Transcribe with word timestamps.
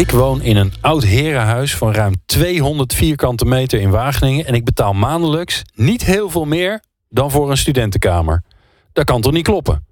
Ik 0.00 0.10
woon 0.10 0.42
in 0.42 0.56
een 0.56 0.72
oud 0.80 1.04
herenhuis 1.04 1.76
van 1.76 1.92
ruim 1.92 2.14
200 2.26 2.94
vierkante 2.94 3.44
meter 3.44 3.80
in 3.80 3.90
Wageningen 3.90 4.46
en 4.46 4.54
ik 4.54 4.64
betaal 4.64 4.92
maandelijks 4.92 5.62
niet 5.74 6.04
heel 6.04 6.30
veel 6.30 6.44
meer 6.44 6.82
dan 7.08 7.30
voor 7.30 7.50
een 7.50 7.56
studentenkamer. 7.56 8.42
Dat 8.92 9.04
kan 9.04 9.20
toch 9.20 9.32
niet 9.32 9.44
kloppen? 9.44 9.86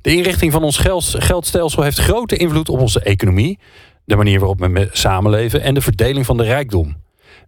De 0.00 0.14
inrichting 0.14 0.52
van 0.52 0.62
ons 0.62 0.76
geldstelsel 1.12 1.82
heeft 1.82 1.98
grote 1.98 2.36
invloed 2.36 2.68
op 2.68 2.80
onze 2.80 3.00
economie, 3.00 3.58
de 4.04 4.16
manier 4.16 4.38
waarop 4.38 4.58
we 4.58 4.88
samenleven 4.92 5.62
en 5.62 5.74
de 5.74 5.80
verdeling 5.80 6.26
van 6.26 6.36
de 6.36 6.44
rijkdom. 6.44 6.96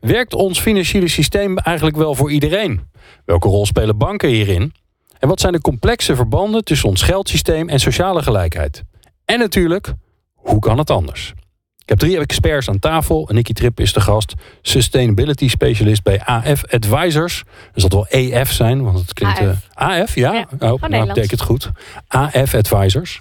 Werkt 0.01 0.35
ons 0.35 0.61
financiële 0.61 1.09
systeem 1.09 1.59
eigenlijk 1.59 1.97
wel 1.97 2.15
voor 2.15 2.31
iedereen? 2.31 2.81
Welke 3.25 3.49
rol 3.49 3.67
spelen 3.67 3.99
banken 3.99 4.29
hierin? 4.29 4.75
En 5.19 5.29
wat 5.29 5.41
zijn 5.41 5.53
de 5.53 5.61
complexe 5.61 6.17
verbanden 6.17 6.65
tussen 6.65 6.89
ons 6.89 7.03
geldsysteem 7.03 7.69
en 7.69 7.81
sociale 7.81 8.23
gelijkheid? 8.23 8.83
En 9.25 9.39
natuurlijk, 9.39 9.95
hoe 10.35 10.59
kan 10.59 10.79
het 10.79 10.91
anders? 10.91 11.35
Ik 11.83 11.89
heb 11.89 11.99
drie 11.99 12.19
experts 12.19 12.69
aan 12.69 12.79
tafel. 12.79 13.29
Nicky 13.33 13.53
Trip 13.53 13.81
is 13.81 13.93
de 13.93 14.01
gast. 14.01 14.35
Sustainability 14.63 15.49
specialist 15.49 16.03
bij 16.03 16.21
AF 16.25 16.65
Advisors. 16.71 17.45
Dus 17.73 17.83
dat 17.83 17.93
wel 17.93 18.07
EF 18.09 18.53
zijn, 18.53 18.83
want 18.83 18.99
het 18.99 19.13
klinkt... 19.13 19.39
AF, 19.39 19.47
uh, 19.47 20.01
AF 20.01 20.15
ja? 20.15 20.33
ja. 20.33 20.47
Oh, 20.73 20.83
nou, 20.83 21.07
betekent 21.07 21.31
het 21.31 21.41
goed. 21.41 21.71
AF 22.09 22.55
Advisors. 22.55 23.21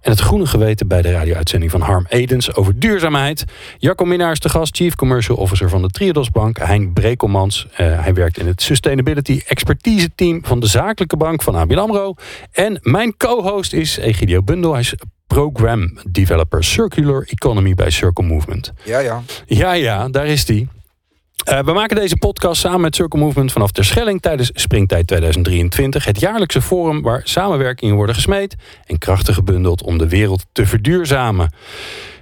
En 0.00 0.10
het 0.10 0.20
groene 0.20 0.46
geweten 0.46 0.88
bij 0.88 1.02
de 1.02 1.10
radio-uitzending 1.10 1.70
van 1.70 1.80
Harm 1.80 2.06
Edens 2.08 2.54
over 2.54 2.78
duurzaamheid. 2.78 3.44
Jacco 3.78 4.04
Minnaar 4.04 4.32
is 4.32 4.40
de 4.40 4.48
gast, 4.48 4.76
Chief 4.76 4.94
Commercial 4.94 5.36
Officer 5.36 5.68
van 5.68 5.82
de 5.82 5.88
Triodos 5.88 6.30
Bank. 6.30 6.58
Hein 6.58 6.92
Brekelmans, 6.92 7.66
uh, 7.70 7.76
hij 7.76 8.14
werkt 8.14 8.38
in 8.38 8.46
het 8.46 8.62
Sustainability 8.62 9.42
Expertise 9.46 10.10
Team 10.14 10.44
van 10.44 10.60
de 10.60 10.66
Zakelijke 10.66 11.16
Bank 11.16 11.42
van 11.42 11.54
ABN 11.54 11.78
AMRO. 11.78 12.14
En 12.52 12.78
mijn 12.82 13.16
co-host 13.16 13.72
is 13.72 13.96
Egidio 13.96 14.42
Bundel. 14.42 14.72
Hij 14.72 14.80
is 14.80 14.94
Program 15.26 15.98
Developer 16.10 16.64
Circular 16.64 17.22
Economy 17.26 17.74
bij 17.74 17.90
Circle 17.90 18.24
Movement. 18.24 18.72
Ja, 18.84 18.98
ja. 18.98 19.22
Ja, 19.46 19.72
ja, 19.72 20.08
daar 20.08 20.26
is 20.26 20.44
die. 20.44 20.68
Uh, 21.46 21.58
we 21.60 21.72
maken 21.72 21.96
deze 21.96 22.16
podcast 22.16 22.60
samen 22.60 22.80
met 22.80 22.94
Circle 22.94 23.20
Movement 23.20 23.52
vanaf 23.52 23.70
Terschelling 23.70 24.20
tijdens 24.20 24.50
Springtijd 24.54 25.06
2023. 25.06 26.04
Het 26.04 26.20
jaarlijkse 26.20 26.62
forum 26.62 27.02
waar 27.02 27.20
samenwerkingen 27.24 27.94
worden 27.94 28.14
gesmeed 28.14 28.56
en 28.86 28.98
krachten 28.98 29.34
gebundeld 29.34 29.82
om 29.82 29.98
de 29.98 30.08
wereld 30.08 30.46
te 30.52 30.66
verduurzamen. 30.66 31.52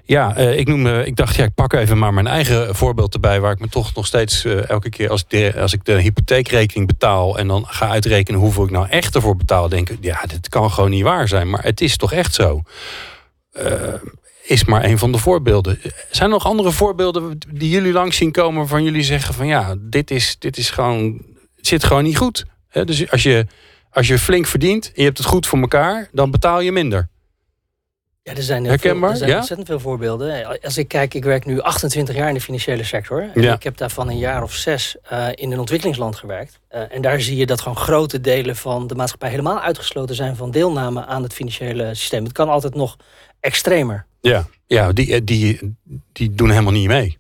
Ja, 0.05 0.39
uh, 0.39 0.59
ik, 0.59 0.69
noem, 0.69 0.87
uh, 0.87 1.07
ik 1.07 1.17
dacht, 1.17 1.37
ja, 1.37 1.45
ik 1.45 1.55
pak 1.55 1.73
even 1.73 1.99
maar 1.99 2.15
mijn 2.15 2.27
eigen 2.27 2.75
voorbeeld 2.75 3.15
erbij... 3.15 3.41
waar 3.41 3.53
ik 3.53 3.61
me 3.61 3.69
toch 3.69 3.95
nog 3.95 4.07
steeds 4.07 4.45
elke 4.45 4.89
keer 4.89 5.11
als, 5.11 5.25
als 5.57 5.73
ik 5.73 5.85
de 5.85 6.01
hypotheekrekening 6.01 6.87
betaal... 6.87 7.39
en 7.39 7.49
dan 7.49 7.65
ga 7.67 7.89
uitrekenen 7.89 8.41
hoeveel 8.41 8.65
ik 8.65 8.71
nou 8.71 8.89
echt 8.89 9.15
ervoor 9.15 9.37
betaal... 9.37 9.69
denk 9.69 9.91
ik, 9.91 9.99
ja, 10.01 10.21
dit 10.27 10.49
kan 10.49 10.71
gewoon 10.71 10.91
niet 10.91 11.03
waar 11.03 11.29
zijn. 11.29 11.51
Maar 11.51 11.63
het 11.63 11.81
is 11.81 11.97
toch 11.97 12.13
echt 12.13 12.35
zo 12.35 12.63
is 14.47 14.65
maar 14.65 14.85
een 14.85 14.99
van 14.99 15.13
de 15.13 15.19
voorbeelden. 15.19 15.79
Zijn 16.11 16.29
er 16.29 16.35
nog 16.35 16.47
andere 16.47 16.73
voorbeelden 16.73 17.39
die 17.49 17.71
jullie 17.71 17.93
langs 17.93 18.17
zien 18.17 18.33
komen 18.33 18.59
waarvan 18.59 18.83
jullie 18.83 19.03
zeggen 19.03 19.35
van 19.35 19.47
ja, 19.47 19.75
dit 19.79 20.11
is, 20.11 20.37
dit 20.39 20.57
is 20.57 20.71
gewoon, 20.71 21.23
het 21.57 21.67
zit 21.67 21.85
gewoon 21.85 22.05
niet 22.05 22.17
goed. 22.17 22.45
dus 22.85 23.11
als 23.11 23.23
je, 23.23 23.47
als 23.91 24.07
je 24.07 24.19
flink 24.19 24.47
verdient 24.47 24.87
en 24.87 24.93
je 24.95 25.03
hebt 25.03 25.19
het 25.19 25.27
goed 25.27 25.47
voor 25.47 25.61
elkaar, 25.61 26.09
dan 26.13 26.31
betaal 26.31 26.61
je 26.61 26.73
minder. 26.73 27.09
Ja, 28.27 28.35
er 28.35 28.43
zijn, 28.43 28.65
Herkenbaar, 28.65 29.01
veel, 29.01 29.11
er 29.11 29.17
zijn 29.17 29.31
ja? 29.31 29.37
ontzettend 29.37 29.69
veel 29.69 29.81
voorbeelden. 29.81 30.61
Als 30.63 30.79
ik 30.79 30.89
kijk, 30.89 31.15
ik 31.15 31.25
werk 31.25 31.45
nu 31.45 31.61
28 31.61 32.15
jaar 32.15 32.29
in 32.29 32.35
de 32.35 32.41
financiële 32.41 32.85
sector. 32.85 33.31
En 33.35 33.43
ik 33.43 33.63
heb 33.63 33.77
daarvan 33.77 34.09
een 34.09 34.19
jaar 34.19 34.43
of 34.43 34.53
zes 34.53 34.97
uh, 35.13 35.29
in 35.35 35.53
een 35.53 35.59
ontwikkelingsland 35.59 36.17
gewerkt. 36.17 36.61
Uh, 36.71 36.95
en 36.95 37.03
daar 37.03 37.21
zie 37.21 37.37
je 37.37 37.47
dat 37.47 37.61
gewoon 37.61 37.77
grote 37.77 38.21
delen 38.21 38.57
van 38.57 38.87
de 38.87 38.95
maatschappij 38.95 39.31
helemaal 39.31 39.61
uitgesloten 39.61 40.15
zijn 40.15 40.37
van 40.37 40.51
deelname 40.51 41.05
aan 41.05 41.23
het 41.23 41.33
financiële 41.33 41.95
systeem. 41.95 42.25
Het 42.25 42.33
kan 42.33 42.49
altijd 42.49 42.75
nog 42.75 42.97
extremer. 43.41 44.07
Ja, 44.29 44.47
ja 44.67 44.93
die, 44.93 45.15
eh, 45.15 45.21
die, 45.25 45.77
die 46.13 46.35
doen 46.35 46.51
helemaal 46.51 46.73
niet 46.73 46.89
mee. 46.89 47.19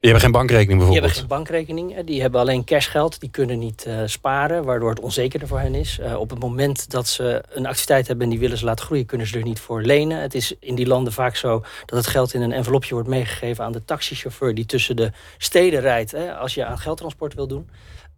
Die 0.00 0.12
hebben 0.12 0.20
geen 0.20 0.40
bankrekening 0.40 0.78
bijvoorbeeld. 0.78 1.14
Die 1.14 1.22
hebben 1.22 1.46
geen 1.46 1.54
bankrekening. 1.54 2.06
Die 2.06 2.20
hebben 2.20 2.40
alleen 2.40 2.64
cashgeld. 2.64 3.20
Die 3.20 3.30
kunnen 3.30 3.58
niet 3.58 3.84
uh, 3.88 4.02
sparen, 4.06 4.64
waardoor 4.64 4.90
het 4.90 5.00
onzekerder 5.00 5.48
voor 5.48 5.58
hen 5.58 5.74
is. 5.74 5.98
Uh, 6.00 6.20
op 6.20 6.30
het 6.30 6.38
moment 6.38 6.90
dat 6.90 7.08
ze 7.08 7.42
een 7.48 7.66
activiteit 7.66 8.06
hebben 8.06 8.24
en 8.24 8.30
die 8.30 8.40
willen 8.40 8.58
ze 8.58 8.64
laten 8.64 8.84
groeien, 8.84 9.06
kunnen 9.06 9.26
ze 9.26 9.38
er 9.38 9.44
niet 9.44 9.60
voor 9.60 9.82
lenen. 9.82 10.20
Het 10.20 10.34
is 10.34 10.54
in 10.60 10.74
die 10.74 10.86
landen 10.86 11.12
vaak 11.12 11.36
zo 11.36 11.64
dat 11.84 11.98
het 11.98 12.06
geld 12.06 12.34
in 12.34 12.42
een 12.42 12.52
envelopje 12.52 12.94
wordt 12.94 13.08
meegegeven 13.08 13.64
aan 13.64 13.72
de 13.72 13.84
taxichauffeur 13.84 14.54
die 14.54 14.66
tussen 14.66 14.96
de 14.96 15.12
steden 15.38 15.80
rijdt. 15.80 16.10
Hè, 16.10 16.34
als 16.34 16.54
je 16.54 16.64
aan 16.64 16.78
geldtransport 16.78 17.34
wil 17.34 17.46
doen. 17.46 17.68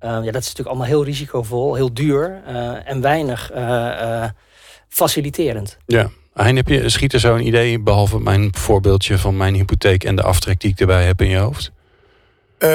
Uh, 0.00 0.10
ja, 0.10 0.20
dat 0.20 0.42
is 0.42 0.48
natuurlijk 0.48 0.68
allemaal 0.68 0.86
heel 0.86 1.04
risicovol, 1.04 1.74
heel 1.74 1.94
duur 1.94 2.42
en 2.84 3.00
weinig 3.00 3.52
faciliterend. 4.88 5.78
Ja, 5.86 6.10
Hein, 6.36 6.56
heb 6.56 6.68
je, 6.68 6.88
schiet 6.88 7.12
er 7.12 7.20
zo 7.20 7.34
een 7.34 7.46
idee, 7.46 7.78
behalve 7.78 8.20
mijn 8.20 8.48
voorbeeldje 8.56 9.18
van 9.18 9.36
mijn 9.36 9.54
hypotheek 9.54 10.04
en 10.04 10.16
de 10.16 10.22
aftrek 10.22 10.60
die 10.60 10.70
ik 10.70 10.80
erbij 10.80 11.04
heb 11.04 11.20
in 11.20 11.28
je 11.28 11.36
hoofd? 11.36 11.72
Uh, 12.58 12.68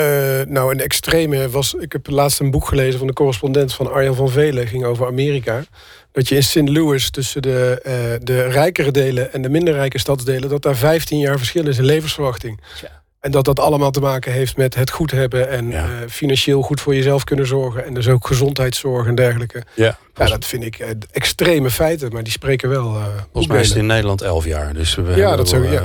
nou, 0.47 0.71
een 0.71 0.79
extreme 0.79 1.49
was. 1.49 1.73
Ik 1.73 1.91
heb 1.91 2.07
laatst 2.09 2.39
een 2.39 2.51
boek 2.51 2.67
gelezen 2.67 2.97
van 2.97 3.07
de 3.07 3.13
correspondent 3.13 3.73
van 3.73 3.91
Arjan 3.91 4.15
van 4.15 4.29
Velen. 4.29 4.67
ging 4.67 4.85
over 4.85 5.05
Amerika. 5.05 5.63
Dat 6.11 6.29
je 6.29 6.35
in 6.35 6.43
St. 6.43 6.69
Louis 6.69 7.09
tussen 7.09 7.41
de, 7.41 7.81
uh, 7.85 8.25
de 8.25 8.41
rijkere 8.41 8.91
delen 8.91 9.33
en 9.33 9.41
de 9.41 9.49
minder 9.49 9.73
rijke 9.73 9.99
stadsdelen. 9.99 10.49
dat 10.49 10.61
daar 10.61 10.75
15 10.75 11.19
jaar 11.19 11.37
verschil 11.37 11.67
is 11.67 11.77
in 11.77 11.85
levensverwachting. 11.85 12.59
Ja. 12.81 13.00
En 13.21 13.31
dat 13.31 13.45
dat 13.45 13.59
allemaal 13.59 13.91
te 13.91 13.99
maken 13.99 14.31
heeft 14.31 14.57
met 14.57 14.75
het 14.75 14.89
goed 14.89 15.11
hebben 15.11 15.49
en 15.49 15.69
ja. 15.69 15.85
uh, 15.85 15.91
financieel 16.09 16.61
goed 16.61 16.81
voor 16.81 16.95
jezelf 16.95 17.23
kunnen 17.23 17.47
zorgen. 17.47 17.85
En 17.85 17.93
dus 17.93 18.07
ook 18.07 18.27
gezondheidszorg 18.27 19.07
en 19.07 19.15
dergelijke. 19.15 19.63
Ja, 19.73 19.97
ja 20.13 20.25
dat 20.25 20.45
vind 20.45 20.63
ik 20.63 20.79
uh, 20.79 20.87
extreme 21.11 21.69
feiten, 21.69 22.13
maar 22.13 22.23
die 22.23 22.31
spreken 22.31 22.69
wel. 22.69 22.95
Uh, 22.95 23.05
Volgens 23.31 23.53
mij 23.53 23.61
is 23.61 23.67
het 23.69 23.77
in 23.77 23.85
Nederland 23.85 24.21
elf 24.21 24.45
jaar. 24.45 24.73
Dus 24.73 24.95
we 24.95 25.15
ja, 25.15 25.35
dat 25.35 25.49
zo, 25.49 25.63
ja. 25.63 25.81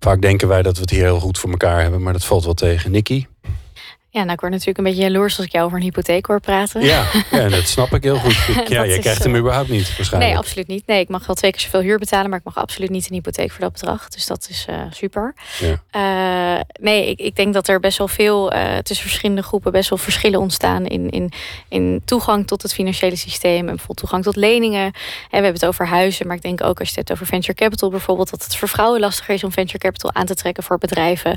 vaak 0.00 0.20
denken 0.20 0.48
wij 0.48 0.62
dat 0.62 0.74
we 0.74 0.80
het 0.80 0.90
hier 0.90 1.04
heel 1.04 1.20
goed 1.20 1.38
voor 1.38 1.50
elkaar 1.50 1.82
hebben, 1.82 2.02
maar 2.02 2.12
dat 2.12 2.24
valt 2.24 2.44
wel 2.44 2.54
tegen. 2.54 2.90
Nicky? 2.90 3.26
Ja, 4.12 4.20
nou, 4.20 4.32
ik 4.32 4.40
word 4.40 4.52
natuurlijk 4.52 4.78
een 4.78 4.84
beetje 4.84 5.02
jaloers 5.02 5.36
als 5.36 5.46
ik 5.46 5.52
jou 5.52 5.64
over 5.64 5.76
een 5.76 5.84
hypotheek 5.84 6.26
hoor 6.26 6.40
praten. 6.40 6.80
Ja, 6.80 7.04
ja 7.30 7.48
dat 7.48 7.66
snap 7.66 7.92
ik 7.92 8.02
heel 8.02 8.16
goed. 8.16 8.36
Ja, 8.68 8.86
jij 8.86 8.98
krijgt 8.98 9.24
hem 9.24 9.36
überhaupt 9.36 9.68
niet 9.68 9.96
waarschijnlijk. 9.96 10.32
Nee, 10.32 10.40
absoluut 10.40 10.66
niet. 10.66 10.86
Nee, 10.86 11.00
ik 11.00 11.08
mag 11.08 11.26
wel 11.26 11.36
twee 11.36 11.50
keer 11.50 11.60
zoveel 11.60 11.80
huur 11.80 11.98
betalen, 11.98 12.30
maar 12.30 12.38
ik 12.38 12.44
mag 12.44 12.56
absoluut 12.56 12.90
niet 12.90 13.06
een 13.08 13.14
hypotheek 13.14 13.50
voor 13.50 13.60
dat 13.60 13.72
bedrag. 13.72 14.08
Dus 14.08 14.26
dat 14.26 14.46
is 14.50 14.66
uh, 14.70 14.80
super. 14.90 15.34
Ja. 15.58 16.56
Uh, 16.56 16.60
nee, 16.80 17.10
ik, 17.10 17.18
ik 17.18 17.36
denk 17.36 17.54
dat 17.54 17.68
er 17.68 17.80
best 17.80 17.98
wel 17.98 18.08
veel 18.08 18.54
uh, 18.54 18.76
tussen 18.76 19.06
verschillende 19.06 19.42
groepen 19.42 19.72
best 19.72 19.88
wel 19.88 19.98
verschillen 19.98 20.40
ontstaan 20.40 20.86
in, 20.86 21.10
in, 21.10 21.32
in 21.68 22.02
toegang 22.04 22.46
tot 22.46 22.62
het 22.62 22.74
financiële 22.74 23.16
systeem 23.16 23.58
en 23.58 23.66
bijvoorbeeld 23.66 23.98
toegang 23.98 24.22
tot 24.22 24.36
leningen. 24.36 24.84
En 24.84 24.92
we 25.28 25.36
hebben 25.36 25.52
het 25.52 25.66
over 25.66 25.86
huizen, 25.86 26.26
maar 26.26 26.36
ik 26.36 26.42
denk 26.42 26.64
ook 26.64 26.78
als 26.78 26.88
je 26.88 26.98
het 26.98 27.08
hebt 27.08 27.12
over 27.12 27.26
venture 27.26 27.54
capital 27.54 27.90
bijvoorbeeld, 27.90 28.30
dat 28.30 28.44
het 28.44 28.56
voor 28.56 28.68
vrouwen 28.68 29.00
lastiger 29.00 29.34
is 29.34 29.44
om 29.44 29.52
venture 29.52 29.78
capital 29.78 30.12
aan 30.12 30.26
te 30.26 30.34
trekken 30.34 30.62
voor 30.62 30.78
bedrijven. 30.78 31.30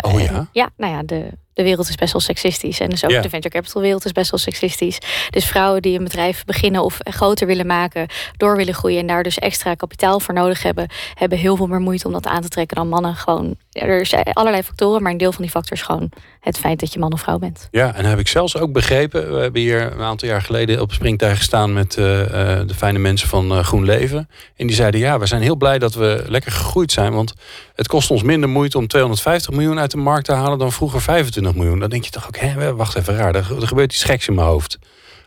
oh 0.00 0.20
ja? 0.20 0.48
ja, 0.52 0.70
nou 0.76 0.92
ja, 0.92 1.02
de 1.02 1.28
de 1.60 1.66
wereld 1.66 1.88
is 1.88 1.94
best 1.94 2.12
wel 2.12 2.20
seksistisch. 2.20 2.80
En 2.80 2.88
dus 2.88 3.04
ook 3.04 3.22
de 3.22 3.28
venture 3.28 3.54
capital 3.54 3.82
wereld 3.82 4.04
is 4.04 4.12
best 4.12 4.30
wel 4.30 4.40
seksistisch. 4.40 4.98
Dus 5.30 5.44
vrouwen 5.44 5.82
die 5.82 5.98
een 5.98 6.04
bedrijf 6.04 6.44
beginnen 6.44 6.84
of 6.84 6.98
groter 6.98 7.46
willen 7.46 7.66
maken, 7.66 8.06
door 8.36 8.56
willen 8.56 8.74
groeien 8.74 8.98
en 9.00 9.06
daar 9.06 9.22
dus 9.22 9.38
extra 9.38 9.74
kapitaal 9.74 10.20
voor 10.20 10.34
nodig 10.34 10.62
hebben, 10.62 10.88
hebben 11.14 11.38
heel 11.38 11.56
veel 11.56 11.66
meer 11.66 11.80
moeite 11.80 12.06
om 12.06 12.12
dat 12.12 12.26
aan 12.26 12.42
te 12.42 12.48
trekken 12.48 12.76
dan 12.76 12.88
mannen. 12.88 13.14
Gewoon, 13.14 13.56
er 13.72 14.06
zijn 14.06 14.24
allerlei 14.32 14.62
factoren, 14.62 15.02
maar 15.02 15.12
een 15.12 15.18
deel 15.18 15.32
van 15.32 15.42
die 15.42 15.50
factoren 15.50 15.78
is 15.78 15.84
gewoon 15.84 16.10
het 16.40 16.58
feit 16.58 16.80
dat 16.80 16.92
je 16.92 16.98
man 16.98 17.12
of 17.12 17.20
vrouw 17.20 17.38
bent. 17.38 17.68
Ja, 17.70 17.94
en 17.94 18.04
heb 18.04 18.18
ik 18.18 18.28
zelfs 18.28 18.56
ook 18.56 18.72
begrepen. 18.72 19.34
We 19.34 19.40
hebben 19.40 19.60
hier 19.60 19.92
een 19.92 20.02
aantal 20.02 20.28
jaar 20.28 20.42
geleden 20.42 20.80
op 20.80 20.92
springtuig 20.92 21.36
gestaan 21.36 21.72
met 21.72 21.96
uh, 21.96 22.04
de 22.04 22.74
fijne 22.76 22.98
mensen 22.98 23.28
van 23.28 23.52
uh, 23.52 23.64
Groen 23.64 23.84
Leven. 23.84 24.28
En 24.56 24.66
die 24.66 24.76
zeiden: 24.76 25.00
Ja, 25.00 25.18
we 25.18 25.26
zijn 25.26 25.42
heel 25.42 25.56
blij 25.56 25.78
dat 25.78 25.94
we 25.94 26.24
lekker 26.28 26.52
gegroeid 26.52 26.92
zijn. 26.92 27.12
Want 27.12 27.34
het 27.74 27.88
kost 27.88 28.10
ons 28.10 28.22
minder 28.22 28.48
moeite 28.48 28.78
om 28.78 28.86
250 28.86 29.50
miljoen 29.50 29.78
uit 29.78 29.90
de 29.90 29.96
markt 29.96 30.24
te 30.24 30.32
halen 30.32 30.58
dan 30.58 30.72
vroeger 30.72 31.00
25 31.00 31.49
miljoen. 31.54 31.78
Dan 31.78 31.90
denk 31.90 32.04
je 32.04 32.10
toch 32.10 32.26
ook: 32.26 32.36
hé, 32.36 32.74
wacht 32.74 32.96
even 32.96 33.16
raar. 33.16 33.34
Er, 33.34 33.60
er 33.60 33.68
gebeurt 33.68 33.92
iets 33.92 34.04
geks 34.04 34.28
in 34.28 34.34
mijn 34.34 34.46
hoofd. 34.46 34.78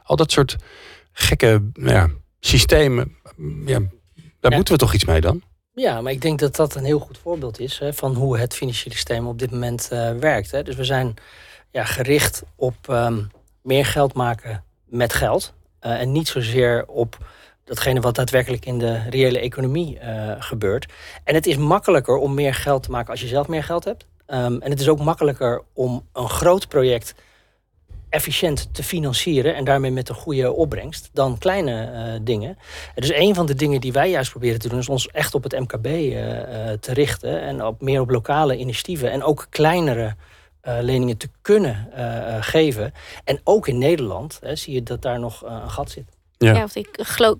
Al 0.03 0.15
dat 0.15 0.31
soort 0.31 0.55
gekke 1.11 1.69
ja, 1.73 2.09
systemen. 2.39 3.17
Ja, 3.65 3.79
daar 4.39 4.51
moeten 4.51 4.73
we 4.73 4.79
toch 4.79 4.93
iets 4.93 5.05
mee 5.05 5.21
dan? 5.21 5.41
Ja, 5.73 6.01
maar 6.01 6.11
ik 6.11 6.21
denk 6.21 6.39
dat 6.39 6.55
dat 6.55 6.75
een 6.75 6.83
heel 6.83 6.99
goed 6.99 7.17
voorbeeld 7.17 7.59
is 7.59 7.79
hè, 7.79 7.93
van 7.93 8.15
hoe 8.15 8.37
het 8.37 8.53
financiële 8.53 8.95
systeem 8.95 9.27
op 9.27 9.39
dit 9.39 9.51
moment 9.51 9.89
uh, 9.93 10.11
werkt. 10.11 10.51
Hè. 10.51 10.63
Dus 10.63 10.75
we 10.75 10.83
zijn 10.83 11.13
ja, 11.71 11.83
gericht 11.83 12.43
op 12.55 12.75
um, 12.89 13.31
meer 13.61 13.85
geld 13.85 14.13
maken 14.13 14.63
met 14.85 15.13
geld. 15.13 15.53
Uh, 15.81 15.99
en 15.99 16.11
niet 16.11 16.27
zozeer 16.27 16.85
op 16.87 17.17
datgene 17.63 17.99
wat 17.99 18.15
daadwerkelijk 18.15 18.65
in 18.65 18.79
de 18.79 19.09
reële 19.09 19.39
economie 19.39 19.99
uh, 19.99 20.35
gebeurt. 20.39 20.93
En 21.23 21.35
het 21.35 21.45
is 21.45 21.57
makkelijker 21.57 22.15
om 22.15 22.33
meer 22.33 22.53
geld 22.53 22.83
te 22.83 22.91
maken 22.91 23.11
als 23.11 23.21
je 23.21 23.27
zelf 23.27 23.47
meer 23.47 23.63
geld 23.63 23.83
hebt. 23.83 24.05
Um, 24.33 24.61
en 24.61 24.69
het 24.69 24.79
is 24.79 24.89
ook 24.89 24.99
makkelijker 24.99 25.61
om 25.73 26.07
een 26.13 26.29
groot 26.29 26.67
project 26.67 27.15
efficiënt 28.09 28.69
te 28.71 28.83
financieren 28.83 29.55
en 29.55 29.63
daarmee 29.63 29.91
met 29.91 30.09
een 30.09 30.15
goede 30.15 30.51
opbrengst 30.51 31.09
dan 31.13 31.37
kleine 31.37 31.91
uh, 31.91 32.19
dingen. 32.21 32.57
Dus 32.95 33.13
een 33.13 33.35
van 33.35 33.45
de 33.45 33.55
dingen 33.55 33.81
die 33.81 33.91
wij 33.91 34.09
juist 34.09 34.31
proberen 34.31 34.59
te 34.59 34.69
doen 34.69 34.79
is 34.79 34.89
ons 34.89 35.07
echt 35.07 35.35
op 35.35 35.43
het 35.43 35.59
MKB 35.59 35.85
uh, 35.85 36.21
te 36.79 36.93
richten 36.93 37.41
en 37.41 37.65
op 37.65 37.81
meer 37.81 38.01
op 38.01 38.09
lokale 38.09 38.57
initiatieven 38.57 39.11
en 39.11 39.23
ook 39.23 39.47
kleinere 39.49 40.15
leningen 40.81 41.17
te 41.17 41.29
kunnen 41.41 41.87
geven. 42.39 42.93
En 43.23 43.39
ook 43.43 43.67
in 43.67 43.77
Nederland 43.77 44.39
zie 44.53 44.73
je 44.73 44.83
dat 44.83 45.01
daar 45.01 45.19
nog 45.19 45.43
een 45.45 45.69
gat 45.69 45.91
zit. 45.91 46.12
Ja. 46.43 46.63
of 46.63 46.71
die, 46.71 46.87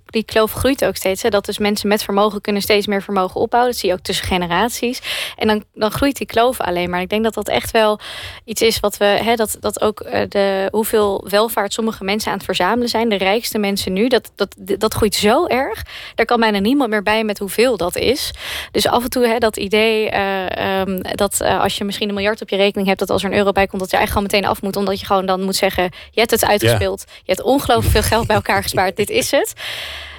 die 0.06 0.24
kloof 0.24 0.54
groeit 0.54 0.86
ook 0.86 0.96
steeds. 0.96 1.22
Hè? 1.22 1.30
Dat 1.30 1.46
dus 1.46 1.58
mensen 1.58 1.88
met 1.88 2.04
vermogen 2.04 2.42
kunnen 2.42 2.62
steeds 2.62 2.88
meer 2.88 3.02
vermogen 3.02 3.42
opbouwen. 3.42 3.72
Dat 3.72 3.80
zie 3.80 3.90
je 3.90 3.96
ook 3.96 4.02
tussen 4.02 4.26
generaties. 4.26 5.02
En 5.36 5.48
dan, 5.48 5.64
dan 5.74 5.92
groeit 5.92 6.18
die 6.18 6.28
kloof 6.28 6.62
alleen 6.62 6.90
maar. 6.90 7.02
Ik 7.02 7.10
denk 7.10 7.24
dat 7.24 7.34
dat 7.34 7.48
echt 7.48 7.72
wel 7.72 8.00
iets 8.46 8.62
is 8.62 8.80
wat 8.80 8.98
we... 8.98 9.06
Hè, 9.06 9.36
dat, 9.36 9.58
dat 9.60 9.82
ook 9.82 10.00
eh, 10.00 10.22
de, 10.30 10.68
hoeveel 10.72 11.28
welvaart 11.30 11.74
sommige 11.74 12.04
mensen 12.04 12.32
aan 12.32 12.38
het 12.38 12.46
verzamelen 12.46 12.90
zijn. 12.90 13.10
De 13.10 13.16
rijkste 13.16 13.58
mensen 13.58 13.94
nu. 13.94 14.08
Dat, 14.08 14.32
dat, 14.36 14.56
dat 14.58 14.94
groeit 14.94 15.16
zo 15.16 15.46
erg. 15.46 15.84
Daar 16.16 16.26
kan 16.26 16.40
bijna 16.40 16.60
niemand 16.60 16.90
meer 16.90 17.04
bij 17.04 17.24
met 17.24 17.40
hoeveel 17.40 17.78
dat 17.78 17.96
is. 17.96 18.32
Dus 18.72 18.88
af 18.88 19.04
en 19.04 19.10
toe 19.10 19.28
hè, 19.28 19.38
dat 19.38 19.58
idee 19.58 20.12
uh, 20.12 20.80
um, 20.80 21.02
dat 21.02 21.40
uh, 21.42 21.62
als 21.62 21.78
je 21.78 21.84
misschien 21.84 22.08
een 22.08 22.16
miljard 22.16 22.42
op 22.42 22.50
je 22.50 22.56
rekening 22.56 22.88
hebt... 22.88 23.00
dat 23.00 23.10
als 23.10 23.24
er 23.24 23.32
een 23.32 23.38
euro 23.38 23.52
bij 23.52 23.68
komt, 23.68 23.82
dat 23.82 23.92
je 23.92 23.98
eigenlijk 23.98 24.28
gewoon 24.28 24.42
meteen 24.42 24.58
af 24.58 24.62
moet. 24.62 24.76
Omdat 24.76 25.00
je 25.00 25.06
gewoon 25.06 25.26
dan 25.26 25.42
moet 25.42 25.56
zeggen... 25.56 25.84
je 26.12 26.20
hebt 26.20 26.32
het 26.32 26.46
uitgespeeld. 26.46 27.04
Je 27.08 27.32
hebt 27.34 27.42
ongelooflijk 27.42 27.92
veel 27.92 28.02
geld 28.02 28.28
bij 28.28 28.36
elkaar 28.36 28.64
gespaard 28.68 28.93
dit 28.96 29.10
is 29.10 29.32
het. 29.32 29.54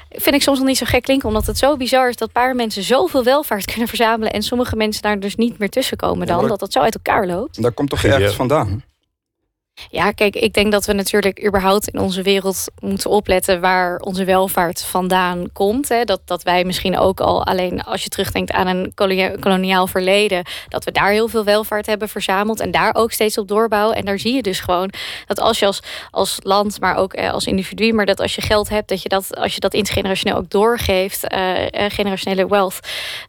Vind 0.09 0.35
ik 0.35 0.43
soms 0.43 0.59
nog 0.59 0.67
niet 0.67 0.77
zo 0.77 0.87
gek 0.87 1.03
klinken, 1.03 1.29
omdat 1.29 1.47
het 1.47 1.59
zo 1.59 1.77
bizar 1.77 2.09
is 2.09 2.17
dat 2.17 2.33
paar 2.33 2.55
mensen 2.55 2.83
zoveel 2.83 3.25
welvaart 3.25 3.65
kunnen 3.65 3.89
verzamelen 3.89 4.33
en 4.33 4.43
sommige 4.43 4.77
mensen 4.77 5.03
daar 5.03 5.21
dus 5.21 5.37
niet 5.37 5.59
meer 5.59 5.69
tussen 5.71 5.97
komen 5.97 6.27
dan, 6.27 6.49
dat 6.49 6.61
dat 6.61 6.73
zo 6.73 6.81
uit 6.81 6.95
elkaar 6.95 7.27
loopt. 7.27 7.63
Daar 7.63 7.73
komt 7.73 7.91
toch 7.91 8.05
ergens 8.05 8.35
vandaan? 8.35 8.85
Ja, 9.91 10.11
kijk, 10.11 10.37
ik 10.37 10.53
denk 10.53 10.73
dat 10.73 10.87
we 10.87 10.93
natuurlijk 10.93 11.47
überhaupt 11.47 11.89
in 11.89 12.01
onze 12.01 12.23
wereld 12.23 12.65
moeten 12.79 13.11
opletten 13.11 13.61
waar 13.61 13.99
onze 13.99 14.25
welvaart 14.25 14.83
vandaan 14.83 15.53
komt. 15.53 15.89
Hè. 15.89 16.05
Dat, 16.05 16.21
dat 16.25 16.43
wij 16.43 16.65
misschien 16.65 16.99
ook 16.99 17.21
al 17.21 17.45
alleen 17.47 17.83
als 17.83 18.03
je 18.03 18.09
terugdenkt 18.09 18.53
aan 18.53 18.67
een 18.67 18.93
koloniaal 19.41 19.87
verleden, 19.87 20.45
dat 20.69 20.85
we 20.85 20.93
daar 20.93 21.11
heel 21.11 21.29
veel 21.29 21.45
welvaart 21.45 21.87
hebben 21.87 22.09
verzameld 22.09 22.61
en 22.61 22.71
daar 22.71 22.95
ook 22.95 23.13
steeds 23.13 23.39
op 23.39 23.49
doorbouwen. 23.49 23.97
En 23.97 24.05
daar 24.05 24.19
zie 24.19 24.35
je 24.35 24.43
dus 24.43 24.61
gewoon 24.61 24.93
dat 25.27 25.41
als 25.41 25.59
je 25.59 25.67
als, 25.67 25.81
als 26.11 26.39
land, 26.43 26.81
maar 26.81 26.97
ook 26.97 27.13
eh, 27.13 27.33
als 27.33 27.47
individu, 27.47 27.93
maar 27.93 28.07
dat 28.07 28.21
als 28.21 28.35
je 28.35 28.43
geld 28.43 28.69
hebt, 28.69 28.89
dat 28.89 29.03
je 29.03 29.09
dat 29.09 29.37
als 29.37 29.55
je 29.55 29.61
dat 29.61 29.75
intergenerationeel 29.75 30.37
ook 30.37 30.51
doorgeeft, 30.51 31.33
uh, 31.33 31.55
generationele 31.89 32.49
wealth, 32.49 32.79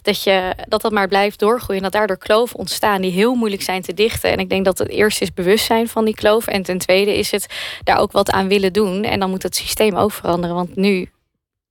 dat, 0.01 0.23
je, 0.23 0.53
dat 0.67 0.81
dat 0.81 0.91
maar 0.91 1.07
blijft 1.07 1.39
doorgroeien. 1.39 1.83
En 1.83 1.89
dat 1.89 1.99
daardoor 1.99 2.17
kloven 2.17 2.59
ontstaan 2.59 3.01
die 3.01 3.11
heel 3.11 3.35
moeilijk 3.35 3.61
zijn 3.61 3.81
te 3.81 3.93
dichten. 3.93 4.31
En 4.31 4.39
ik 4.39 4.49
denk 4.49 4.65
dat 4.65 4.77
het 4.77 4.89
eerst 4.89 5.21
is 5.21 5.33
bewustzijn 5.33 5.87
van 5.87 6.05
die 6.05 6.15
kloof 6.15 6.34
en 6.43 6.63
ten 6.63 6.77
tweede 6.77 7.17
is 7.17 7.31
het 7.31 7.45
daar 7.83 7.99
ook 7.99 8.11
wat 8.11 8.31
aan 8.31 8.47
willen 8.47 8.73
doen. 8.73 9.03
En 9.03 9.19
dan 9.19 9.29
moet 9.29 9.43
het 9.43 9.55
systeem 9.55 9.95
ook 9.95 10.11
veranderen. 10.11 10.55
Want 10.55 10.75
nu 10.75 11.09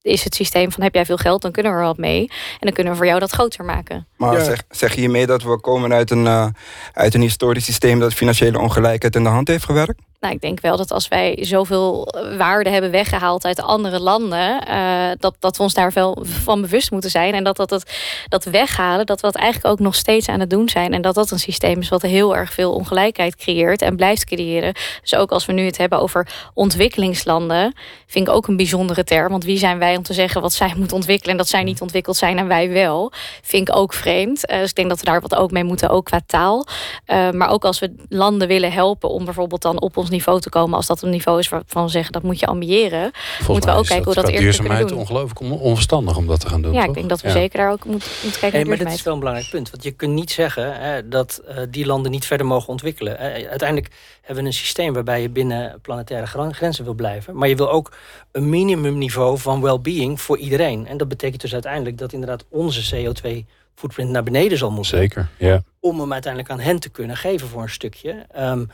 is 0.01 0.23
het 0.23 0.35
systeem 0.35 0.71
van 0.71 0.83
heb 0.83 0.93
jij 0.93 1.05
veel 1.05 1.17
geld, 1.17 1.41
dan 1.41 1.51
kunnen 1.51 1.71
we 1.71 1.77
er 1.77 1.83
wat 1.83 1.97
mee. 1.97 2.21
En 2.51 2.59
dan 2.59 2.73
kunnen 2.73 2.93
we 2.93 2.97
voor 2.97 3.07
jou 3.07 3.19
dat 3.19 3.31
groter 3.31 3.65
maken. 3.65 4.07
Maar 4.17 4.41
zeg, 4.41 4.63
zeg 4.69 4.93
je 4.93 4.99
hiermee 4.99 5.25
dat 5.25 5.43
we 5.43 5.59
komen 5.59 5.93
uit 5.93 6.11
een, 6.11 6.25
uh, 6.25 6.47
uit 6.93 7.13
een 7.13 7.21
historisch 7.21 7.65
systeem 7.65 7.99
dat 7.99 8.13
financiële 8.13 8.59
ongelijkheid 8.59 9.15
in 9.15 9.23
de 9.23 9.29
hand 9.29 9.47
heeft 9.47 9.65
gewerkt? 9.65 10.01
Nou, 10.25 10.37
ik 10.37 10.43
denk 10.43 10.59
wel 10.59 10.77
dat 10.77 10.91
als 10.91 11.07
wij 11.07 11.37
zoveel 11.41 12.13
waarde 12.37 12.69
hebben 12.69 12.91
weggehaald 12.91 13.45
uit 13.45 13.61
andere 13.61 13.99
landen, 13.99 14.61
uh, 14.69 15.09
dat, 15.19 15.35
dat 15.39 15.57
we 15.57 15.63
ons 15.63 15.73
daar 15.73 15.91
wel 15.93 16.17
van 16.21 16.61
bewust 16.61 16.91
moeten 16.91 17.09
zijn. 17.09 17.33
En 17.33 17.43
dat 17.43 17.55
dat, 17.55 17.69
dat 17.69 17.91
dat 18.27 18.43
weghalen, 18.43 19.05
dat 19.05 19.21
we 19.21 19.27
dat 19.27 19.35
eigenlijk 19.35 19.73
ook 19.73 19.79
nog 19.79 19.95
steeds 19.95 20.27
aan 20.27 20.39
het 20.39 20.49
doen 20.49 20.69
zijn. 20.69 20.93
En 20.93 21.01
dat 21.01 21.15
dat 21.15 21.31
een 21.31 21.39
systeem 21.39 21.79
is 21.79 21.89
wat 21.89 22.01
heel 22.01 22.35
erg 22.35 22.53
veel 22.53 22.73
ongelijkheid 22.73 23.35
creëert 23.35 23.81
en 23.81 23.95
blijft 23.95 24.25
creëren. 24.25 24.73
Dus 25.01 25.15
ook 25.15 25.31
als 25.31 25.45
we 25.45 25.53
nu 25.53 25.65
het 25.65 25.77
hebben 25.77 25.99
over 25.99 26.27
ontwikkelingslanden, 26.53 27.73
vind 28.07 28.27
ik 28.27 28.33
ook 28.33 28.47
een 28.47 28.57
bijzondere 28.57 29.03
term. 29.03 29.29
Want 29.29 29.43
wie 29.43 29.57
zijn 29.57 29.79
wij 29.79 29.97
om 29.97 30.03
te 30.03 30.13
zeggen 30.13 30.41
wat 30.41 30.53
zij 30.53 30.73
moeten 30.77 30.95
ontwikkelen 30.95 31.31
en 31.31 31.37
dat 31.37 31.47
zij 31.47 31.63
niet 31.63 31.81
ontwikkeld 31.81 32.17
zijn 32.17 32.37
en 32.37 32.47
wij 32.47 32.69
wel? 32.69 33.11
Vind 33.41 33.69
ik 33.69 33.75
ook 33.75 33.93
vreemd. 33.93 34.51
Uh, 34.51 34.59
dus 34.59 34.69
ik 34.69 34.75
denk 34.75 34.89
dat 34.89 34.99
we 34.99 35.05
daar 35.05 35.21
wat 35.21 35.35
ook 35.35 35.51
mee 35.51 35.63
moeten, 35.63 35.89
ook 35.89 36.05
qua 36.05 36.19
taal. 36.25 36.65
Uh, 37.07 37.31
maar 37.31 37.49
ook 37.49 37.65
als 37.65 37.79
we 37.79 37.95
landen 38.09 38.47
willen 38.47 38.71
helpen 38.71 39.09
om 39.09 39.25
bijvoorbeeld 39.25 39.61
dan 39.61 39.81
op 39.81 39.97
ons 39.97 40.09
niveau 40.15 40.39
te 40.39 40.49
komen, 40.49 40.75
als 40.75 40.87
dat 40.87 41.01
een 41.01 41.09
niveau 41.09 41.39
is 41.39 41.49
waarvan 41.49 41.83
we 41.83 41.89
zeggen 41.89 42.11
dat 42.11 42.23
moet 42.23 42.39
je 42.39 42.45
ambiëren, 42.45 43.11
moeten 43.47 43.69
we 43.69 43.77
ook 43.77 43.85
kijken 43.85 44.05
hoe 44.05 44.13
dat 44.13 44.29
eerst 44.29 44.59
kunnen 44.59 44.87
doen. 44.87 44.97
ongelooflijk 44.97 45.39
onverstandig 45.39 46.17
om 46.17 46.27
dat 46.27 46.39
te 46.39 46.49
gaan 46.49 46.61
doen. 46.61 46.73
Ja, 46.73 46.83
ik 46.83 46.93
denk 46.93 47.09
dat 47.09 47.21
we 47.21 47.29
zeker 47.29 47.57
daar 47.59 47.71
ook 47.71 47.85
moeten, 47.85 48.09
moeten 48.23 48.39
kijken. 48.39 48.59
Hey, 48.59 48.67
maar 48.67 48.77
dit 48.77 48.93
is 48.93 49.03
wel 49.03 49.13
een 49.13 49.19
belangrijk 49.19 49.49
punt, 49.49 49.69
want 49.69 49.83
je 49.83 49.91
kunt 49.91 50.13
niet 50.13 50.31
zeggen 50.31 50.79
hè, 50.79 51.07
dat 51.07 51.41
uh, 51.49 51.57
die 51.69 51.85
landen 51.85 52.11
niet 52.11 52.25
verder 52.25 52.45
mogen 52.45 52.69
ontwikkelen. 52.69 53.13
Uh, 53.13 53.49
uiteindelijk 53.49 53.93
hebben 54.21 54.43
we 54.43 54.49
een 54.49 54.55
systeem 54.55 54.93
waarbij 54.93 55.21
je 55.21 55.29
binnen 55.29 55.79
planetaire 55.81 56.51
grenzen 56.51 56.83
wil 56.83 56.93
blijven, 56.93 57.37
maar 57.37 57.47
je 57.47 57.55
wil 57.55 57.71
ook 57.71 57.91
een 58.31 58.49
minimumniveau 58.49 59.37
van 59.37 59.61
well-being 59.61 60.21
voor 60.21 60.37
iedereen. 60.37 60.87
En 60.87 60.97
dat 60.97 61.07
betekent 61.07 61.41
dus 61.41 61.53
uiteindelijk 61.53 61.97
dat 61.97 62.13
inderdaad 62.13 62.45
onze 62.49 62.95
CO2 62.95 63.45
footprint 63.75 64.09
naar 64.09 64.23
beneden 64.23 64.57
zal 64.57 64.71
moeten. 64.71 64.97
Zeker, 64.97 65.29
ja. 65.37 65.63
Om 65.79 65.99
hem 65.99 66.13
uiteindelijk 66.13 66.53
aan 66.53 66.59
hen 66.59 66.79
te 66.79 66.89
kunnen 66.89 67.17
geven 67.17 67.47
voor 67.47 67.61
een 67.61 67.69
stukje. 67.69 68.25
Um, 68.37 68.69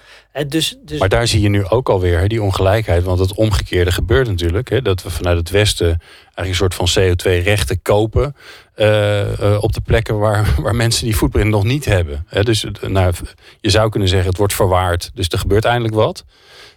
dus, 0.47 0.77
dus... 0.81 0.99
Maar 0.99 1.09
daar 1.09 1.27
zie 1.27 1.41
je 1.41 1.49
nu 1.49 1.65
ook 1.65 1.89
alweer 1.89 2.27
die 2.27 2.41
ongelijkheid. 2.41 3.03
Want 3.03 3.19
het 3.19 3.33
omgekeerde 3.33 3.91
gebeurt 3.91 4.27
natuurlijk. 4.27 4.69
Hè, 4.69 4.81
dat 4.81 5.03
we 5.03 5.09
vanuit 5.09 5.37
het 5.37 5.49
Westen 5.49 5.87
eigenlijk 5.87 6.47
een 6.47 6.55
soort 6.55 6.73
van 6.73 7.03
CO2-rechten 7.03 7.81
kopen. 7.81 8.35
Uh, 8.75 9.39
uh, 9.39 9.57
op 9.63 9.73
de 9.73 9.81
plekken 9.81 10.19
waar, 10.19 10.55
waar 10.63 10.75
mensen 10.75 11.05
die 11.05 11.15
footprint 11.15 11.49
nog 11.49 11.63
niet 11.63 11.85
hebben. 11.85 12.25
Hè, 12.27 12.43
dus 12.43 12.65
nou, 12.81 13.13
je 13.59 13.69
zou 13.69 13.89
kunnen 13.89 14.09
zeggen, 14.09 14.29
het 14.29 14.37
wordt 14.37 14.53
verwaard. 14.53 15.11
Dus 15.13 15.27
er 15.27 15.39
gebeurt 15.39 15.65
eindelijk 15.65 15.93
wat. 15.93 16.25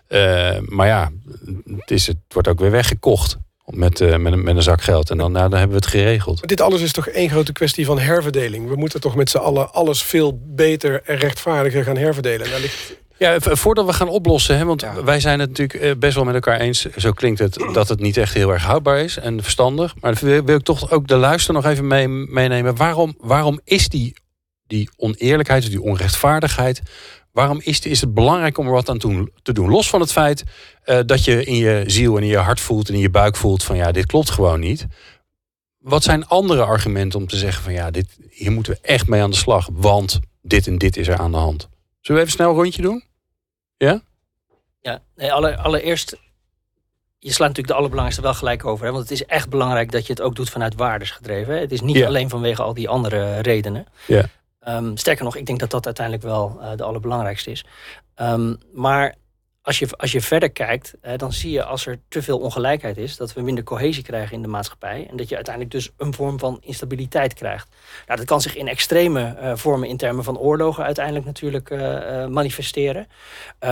Uh, 0.08 0.58
maar 0.60 0.86
ja, 0.86 1.10
het, 1.76 1.90
is, 1.90 2.06
het 2.06 2.16
wordt 2.28 2.48
ook 2.48 2.60
weer 2.60 2.70
weggekocht. 2.70 3.38
Met, 3.66 4.00
uh, 4.00 4.16
met, 4.16 4.32
een, 4.32 4.42
met 4.42 4.56
een 4.56 4.62
zak 4.62 4.82
geld. 4.82 5.10
En 5.10 5.18
dan, 5.18 5.32
nou, 5.32 5.48
dan 5.48 5.58
hebben 5.58 5.76
we 5.76 5.84
het 5.84 5.92
geregeld. 5.92 6.48
Dit 6.48 6.60
alles 6.60 6.80
is 6.80 6.92
toch 6.92 7.08
één 7.08 7.30
grote 7.30 7.52
kwestie 7.52 7.84
van 7.84 7.98
herverdeling. 7.98 8.68
We 8.68 8.76
moeten 8.76 9.00
toch 9.00 9.16
met 9.16 9.30
z'n 9.30 9.36
allen 9.36 9.72
alles 9.72 10.02
veel 10.02 10.40
beter 10.42 11.02
en 11.04 11.16
rechtvaardiger 11.16 11.84
gaan 11.84 11.96
herverdelen. 11.96 12.50
Daar 12.50 12.60
ligt... 12.60 12.96
Ja, 13.18 13.36
voordat 13.40 13.86
we 13.86 13.92
gaan 13.92 14.08
oplossen, 14.08 14.56
hè, 14.56 14.64
want 14.64 14.80
ja. 14.80 15.04
wij 15.04 15.20
zijn 15.20 15.40
het 15.40 15.48
natuurlijk 15.48 15.80
eh, 15.80 15.92
best 15.98 16.14
wel 16.14 16.24
met 16.24 16.34
elkaar 16.34 16.60
eens, 16.60 16.86
zo 16.96 17.12
klinkt 17.12 17.38
het, 17.38 17.64
dat 17.72 17.88
het 17.88 18.00
niet 18.00 18.16
echt 18.16 18.34
heel 18.34 18.52
erg 18.52 18.62
houdbaar 18.62 18.98
is 18.98 19.16
en 19.16 19.42
verstandig. 19.42 19.94
Maar 20.00 20.14
wil, 20.20 20.44
wil 20.44 20.56
ik 20.56 20.62
toch 20.62 20.90
ook 20.90 21.08
de 21.08 21.16
luister 21.16 21.54
nog 21.54 21.64
even 21.64 21.86
mee, 21.86 22.08
meenemen. 22.08 22.76
Waarom, 22.76 23.14
waarom 23.18 23.60
is 23.64 23.88
die, 23.88 24.16
die 24.66 24.90
oneerlijkheid, 24.96 25.70
die 25.70 25.82
onrechtvaardigheid, 25.82 26.82
Waarom 27.34 27.60
is, 27.62 27.80
is 27.80 28.00
het 28.00 28.14
belangrijk 28.14 28.58
om 28.58 28.66
er 28.66 28.72
wat 28.72 28.88
aan 28.88 28.98
te 29.42 29.52
doen? 29.52 29.68
Los 29.68 29.88
van 29.88 30.00
het 30.00 30.12
feit 30.12 30.44
uh, 30.84 30.98
dat 31.06 31.24
je 31.24 31.44
in 31.44 31.56
je 31.56 31.84
ziel 31.86 32.16
en 32.16 32.22
in 32.22 32.28
je 32.28 32.36
hart 32.36 32.60
voelt 32.60 32.88
en 32.88 32.94
in 32.94 33.00
je 33.00 33.10
buik 33.10 33.36
voelt 33.36 33.62
van 33.62 33.76
ja, 33.76 33.92
dit 33.92 34.06
klopt 34.06 34.30
gewoon 34.30 34.60
niet. 34.60 34.86
Wat 35.78 36.02
zijn 36.02 36.26
andere 36.26 36.64
argumenten 36.64 37.18
om 37.18 37.26
te 37.26 37.36
zeggen 37.36 37.62
van 37.62 37.72
ja, 37.72 37.90
dit, 37.90 38.18
hier 38.30 38.52
moeten 38.52 38.72
we 38.72 38.78
echt 38.82 39.06
mee 39.06 39.22
aan 39.22 39.30
de 39.30 39.36
slag, 39.36 39.68
want 39.72 40.20
dit 40.42 40.66
en 40.66 40.78
dit 40.78 40.96
is 40.96 41.08
er 41.08 41.18
aan 41.18 41.30
de 41.30 41.36
hand. 41.36 41.68
Zullen 42.00 42.20
we 42.20 42.26
even 42.26 42.38
snel 42.38 42.50
een 42.50 42.62
rondje 42.62 42.82
doen? 42.82 43.04
Ja? 43.76 44.02
Ja, 44.80 45.02
nee, 45.16 45.32
aller, 45.32 45.56
allereerst, 45.56 46.16
je 47.18 47.32
slaat 47.32 47.48
natuurlijk 47.48 47.68
de 47.68 47.74
allerbelangrijkste 47.74 48.22
wel 48.22 48.34
gelijk 48.34 48.64
over. 48.64 48.84
Hè? 48.86 48.92
Want 48.92 49.02
het 49.02 49.12
is 49.12 49.24
echt 49.24 49.48
belangrijk 49.48 49.92
dat 49.92 50.06
je 50.06 50.12
het 50.12 50.22
ook 50.22 50.36
doet 50.36 50.50
vanuit 50.50 50.74
waardes 50.74 51.10
gedreven. 51.10 51.54
Hè? 51.54 51.60
Het 51.60 51.72
is 51.72 51.80
niet 51.80 51.96
ja. 51.96 52.06
alleen 52.06 52.28
vanwege 52.28 52.62
al 52.62 52.74
die 52.74 52.88
andere 52.88 53.38
redenen. 53.40 53.86
Ja. 54.06 54.28
Um, 54.68 54.96
sterker 54.96 55.24
nog, 55.24 55.36
ik 55.36 55.46
denk 55.46 55.60
dat 55.60 55.70
dat 55.70 55.86
uiteindelijk 55.86 56.26
wel 56.26 56.58
uh, 56.60 56.70
de 56.76 56.82
allerbelangrijkste 56.82 57.50
is. 57.50 57.64
Um, 58.16 58.58
maar 58.72 59.14
als 59.62 59.78
je, 59.78 59.88
als 59.96 60.12
je 60.12 60.20
verder 60.20 60.50
kijkt, 60.50 60.94
uh, 61.02 61.12
dan 61.16 61.32
zie 61.32 61.50
je 61.50 61.64
als 61.64 61.86
er 61.86 62.00
te 62.08 62.22
veel 62.22 62.38
ongelijkheid 62.38 62.96
is, 62.96 63.16
dat 63.16 63.32
we 63.32 63.40
minder 63.40 63.64
cohesie 63.64 64.02
krijgen 64.02 64.36
in 64.36 64.42
de 64.42 64.48
maatschappij. 64.48 65.06
En 65.10 65.16
dat 65.16 65.28
je 65.28 65.34
uiteindelijk 65.34 65.74
dus 65.74 65.90
een 65.96 66.14
vorm 66.14 66.38
van 66.38 66.58
instabiliteit 66.60 67.34
krijgt. 67.34 67.68
Nou, 68.06 68.18
dat 68.18 68.28
kan 68.28 68.40
zich 68.40 68.56
in 68.56 68.68
extreme 68.68 69.36
uh, 69.40 69.56
vormen 69.56 69.88
in 69.88 69.96
termen 69.96 70.24
van 70.24 70.38
oorlogen 70.38 70.84
uiteindelijk 70.84 71.26
natuurlijk 71.26 71.70
manifesteren. 72.28 73.06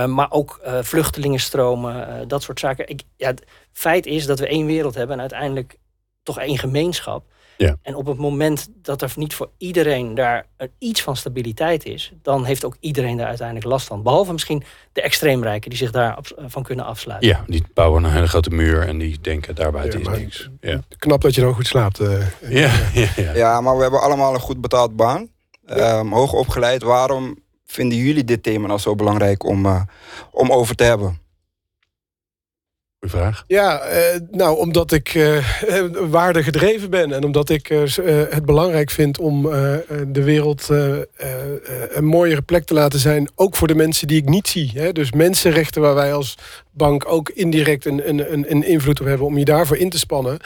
maar 0.07 0.31
ook 0.31 0.59
vluchtelingenstromen, 0.81 2.27
dat 2.27 2.43
soort 2.43 2.59
zaken. 2.59 2.87
Ik, 2.87 3.01
ja, 3.17 3.27
het 3.27 3.43
feit 3.71 4.05
is 4.05 4.25
dat 4.25 4.39
we 4.39 4.47
één 4.47 4.65
wereld 4.65 4.95
hebben 4.95 5.15
en 5.15 5.21
uiteindelijk 5.21 5.77
toch 6.23 6.39
één 6.39 6.57
gemeenschap. 6.57 7.25
Ja. 7.57 7.75
En 7.81 7.95
op 7.95 8.05
het 8.05 8.17
moment 8.17 8.69
dat 8.81 9.01
er 9.01 9.13
niet 9.15 9.33
voor 9.33 9.49
iedereen 9.57 10.15
daar 10.15 10.45
iets 10.77 11.01
van 11.01 11.15
stabiliteit 11.15 11.85
is, 11.85 12.13
dan 12.21 12.45
heeft 12.45 12.65
ook 12.65 12.77
iedereen 12.79 13.17
daar 13.17 13.27
uiteindelijk 13.27 13.67
last 13.67 13.87
van. 13.87 14.03
Behalve 14.03 14.31
misschien 14.31 14.63
de 14.91 15.01
extreemrijken 15.01 15.69
die 15.69 15.79
zich 15.79 15.91
daarvan 15.91 16.63
kunnen 16.63 16.85
afsluiten. 16.85 17.29
Ja, 17.29 17.43
die 17.47 17.63
bouwen 17.73 18.03
een 18.03 18.11
hele 18.11 18.27
grote 18.27 18.49
muur 18.49 18.87
en 18.87 18.97
die 18.97 19.19
denken 19.21 19.55
daarbuiten 19.55 20.03
ja, 20.03 20.11
is 20.11 20.17
niks. 20.17 20.49
Ja. 20.61 20.79
Knap 20.97 21.21
dat 21.21 21.35
je 21.35 21.41
dan 21.41 21.53
goed 21.53 21.67
slaapt. 21.67 21.99
Uh, 21.99 22.27
ja, 22.41 22.71
ja, 22.93 23.07
ja. 23.15 23.33
ja, 23.33 23.61
maar 23.61 23.75
we 23.75 23.81
hebben 23.81 24.01
allemaal 24.01 24.33
een 24.33 24.39
goed 24.39 24.61
betaald 24.61 24.95
baan. 24.95 25.29
Ja. 25.65 25.99
Um, 25.99 26.13
hoog 26.13 26.33
opgeleid. 26.33 26.83
Waarom 26.83 27.37
vinden 27.65 27.97
jullie 27.97 28.23
dit 28.23 28.43
thema 28.43 28.67
nou 28.67 28.79
zo 28.79 28.95
belangrijk 28.95 29.43
om, 29.43 29.65
uh, 29.65 29.81
om 30.31 30.51
over 30.51 30.75
te 30.75 30.83
hebben? 30.83 31.21
Vraag. 33.09 33.43
Ja, 33.47 33.79
eh, 33.79 34.19
nou, 34.31 34.57
omdat 34.57 34.91
ik 34.91 35.13
uh, 35.13 35.37
waarde 36.09 36.43
gedreven 36.43 36.89
ben 36.89 37.13
en 37.13 37.23
omdat 37.23 37.49
ik 37.49 37.69
uh, 37.69 37.81
het 38.29 38.45
belangrijk 38.45 38.89
vind 38.89 39.19
om 39.19 39.41
de 40.07 40.23
wereld 40.23 40.67
een 41.89 42.05
mooiere 42.05 42.41
plek 42.41 42.65
te 42.65 42.73
laten 42.73 42.99
zijn, 42.99 43.29
ook 43.35 43.55
voor 43.55 43.67
de 43.67 43.75
mensen 43.75 44.07
die 44.07 44.17
ik 44.17 44.29
niet 44.29 44.47
zie. 44.47 44.71
Hè? 44.73 44.91
Dus 44.91 45.11
mensenrechten 45.11 45.81
waar 45.81 45.95
wij 45.95 46.13
als 46.13 46.37
bank 46.73 47.05
ook 47.07 47.29
indirect 47.29 47.85
een, 47.85 48.09
een, 48.09 48.51
een 48.51 48.63
invloed 48.63 48.99
op 48.99 49.05
hebben 49.05 49.27
om 49.27 49.37
je 49.37 49.45
daarvoor 49.45 49.77
in 49.77 49.89
te 49.89 49.99
spannen. 49.99 50.37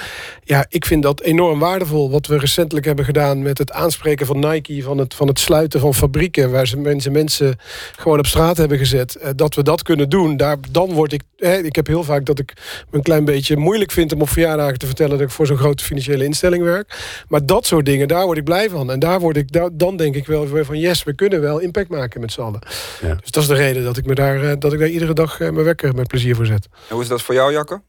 Ja, 0.44 0.66
ik 0.70 0.86
vind 0.86 1.04
dat 1.04 1.22
enorm 1.22 1.60
waardevol. 1.60 2.12
Wat 2.12 2.28
we 2.28 2.38
recentelijk 2.38 2.86
hebben 2.86 3.06
gedaan 3.06 3.42
met 3.42 3.58
het 3.58 3.72
aanspreken 3.72 4.26
van 4.26 4.40
Nike, 4.40 4.84
van 4.84 4.98
het, 4.98 5.14
van 5.14 5.28
het 5.28 5.40
sluiten 5.40 5.80
van 5.80 5.94
fabrieken, 5.94 6.52
waar 6.52 6.68
ze 6.68 6.78
mensen, 6.78 7.12
mensen 7.12 7.56
gewoon 7.96 8.20
op 8.20 8.28
straat 8.28 8.58
hebben 8.58 8.78
gezet. 8.78 9.20
dat 9.36 9.56
we 9.56 9.64
dat 9.64 9.82
kunnen 9.82 10.10
doen, 10.10 10.38
daar, 10.38 10.58
dan 10.72 10.94
word 10.94 11.14
ik. 11.14 11.22
Hè, 11.38 11.58
ik 11.58 11.76
heb 11.76 11.88
heel 11.88 12.04
vaak 12.04 12.26
dat 12.26 12.40
ik 12.40 12.54
me 12.90 12.98
een 12.98 13.04
klein 13.04 13.26
beetje 13.26 13.58
moeilijk 13.58 13.92
vind 13.92 14.14
om 14.14 14.22
op 14.22 14.30
verjaardagen 14.30 14.78
te 14.78 14.86
vertellen 14.86 15.12
dat 15.12 15.22
ik 15.22 15.34
voor 15.34 15.46
zo'n 15.46 15.58
grote 15.58 15.84
financiële 15.84 16.24
instelling 16.24 16.64
werk. 16.64 17.24
Maar 17.28 17.46
dat 17.46 17.66
soort 17.66 17.86
dingen, 17.86 18.08
daar 18.08 18.26
word 18.26 18.38
ik 18.38 18.44
blij 18.44 18.70
van. 18.70 18.92
En 18.92 19.00
daar 19.00 19.20
word 19.20 19.38
ik, 19.38 19.52
daar, 19.52 19.70
dan 19.74 19.98
denk 19.98 20.16
ik 20.16 20.26
wel 20.26 20.48
weer 20.48 20.66
van 20.66 20.80
yes, 20.80 21.04
we 21.04 21.16
kunnen 21.16 21.42
wel 21.42 21.60
impact 21.60 21.90
maken 21.90 22.22
met 22.22 22.32
z'n 22.32 22.42
allen. 22.42 22.60
Ja. 23.02 23.16
Dus 23.16 23.32
dat 23.32 23.44
is 23.44 23.50
de 23.50 23.56
reden 23.56 23.84
dat 23.84 23.98
ik 23.98 24.06
me 24.06 24.16
daar, 24.16 24.44
eh, 24.44 24.54
dat 24.60 24.74
ik 24.74 24.80
daar 24.80 24.88
iedere 24.88 25.14
dag 25.14 25.40
eh, 25.40 25.50
mijn 25.50 25.66
wekker 25.66 25.96
met 25.96 26.08
plezier 26.08 26.17
voor 26.20 26.46
zet. 26.46 26.68
En 26.72 26.94
hoe 26.94 27.02
is 27.02 27.08
dat 27.08 27.22
voor 27.22 27.36
jou, 27.36 27.52
Jacke? 27.52 27.82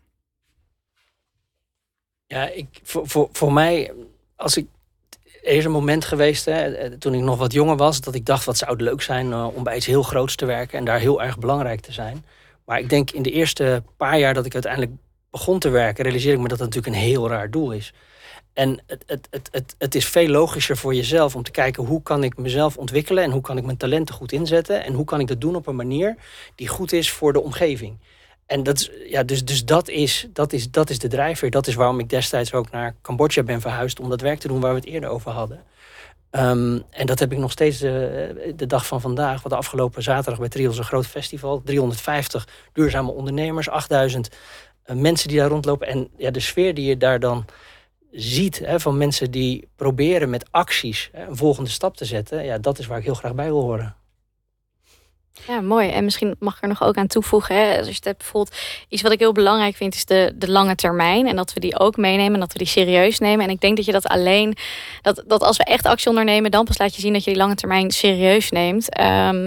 Ja, 2.26 2.48
ik, 2.48 2.80
voor, 2.82 3.08
voor, 3.08 3.28
voor 3.32 3.52
mij, 3.52 3.92
als 4.36 4.56
ik 4.56 4.66
er 5.42 5.54
is 5.54 5.64
een 5.64 5.70
moment 5.70 6.04
geweest, 6.04 6.44
hè, 6.44 6.74
eh, 6.74 6.92
toen 6.92 7.14
ik 7.14 7.20
nog 7.20 7.38
wat 7.38 7.52
jonger 7.52 7.76
was, 7.76 8.00
dat 8.00 8.14
ik 8.14 8.26
dacht: 8.26 8.44
wat 8.44 8.56
zou 8.56 8.70
het 8.70 8.80
leuk 8.80 9.02
zijn 9.02 9.34
om 9.34 9.62
bij 9.62 9.76
iets 9.76 9.86
heel 9.86 10.02
groots 10.02 10.36
te 10.36 10.46
werken 10.46 10.78
en 10.78 10.84
daar 10.84 10.98
heel 10.98 11.22
erg 11.22 11.38
belangrijk 11.38 11.80
te 11.80 11.92
zijn. 11.92 12.24
Maar 12.64 12.78
ik 12.78 12.88
denk 12.88 13.10
in 13.10 13.22
de 13.22 13.30
eerste 13.30 13.82
paar 13.96 14.18
jaar 14.18 14.34
dat 14.34 14.46
ik 14.46 14.52
uiteindelijk 14.52 14.92
begon 15.30 15.58
te 15.58 15.68
werken, 15.68 16.04
realiseer 16.04 16.32
ik 16.32 16.40
me 16.40 16.48
dat 16.48 16.58
dat 16.58 16.66
natuurlijk 16.66 16.96
een 16.96 17.08
heel 17.08 17.28
raar 17.28 17.50
doel 17.50 17.72
is. 17.72 17.92
En 18.52 18.82
het, 18.86 19.04
het, 19.06 19.28
het, 19.30 19.48
het, 19.50 19.74
het 19.78 19.94
is 19.94 20.06
veel 20.06 20.28
logischer 20.28 20.76
voor 20.76 20.94
jezelf 20.94 21.34
om 21.34 21.42
te 21.42 21.50
kijken 21.50 21.84
hoe 21.84 22.02
kan 22.02 22.24
ik 22.24 22.36
mezelf 22.36 22.76
ontwikkelen 22.76 23.24
en 23.24 23.30
hoe 23.30 23.40
kan 23.40 23.56
ik 23.56 23.64
mijn 23.64 23.76
talenten 23.76 24.14
goed 24.14 24.32
inzetten 24.32 24.84
en 24.84 24.92
hoe 24.92 25.04
kan 25.04 25.20
ik 25.20 25.26
dat 25.26 25.40
doen 25.40 25.56
op 25.56 25.66
een 25.66 25.76
manier 25.76 26.16
die 26.54 26.68
goed 26.68 26.92
is 26.92 27.10
voor 27.10 27.32
de 27.32 27.40
omgeving. 27.40 27.98
En 28.48 28.62
dat 28.62 28.78
is, 28.78 28.90
ja, 29.06 29.22
dus, 29.22 29.44
dus 29.44 29.64
dat, 29.64 29.88
is, 29.88 30.28
dat, 30.32 30.52
is, 30.52 30.70
dat 30.70 30.90
is 30.90 30.98
de 30.98 31.08
drijfveer. 31.08 31.50
Dat 31.50 31.66
is 31.66 31.74
waarom 31.74 31.98
ik 31.98 32.08
destijds 32.08 32.52
ook 32.52 32.70
naar 32.70 32.94
Cambodja 33.02 33.42
ben 33.42 33.60
verhuisd 33.60 34.00
om 34.00 34.08
dat 34.08 34.20
werk 34.20 34.38
te 34.38 34.48
doen 34.48 34.60
waar 34.60 34.72
we 34.72 34.78
het 34.78 34.88
eerder 34.88 35.10
over 35.10 35.30
hadden. 35.30 35.62
Um, 36.30 36.82
en 36.90 37.06
dat 37.06 37.18
heb 37.18 37.32
ik 37.32 37.38
nog 37.38 37.50
steeds 37.50 37.82
uh, 37.82 37.90
de 38.56 38.66
dag 38.66 38.86
van 38.86 39.00
vandaag. 39.00 39.42
Wat 39.42 39.52
afgelopen 39.52 40.02
zaterdag 40.02 40.38
bij 40.38 40.48
Trios 40.48 40.78
een 40.78 40.84
groot 40.84 41.06
festival. 41.06 41.62
350 41.64 42.48
duurzame 42.72 43.10
ondernemers, 43.10 43.68
8000 43.68 44.28
uh, 44.86 44.96
mensen 44.96 45.28
die 45.28 45.38
daar 45.38 45.48
rondlopen. 45.48 45.86
En 45.86 46.08
ja, 46.16 46.30
de 46.30 46.40
sfeer 46.40 46.74
die 46.74 46.88
je 46.88 46.96
daar 46.96 47.20
dan 47.20 47.44
ziet 48.10 48.58
hè, 48.58 48.80
van 48.80 48.98
mensen 48.98 49.30
die 49.30 49.68
proberen 49.76 50.30
met 50.30 50.46
acties 50.50 51.08
hè, 51.12 51.26
een 51.26 51.36
volgende 51.36 51.70
stap 51.70 51.96
te 51.96 52.04
zetten. 52.04 52.44
Ja, 52.44 52.58
dat 52.58 52.78
is 52.78 52.86
waar 52.86 52.98
ik 52.98 53.04
heel 53.04 53.14
graag 53.14 53.34
bij 53.34 53.46
wil 53.46 53.62
horen. 53.62 53.97
Ja, 55.46 55.60
mooi. 55.60 55.90
En 55.90 56.04
misschien 56.04 56.36
mag 56.38 56.56
ik 56.56 56.62
er 56.62 56.68
nog 56.68 56.82
ook 56.82 56.96
aan 56.96 57.06
toevoegen. 57.06 57.54
Hè, 57.54 57.78
als 57.78 57.86
je 57.86 57.94
het 57.94 58.04
hebt 58.04 58.18
bijvoorbeeld 58.18 58.56
iets 58.88 59.02
wat 59.02 59.12
ik 59.12 59.18
heel 59.18 59.32
belangrijk 59.32 59.76
vind, 59.76 59.94
is 59.94 60.04
de, 60.04 60.32
de 60.34 60.50
lange 60.50 60.74
termijn. 60.74 61.26
En 61.26 61.36
dat 61.36 61.52
we 61.52 61.60
die 61.60 61.78
ook 61.78 61.96
meenemen 61.96 62.34
en 62.34 62.40
dat 62.40 62.52
we 62.52 62.58
die 62.58 62.66
serieus 62.66 63.18
nemen. 63.18 63.44
En 63.44 63.50
ik 63.50 63.60
denk 63.60 63.76
dat 63.76 63.84
je 63.84 63.92
dat 63.92 64.06
alleen, 64.06 64.56
dat, 65.02 65.22
dat 65.26 65.42
als 65.42 65.56
we 65.56 65.64
echt 65.64 65.86
actie 65.86 66.08
ondernemen, 66.08 66.50
dan 66.50 66.64
pas 66.64 66.78
laat 66.78 66.94
je 66.94 67.00
zien 67.00 67.12
dat 67.12 67.24
je 67.24 67.30
die 67.30 67.38
lange 67.38 67.54
termijn 67.54 67.90
serieus 67.90 68.50
neemt. 68.50 68.98
Um, 69.00 69.04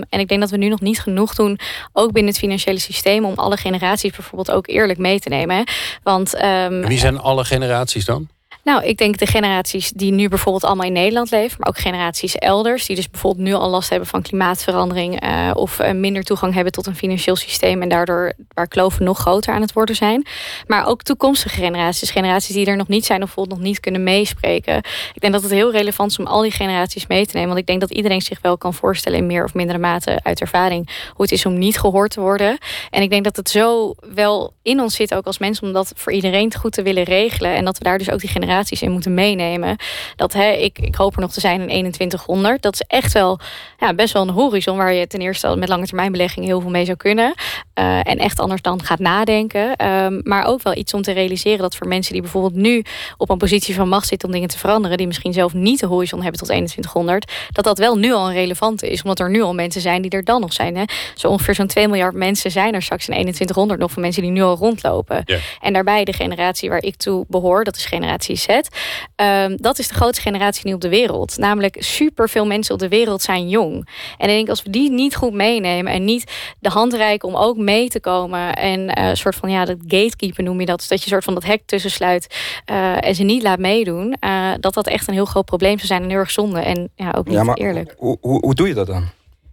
en 0.10 0.20
ik 0.20 0.28
denk 0.28 0.42
dat 0.42 0.50
we 0.50 0.58
nu 0.58 0.68
nog 0.68 0.82
niet 0.82 1.00
genoeg 1.00 1.36
doen, 1.36 1.60
ook 1.94 2.12
binnen 2.12 2.32
het 2.32 2.42
financiële 2.42 2.80
systeem, 2.80 3.26
om 3.26 3.34
alle 3.36 3.58
generaties 3.58 4.12
bijvoorbeeld 4.12 4.52
ook 4.52 4.68
eerlijk 4.68 5.00
mee 5.00 5.20
te 5.20 5.30
nemen. 5.30 5.64
Want, 6.04 6.44
um, 6.44 6.86
Wie 6.86 7.00
zijn 7.00 7.20
alle 7.20 7.46
generaties 7.46 8.06
dan? 8.06 8.30
Nou, 8.64 8.84
ik 8.84 8.98
denk 8.98 9.18
de 9.18 9.26
generaties 9.26 9.92
die 9.92 10.12
nu 10.12 10.30
bijvoorbeeld 10.30 10.64
allemaal 10.64 10.86
in 10.86 10.94
Nederland 10.94 11.32
leven, 11.32 11.58
maar 11.60 11.70
ook 11.70 11.78
generaties 11.78 12.36
elders, 12.36 12.86
die 12.86 12.96
dus 12.96 13.10
bijvoorbeeld 13.10 13.48
nu 13.48 13.54
al 13.54 13.70
last 13.70 13.90
hebben 13.90 14.08
van 14.08 14.22
klimaatverandering 14.22 15.24
uh, 15.24 15.52
of 15.54 15.80
uh, 15.80 15.92
minder 15.92 16.24
toegang 16.24 16.54
hebben 16.54 16.72
tot 16.72 16.88
een 16.88 16.96
financieel 16.96 17.36
systeem 17.36 17.82
en 17.82 17.90
daardoor 17.90 18.34
waar 18.54 18.68
kloven 18.68 19.04
nog 19.04 19.20
groter 19.20 19.54
aan 19.54 19.62
het 19.62 19.74
worden 19.74 19.96
zijn. 19.96 20.26
Maar 20.68 20.88
ook 20.88 21.04
toekomstige 21.04 21.56
generaties, 21.56 22.12
generaties 22.12 22.56
die 22.56 22.66
er 22.66 22.76
nog 22.76 22.88
niet 22.88 23.06
zijn 23.06 23.20
of 23.20 23.26
bijvoorbeeld 23.26 23.60
nog 23.60 23.68
niet 23.68 23.80
kunnen 23.80 24.04
meespreken. 24.04 24.78
Ik 25.14 25.22
denk 25.22 25.34
dat 25.34 25.42
het 25.42 25.52
heel 25.52 25.72
relevant 25.72 26.12
is 26.12 26.20
om 26.20 26.28
al 26.28 26.42
die 26.42 26.52
generaties 26.52 27.08
mee 27.08 27.26
te 27.26 27.32
nemen, 27.34 27.48
want 27.48 27.60
ik 27.60 27.68
denk 27.68 27.80
dat 27.80 27.92
iedereen 27.92 28.22
zich 28.22 28.42
wel 28.42 28.58
kan 28.58 28.74
voorstellen 28.74 29.18
in 29.18 29.26
meer 29.26 29.44
of 29.44 29.54
mindere 29.54 29.80
mate 29.80 30.20
uit 30.24 30.42
ervaring 30.42 31.10
hoe 31.14 31.22
het 31.26 31.32
is 31.32 31.46
om 31.46 31.58
niet 31.58 31.80
gehoord 31.80 32.12
te 32.12 32.22
worden. 32.22 32.58
En 32.90 33.02
ik 33.02 33.10
denk 33.10 33.24
dat 33.24 33.36
het 33.36 33.50
zo 33.50 33.94
wel 34.14 34.54
in 34.62 34.80
ons 34.80 34.96
zit 34.96 35.14
ook 35.14 35.26
als 35.26 35.38
mensen 35.38 35.68
om 35.68 35.74
dat 35.74 35.92
voor 35.96 36.12
iedereen 36.12 36.54
goed 36.56 36.72
te 36.72 36.82
willen 36.82 37.04
regelen 37.04 37.56
en 37.56 37.66
dat 37.66 37.78
we 37.78 37.84
daar 37.84 37.98
dus 37.98 38.10
ook 38.10 38.20
die 38.20 38.30
generaties 38.30 38.50
in 38.60 38.92
moeten 38.92 39.14
meenemen. 39.14 39.76
Dat 40.16 40.34
hè, 40.34 40.52
ik, 40.52 40.80
ik 40.80 40.96
hoop 40.96 41.16
er 41.16 41.22
nog 41.22 41.32
te 41.32 41.40
zijn 41.40 41.60
in 41.62 41.92
2100. 41.92 42.62
Dat 42.62 42.74
is 42.74 42.84
echt 42.88 43.14
wel 43.14 43.40
ja, 43.80 43.94
best 43.94 44.14
wel 44.14 44.22
een 44.22 44.30
horizon 44.30 44.78
waar 44.78 44.94
je 44.94 45.08
ten 45.08 45.20
eerste 45.20 45.56
met 45.56 45.70
lange 45.70 45.86
termijn 45.86 46.12
belegging 46.12 46.46
heel 46.46 46.62
veel 46.62 46.70
mee 46.70 46.86
zou 46.86 46.98
kunnen. 46.98 47.34
Uh, 47.80 47.98
en 47.98 48.18
echt 48.18 48.40
anders 48.40 48.62
dan 48.62 48.84
gaat 48.84 49.00
nadenken. 49.00 49.86
Um, 49.88 50.22
maar 50.24 50.46
ook 50.46 50.64
wel 50.64 50.76
iets 50.76 50.94
om 50.94 51.02
te 51.02 51.12
realiseren 51.12 51.60
dat 51.60 51.76
voor 51.76 51.88
mensen 51.88 52.14
die 52.14 52.22
bijvoorbeeld 52.22 52.56
nu 52.56 52.84
op 53.18 53.30
een 53.30 53.38
positie 53.38 53.76
van 53.76 53.90
macht 53.90 54.08
zitten 54.08 54.28
om 54.28 54.34
dingen 54.34 54.50
te 54.50 54.58
veranderen, 54.58 54.98
die 54.98 55.08
misschien 55.08 55.34
zelf 55.34 55.54
niet 55.54 55.80
de 55.80 55.86
horizon 55.86 56.22
hebben 56.22 56.40
tot 56.40 56.48
2100, 56.48 57.32
dat 57.52 57.64
dat 57.64 57.78
wel 57.78 57.98
nu 57.98 58.14
al 58.14 58.28
een 58.28 58.34
relevante 58.34 58.90
is. 58.90 59.02
Omdat 59.02 59.20
er 59.20 59.30
nu 59.30 59.42
al 59.42 59.54
mensen 59.54 59.82
zijn 59.82 60.02
die 60.02 60.12
er 60.12 60.24
dan 60.24 60.42
nog 60.42 60.54
zijn. 60.54 60.78
Hè. 60.78 60.84
Zo 61.16 61.28
ongeveer 61.28 61.56
zo'n 61.56 61.68
2 61.68 61.88
miljard 61.88 62.14
mensen 62.14 62.52
zijn 62.52 62.74
er 62.74 62.82
straks 62.82 63.08
in 63.08 63.14
2100 63.14 63.80
nog 63.80 63.92
van 63.92 64.02
mensen 64.02 64.22
die 64.22 64.32
nu 64.32 64.42
al 64.42 64.56
rondlopen. 64.56 65.24
En 65.62 65.74
daarbij 65.74 66.04
de 66.04 66.14
generatie 66.14 66.70
waar 66.70 66.84
ik 66.84 66.96
toe 66.96 67.26
behoor, 67.28 67.64
dat 67.64 67.76
is 67.76 67.86
generatie 67.86 68.36
Um, 68.48 69.58
dat 69.58 69.80
is 69.80 69.88
de 69.88 69.94
grootste 69.94 70.22
generatie 70.22 70.68
nu 70.68 70.74
op 70.74 70.82
de 70.82 70.90
wereld. 70.90 71.38
Namelijk 71.38 71.76
super 71.80 72.30
veel 72.30 72.46
mensen 72.46 72.74
op 72.74 72.80
de 72.80 72.88
wereld 72.88 73.22
zijn 73.22 73.50
jong. 73.50 73.90
En 74.18 74.30
ik 74.30 74.36
denk 74.36 74.50
als 74.50 74.64
we 74.64 74.70
die 74.70 74.92
niet 74.92 75.16
goed 75.16 75.34
meenemen 75.34 75.94
en 75.94 76.06
niet 76.06 76.32
de 76.60 76.70
hand 76.70 76.94
reiken 76.94 77.28
om 77.28 77.36
ook 77.36 77.58
mee 77.58 77.90
te 77.90 78.00
komen 78.00 78.54
en 78.54 78.80
uh, 78.80 79.08
een 79.08 79.18
soort 79.18 79.36
van 79.36 79.52
ja, 79.52 79.66
dat 79.66 79.78
gatekeeper 79.88 80.44
noem 80.44 80.60
je 80.60 80.66
dat, 80.66 80.78
dus 80.80 80.88
dat 80.88 81.04
je 81.04 81.10
soort 81.10 81.24
van 81.24 81.34
dat 81.34 81.44
hek 81.44 81.62
tussensluit 81.66 82.36
uh, 82.72 83.06
en 83.06 83.16
ze 83.16 83.24
niet 83.24 83.44
laat 83.44 83.60
meedoen, 83.60 84.16
uh, 84.26 84.52
dat 84.60 84.74
dat 84.74 84.88
echt 84.88 85.08
een 85.08 85.14
heel 85.14 85.26
groot 85.26 85.46
probleem 85.46 85.76
zou 85.76 85.88
zijn 85.88 86.04
en 86.04 86.10
heel 86.10 86.20
erg 86.20 86.32
zonde 86.32 86.60
en 86.60 86.90
ja 86.96 87.12
ook 87.18 87.26
niet 87.26 87.36
ja, 87.36 87.44
maar 87.44 87.58
eerlijk. 87.58 87.94
Hoe, 87.98 88.18
hoe, 88.22 88.40
hoe 88.40 88.56
doe 88.56 88.68
je 88.68 88.74
dat 88.74 88.88
dan? 88.88 89.04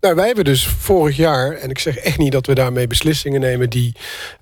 Nou, 0.00 0.14
wij 0.14 0.26
hebben 0.26 0.44
dus 0.44 0.66
vorig 0.66 1.16
jaar, 1.16 1.52
en 1.52 1.70
ik 1.70 1.78
zeg 1.78 1.96
echt 1.96 2.18
niet 2.18 2.32
dat 2.32 2.46
we 2.46 2.54
daarmee 2.54 2.86
beslissingen 2.86 3.40
nemen 3.40 3.70
die. 3.70 3.92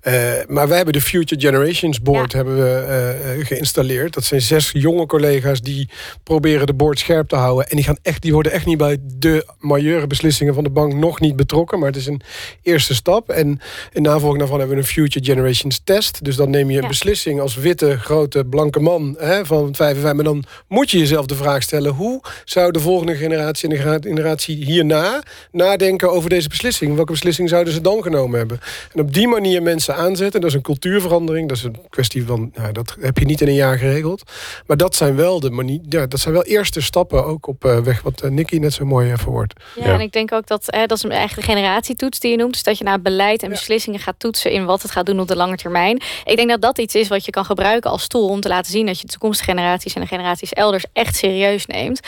Uh, 0.03 0.13
maar 0.49 0.69
wij 0.69 0.77
hebben 0.77 0.95
de 0.95 1.01
Future 1.01 1.41
Generations 1.41 2.03
Board 2.03 2.33
hebben 2.33 2.57
we, 2.57 3.37
uh, 3.39 3.47
geïnstalleerd. 3.47 4.15
Dat 4.15 4.25
zijn 4.25 4.41
zes 4.41 4.71
jonge 4.73 5.07
collega's 5.07 5.61
die 5.61 5.89
proberen 6.23 6.67
de 6.67 6.75
board 6.75 6.99
scherp 6.99 7.29
te 7.29 7.37
houden. 7.37 7.69
En 7.69 7.77
die, 7.77 7.85
gaan 7.85 7.99
echt, 8.03 8.23
die 8.23 8.33
worden 8.33 8.53
echt 8.53 8.67
niet 8.67 8.79
bij 8.79 8.97
de 9.03 9.47
majeure 9.59 10.07
beslissingen 10.07 10.55
van 10.55 10.65
de 10.65 10.71
bank 10.71 10.95
nog 10.95 11.21
niet 11.21 11.37
betrokken. 11.37 11.79
Maar 11.79 11.89
het 11.89 11.97
is 11.97 12.07
een 12.07 12.21
eerste 12.63 12.95
stap. 12.95 13.29
En 13.31 13.61
in 13.93 14.03
navolging 14.03 14.39
daarvan 14.39 14.59
hebben 14.59 14.77
we 14.77 14.83
een 14.83 14.89
Future 14.89 15.25
Generations 15.25 15.81
Test. 15.85 16.25
Dus 16.25 16.37
dan 16.37 16.51
neem 16.51 16.71
je 16.71 16.83
een 16.83 16.89
beslissing 16.89 17.41
als 17.41 17.55
witte, 17.55 17.99
grote, 17.99 18.45
blanke 18.45 18.81
man 18.81 19.17
hè, 19.19 19.47
van 19.47 19.75
55. 19.75 20.15
Maar 20.15 20.25
dan 20.25 20.45
moet 20.69 20.91
je 20.91 20.99
jezelf 20.99 21.27
de 21.27 21.35
vraag 21.35 21.63
stellen: 21.63 21.93
hoe 21.93 22.21
zou 22.45 22.73
de 22.73 22.81
volgende 22.81 23.17
generatie 23.17 23.69
en 23.69 23.77
de 23.77 24.01
generatie 24.01 24.65
hierna 24.65 25.23
nadenken 25.57 26.11
over 26.11 26.31
deze 26.31 26.49
beslissing. 26.49 26.95
Welke 26.95 27.13
beslissing 27.13 27.49
zouden 27.49 27.73
ze 27.73 27.81
dan 27.81 28.03
genomen 28.03 28.39
hebben? 28.39 28.61
En 28.93 29.01
op 29.01 29.15
die 29.15 29.29
manier 29.29 29.63
mensen 29.63 29.97
aanzetten, 29.97 30.41
dat 30.41 30.51
is 30.51 30.57
een 30.57 30.63
cultuurverandering. 30.63 31.49
Dat 31.49 31.57
is 31.57 31.63
een 31.63 31.77
kwestie 31.91 32.27
van, 32.27 32.51
nou, 32.55 32.73
dat 32.73 32.97
heb 33.01 33.19
je 33.19 33.25
niet 33.25 33.41
in 33.41 33.49
een 33.49 33.55
jaar 33.55 33.79
geregeld. 33.79 34.23
Maar 34.67 34.77
dat 34.77 34.95
zijn 34.95 35.17
wel 35.17 35.41
de 35.41 35.51
manier, 35.51 35.81
ja, 35.89 36.07
dat 36.07 36.21
zijn 36.21 36.35
wel 36.35 36.45
eerste 36.45 36.81
stappen 36.81 37.25
ook 37.25 37.47
op 37.47 37.65
uh, 37.65 37.79
weg, 37.79 38.03
wat 38.03 38.23
uh, 38.25 38.31
Nicky 38.31 38.57
net 38.57 38.73
zo 38.73 38.85
mooi 38.85 39.11
uh, 39.11 39.19
verwoordt. 39.19 39.53
Ja, 39.75 39.87
ja, 39.87 39.93
en 39.93 40.01
ik 40.01 40.13
denk 40.13 40.33
ook 40.33 40.47
dat, 40.47 40.65
hè, 40.67 40.87
dat 40.87 40.99
is 40.99 41.05
eigenlijk 41.05 41.47
de 41.47 41.53
generatietoets 41.53 42.21
die 42.21 42.31
je 42.31 42.37
noemt. 42.37 42.53
Dus 42.53 42.63
dat 42.63 42.79
je 42.79 42.85
naar 42.85 43.01
beleid 43.01 43.43
en 43.43 43.49
beslissingen 43.49 44.01
gaat 44.01 44.19
toetsen 44.19 44.51
in 44.51 44.65
wat 44.65 44.83
het 44.83 44.91
gaat 44.91 45.07
doen 45.07 45.21
op 45.21 45.29
de 45.29 45.37
lange 45.37 45.57
termijn. 45.57 46.03
Ik 46.25 46.37
denk 46.37 46.49
dat 46.49 46.61
dat 46.61 46.79
iets 46.79 46.95
is 46.95 47.09
wat 47.09 47.25
je 47.25 47.31
kan 47.31 47.45
gebruiken 47.45 47.91
als 47.91 48.07
tool 48.07 48.29
om 48.29 48.41
te 48.41 48.49
laten 48.49 48.73
zien 48.73 48.87
dat 48.87 49.01
je 49.01 49.07
toekomstige 49.07 49.51
generaties 49.51 49.95
en 49.95 50.01
de 50.01 50.07
generaties 50.07 50.53
elders 50.53 50.85
echt 50.93 51.17
serieus 51.17 51.67
neemt. 51.67 52.01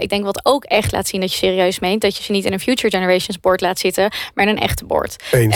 ik 0.00 0.08
denk 0.08 0.24
wat 0.24 0.40
ook 0.42 0.64
echt 0.64 0.92
laat 0.92 1.08
zien 1.08 1.20
dat 1.20 1.30
je 1.30 1.36
serieus 1.36 1.78
meent, 1.78 2.00
dat 2.00 2.16
je 2.16 2.22
ze 2.22 2.32
niet 2.32 2.44
in 2.44 2.52
een 2.52 2.60
Future 2.60 2.75
Generations 2.80 3.40
board 3.40 3.60
laat 3.60 3.78
zitten, 3.78 4.10
maar 4.34 4.46
in 4.46 4.56
een 4.56 4.62
echte 4.62 4.84
board. 4.84 5.16
Uh, 5.32 5.50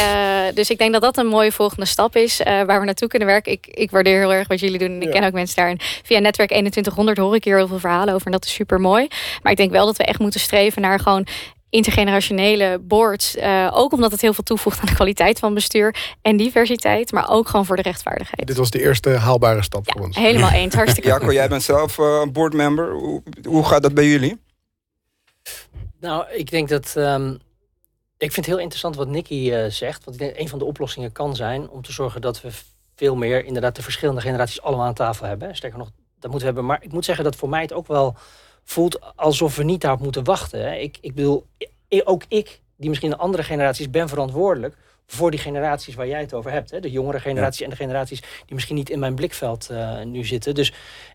dus 0.54 0.70
ik 0.70 0.78
denk 0.78 0.92
dat 0.92 1.02
dat 1.02 1.16
een 1.16 1.26
mooie 1.26 1.52
volgende 1.52 1.86
stap 1.86 2.16
is 2.16 2.40
uh, 2.40 2.46
waar 2.46 2.78
we 2.80 2.84
naartoe 2.84 3.08
kunnen 3.08 3.28
werken. 3.28 3.52
Ik, 3.52 3.66
ik 3.66 3.90
waardeer 3.90 4.18
heel 4.18 4.32
erg 4.32 4.48
wat 4.48 4.60
jullie 4.60 4.78
doen. 4.78 4.90
En 4.90 5.02
ik 5.02 5.10
ken 5.10 5.24
ook 5.24 5.32
mensen 5.32 5.56
daar. 5.56 5.68
En 5.68 5.78
via 5.80 6.18
Netwerk 6.18 6.48
2100 6.48 7.18
hoor 7.18 7.34
ik 7.34 7.44
hier 7.44 7.56
heel 7.56 7.68
veel 7.68 7.78
verhalen 7.78 8.14
over. 8.14 8.26
En 8.26 8.32
dat 8.32 8.44
is 8.44 8.52
super 8.52 8.80
mooi. 8.80 9.08
Maar 9.42 9.52
ik 9.52 9.58
denk 9.58 9.70
wel 9.70 9.86
dat 9.86 9.96
we 9.96 10.04
echt 10.04 10.18
moeten 10.18 10.40
streven 10.40 10.82
naar 10.82 11.00
gewoon 11.00 11.26
intergenerationele 11.70 12.78
boards. 12.82 13.36
Uh, 13.36 13.70
ook 13.72 13.92
omdat 13.92 14.10
het 14.10 14.20
heel 14.20 14.34
veel 14.34 14.44
toevoegt 14.44 14.80
aan 14.80 14.86
de 14.86 14.94
kwaliteit 14.94 15.38
van 15.38 15.54
bestuur 15.54 15.96
en 16.22 16.36
diversiteit, 16.36 17.12
maar 17.12 17.30
ook 17.30 17.48
gewoon 17.48 17.66
voor 17.66 17.76
de 17.76 17.82
rechtvaardigheid. 17.82 18.46
Dit 18.46 18.56
was 18.56 18.70
de 18.70 18.82
eerste 18.82 19.10
haalbare 19.10 19.62
stap 19.62 19.90
voor 19.92 20.00
ons. 20.00 20.16
Helemaal 20.16 20.50
eens, 20.60 20.74
hartstikke 20.74 21.08
Jacco, 21.08 21.32
jij 21.32 21.48
bent 21.48 21.62
zelf 21.62 21.98
uh, 21.98 22.22
boardmember. 22.32 22.92
Hoe, 22.92 23.22
hoe 23.48 23.64
gaat 23.64 23.82
dat 23.82 23.94
bij 23.94 24.06
jullie? 24.06 24.38
Nou, 26.00 26.30
ik 26.30 26.50
denk 26.50 26.68
dat. 26.68 26.94
Um, 26.96 27.40
ik 28.16 28.32
vind 28.32 28.46
het 28.46 28.54
heel 28.54 28.58
interessant 28.58 28.96
wat 28.96 29.08
Nicky 29.08 29.50
uh, 29.50 29.66
zegt. 29.66 30.04
Want 30.04 30.20
ik 30.20 30.22
denk 30.22 30.38
een 30.38 30.48
van 30.48 30.58
de 30.58 30.64
oplossingen 30.64 31.12
kan 31.12 31.36
zijn 31.36 31.68
om 31.68 31.82
te 31.82 31.92
zorgen 31.92 32.20
dat 32.20 32.40
we 32.40 32.50
veel 32.96 33.16
meer 33.16 33.44
inderdaad 33.44 33.76
de 33.76 33.82
verschillende 33.82 34.20
generaties 34.20 34.62
allemaal 34.62 34.86
aan 34.86 34.94
tafel 34.94 35.26
hebben. 35.26 35.56
Sterker 35.56 35.78
nog, 35.78 35.90
dat 36.18 36.30
moeten 36.30 36.38
we 36.38 36.44
hebben. 36.44 36.64
Maar 36.64 36.82
ik 36.82 36.92
moet 36.92 37.04
zeggen 37.04 37.24
dat 37.24 37.36
voor 37.36 37.48
mij 37.48 37.62
het 37.62 37.72
ook 37.72 37.86
wel 37.86 38.16
voelt 38.64 39.16
alsof 39.16 39.56
we 39.56 39.62
niet 39.62 39.80
daarop 39.80 40.00
moeten 40.00 40.24
wachten. 40.24 40.80
Ik, 40.80 40.98
ik 41.00 41.14
bedoel, 41.14 41.46
ook 42.04 42.22
ik, 42.28 42.60
die 42.76 42.88
misschien 42.88 43.12
een 43.12 43.18
andere 43.18 43.42
generaties, 43.42 43.90
ben 43.90 44.08
verantwoordelijk 44.08 44.76
voor 45.12 45.30
die 45.30 45.40
generaties 45.40 45.94
waar 45.94 46.06
jij 46.06 46.20
het 46.20 46.34
over 46.34 46.50
hebt. 46.50 46.70
Hè? 46.70 46.80
De 46.80 46.90
jongere 46.90 47.20
generaties 47.20 47.60
en 47.60 47.70
de 47.70 47.76
generaties 47.76 48.20
die 48.20 48.54
misschien 48.54 48.76
niet 48.76 48.90
in 48.90 48.98
mijn 48.98 49.14
blikveld 49.14 49.68
uh, 49.70 50.02
nu 50.02 50.24
zitten. 50.24 50.54
Dus 50.54 50.72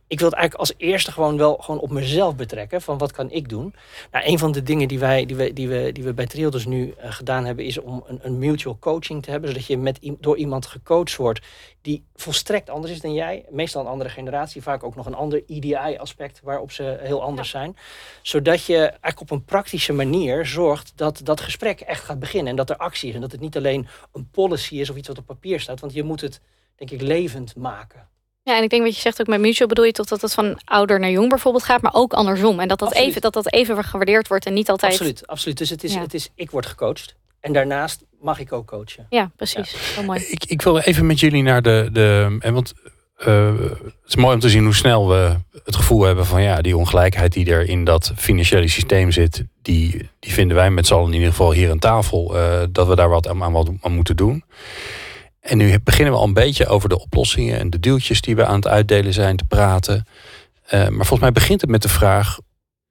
ik 0.08 0.20
wil 0.20 0.30
het 0.30 0.38
eigenlijk 0.38 0.70
als 0.70 0.74
eerste 0.78 1.12
gewoon 1.12 1.38
wel 1.38 1.58
gewoon 1.58 1.80
op 1.80 1.90
mezelf 1.90 2.36
betrekken. 2.36 2.82
Van 2.82 2.98
wat 2.98 3.12
kan 3.12 3.32
ik 3.32 3.50
doen? 3.50 3.74
Nou, 4.12 4.26
een 4.26 4.40
van 4.40 4.52
de 4.52 4.64
dingen 4.64 4.88
die 4.88 5.00
wij 5.00 5.26
die 5.26 5.36
we, 5.36 5.54
die 5.54 5.68
we, 5.68 5.90
die 5.92 6.04
we 6.04 6.14
bij 6.14 6.26
Triodos 6.26 6.66
nu 6.66 6.86
uh, 6.86 7.12
gedaan 7.12 7.46
hebben, 7.46 7.66
is 7.66 7.80
om 7.80 8.04
een, 8.08 8.20
een 8.22 8.40
mutual 8.40 8.78
coaching 8.80 9.24
te 9.24 9.32
hebben. 9.32 9.50
Zodat 9.50 9.66
je 9.66 9.78
met, 9.78 10.00
door 10.20 10.38
iemand 10.38 10.66
gecoacht 10.66 11.16
wordt 11.16 11.42
die 11.86 12.04
volstrekt 12.16 12.70
anders 12.70 12.94
is 12.94 13.02
dan 13.02 13.14
jij. 13.14 13.46
Meestal 13.50 13.82
een 13.82 13.88
andere 13.88 14.10
generatie, 14.10 14.62
vaak 14.62 14.84
ook 14.84 14.96
nog 14.96 15.06
een 15.06 15.16
ander 15.16 15.44
EDI-aspect 15.48 16.42
waarop 16.44 16.72
ze 16.72 16.98
heel 17.02 17.22
anders 17.22 17.50
zijn. 17.50 17.78
Zodat 18.22 18.66
je 18.66 18.78
eigenlijk 18.78 19.22
op 19.22 19.32
een 19.32 19.46
praktische 19.46 19.94
manier 19.94 20.46
zorgt 20.46 20.92
dat 20.96 21.22
dat 21.24 21.42
gesprek 21.42 21.80
echt 21.80 22.04
gaat 22.04 22.20
beginnen. 22.20 22.50
En 22.50 22.56
dat 22.56 22.70
er 22.70 22.78
actie 22.78 23.10
is. 23.10 23.16
En 23.16 23.22
dat 23.22 23.32
het 23.32 23.42
niet 23.42 23.58
alleen 23.58 23.85
een 24.14 24.30
policy 24.30 24.76
is 24.76 24.90
of 24.90 24.96
iets 24.96 25.08
wat 25.08 25.18
op 25.18 25.26
papier 25.26 25.60
staat. 25.60 25.80
Want 25.80 25.94
je 25.94 26.04
moet 26.04 26.22
het, 26.22 26.42
denk 26.76 26.92
ik, 26.92 27.02
levend 27.02 27.56
maken. 27.56 28.08
Ja, 28.44 28.58
en 28.58 28.64
ik 28.64 28.70
denk 28.70 28.84
wat 28.84 28.96
je 28.96 29.02
zegt 29.02 29.22
ook 29.22 29.28
met 29.28 29.40
mutual 29.40 29.68
bedoel 29.68 29.86
je 29.86 29.92
toch 29.92 30.06
dat 30.06 30.22
het 30.22 30.34
van 30.34 30.60
ouder 30.64 31.00
naar 31.00 31.10
jong 31.10 31.30
bijvoorbeeld 31.30 31.64
gaat, 31.64 31.82
maar 31.82 31.94
ook 31.94 32.14
andersom. 32.14 32.60
En 32.60 32.68
dat 32.68 32.80
dat, 32.80 32.94
even, 32.94 33.22
dat 33.22 33.34
dat 33.34 33.54
even 33.54 33.84
gewaardeerd 33.84 34.28
wordt 34.28 34.46
en 34.46 34.54
niet 34.54 34.70
altijd. 34.70 34.92
Absoluut, 34.92 35.28
absoluut. 35.28 35.58
Dus 35.58 35.70
het 35.70 35.84
is, 35.84 35.96
het 35.96 36.14
is 36.14 36.30
ik 36.36 36.52
word 36.52 36.66
gecoacht. 36.66 37.16
En 37.40 37.54
daarnaast 37.54 38.06
mag 38.20 38.40
ik 38.40 38.52
ook 38.52 38.68
coachen. 38.68 39.06
Ja, 39.10 39.32
precies. 39.36 39.96
Ja. 39.96 40.02
mooi. 40.02 40.26
Ik, 40.30 40.46
ik 40.46 40.62
wil 40.62 40.78
even 40.78 41.06
met 41.06 41.20
jullie 41.20 41.44
naar 41.44 41.62
de. 41.62 41.90
de 41.92 42.38
en 42.40 42.54
want 42.54 42.74
uh, 43.20 43.60
het 43.60 43.94
is 44.08 44.16
mooi 44.16 44.34
om 44.34 44.40
te 44.40 44.50
zien 44.50 44.64
hoe 44.64 44.76
snel 44.76 45.10
we 45.10 45.36
het 45.64 45.76
gevoel 45.76 46.04
hebben 46.04 46.26
van 46.26 46.42
ja, 46.42 46.62
die 46.62 46.78
ongelijkheid 46.78 47.34
die 47.34 47.52
er 47.52 47.70
in 47.70 47.84
dat 47.84 48.12
financiële 48.16 48.68
systeem 48.68 49.12
zit, 49.12 49.44
die, 49.62 50.10
die 50.20 50.34
vinden 50.34 50.58
wij 50.58 50.70
met 50.70 50.88
z'n 50.88 50.94
allen 50.94 51.08
in 51.08 51.14
ieder 51.14 51.30
geval 51.30 51.52
hier 51.52 51.72
aan 51.72 51.80
tafel 51.80 52.36
uh, 52.36 52.64
dat 52.70 52.88
we 52.88 52.96
daar 52.96 53.10
wat 53.10 53.28
aan, 53.28 53.44
aan 53.82 53.94
moeten 53.94 54.16
doen. 54.16 54.44
En 55.40 55.58
nu 55.58 55.80
beginnen 55.80 56.14
we 56.14 56.20
al 56.20 56.26
een 56.26 56.34
beetje 56.34 56.68
over 56.68 56.90
de 56.90 57.00
oplossingen 57.00 57.60
en 57.60 57.70
de 57.70 57.80
deeltjes 57.80 58.22
die 58.22 58.36
we 58.36 58.46
aan 58.46 58.56
het 58.56 58.68
uitdelen 58.68 59.14
zijn 59.14 59.36
te 59.36 59.46
praten. 59.46 60.08
Uh, 60.66 60.72
maar 60.72 60.90
volgens 60.90 61.20
mij 61.20 61.32
begint 61.32 61.62
het 61.62 61.70
met 61.70 61.82
de 61.82 61.90
vraag: 61.90 62.38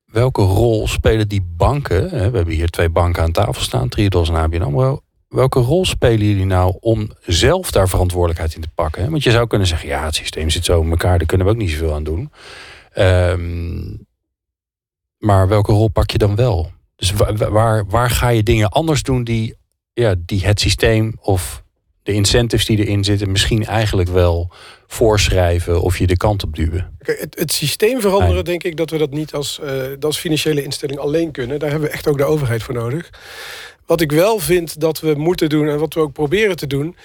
welke 0.05 0.43
rol 0.43 0.89
spelen 0.89 1.29
die 1.29 1.47
banken? 1.57 2.11
We 2.11 2.17
hebben 2.17 2.49
hier 2.49 2.69
twee 2.69 2.89
banken 2.89 3.23
aan 3.23 3.33
tafel 3.33 3.63
staan, 3.63 3.89
Triodos 3.89 4.29
en 4.29 4.35
ABN 4.35 4.63
AMRO. 4.63 5.01
Welke 5.35 5.61
rol 5.61 5.85
spelen 5.85 6.27
jullie 6.27 6.45
nou 6.45 6.77
om 6.81 7.11
zelf 7.27 7.71
daar 7.71 7.89
verantwoordelijkheid 7.89 8.55
in 8.55 8.61
te 8.61 8.69
pakken? 8.75 9.11
Want 9.11 9.23
je 9.23 9.31
zou 9.31 9.47
kunnen 9.47 9.67
zeggen, 9.67 9.89
ja, 9.89 10.05
het 10.05 10.15
systeem 10.15 10.51
zit 10.51 10.65
zo 10.65 10.83
in 10.83 10.91
elkaar, 10.91 11.19
daar 11.19 11.27
kunnen 11.27 11.47
we 11.47 11.53
ook 11.53 11.59
niet 11.59 11.71
zoveel 11.71 11.95
aan 11.95 12.05
doen. 12.05 12.31
Um, 12.99 14.07
maar 15.19 15.49
welke 15.49 15.73
rol 15.73 15.89
pak 15.89 16.11
je 16.11 16.19
dan 16.19 16.37
wel? 16.37 16.73
Dus 16.97 17.13
waar, 17.13 17.51
waar, 17.53 17.87
waar 17.87 18.11
ga 18.11 18.29
je 18.29 18.43
dingen 18.43 18.69
anders 18.69 19.03
doen 19.03 19.25
die, 19.25 19.55
ja, 19.93 20.15
die 20.19 20.47
het 20.47 20.61
systeem 20.61 21.17
of 21.21 21.63
de 22.03 22.13
incentives 22.13 22.67
die 22.67 22.79
erin 22.79 23.05
zitten 23.05 23.31
misschien 23.31 23.67
eigenlijk 23.67 24.09
wel 24.09 24.53
voorschrijven 24.87 25.83
of 25.83 25.99
je 25.99 26.07
de 26.07 26.17
kant 26.17 26.43
op 26.43 26.55
duwen. 26.55 26.97
Het, 26.99 27.37
het 27.39 27.53
systeem 27.53 28.01
veranderen, 28.01 28.45
denk 28.45 28.63
ik 28.63 28.77
dat 28.77 28.91
we 28.91 28.99
dat 28.99 29.11
niet 29.11 29.33
als, 29.33 29.61
uh, 29.65 29.71
als 30.01 30.19
financiële 30.19 30.63
instelling 30.63 30.99
alleen 30.99 31.31
kunnen. 31.31 31.59
Daar 31.59 31.71
hebben 31.71 31.89
we 31.89 31.95
echt 31.95 32.09
ook 32.09 32.19
de 32.19 32.25
overheid 32.25 32.63
voor 32.63 32.75
nodig. 32.75 33.11
Wat 33.87 34.01
ik 34.01 34.13
wel 34.13 34.39
vind 34.39 34.81
dat 34.81 35.01
we 35.01 35.15
moeten 35.15 35.49
doen 35.49 35.69
en 35.69 35.79
wat 35.79 35.95
we 35.95 36.01
ook 36.01 36.13
proberen 36.13 36.57
te 36.57 36.67
doen, 36.67 36.97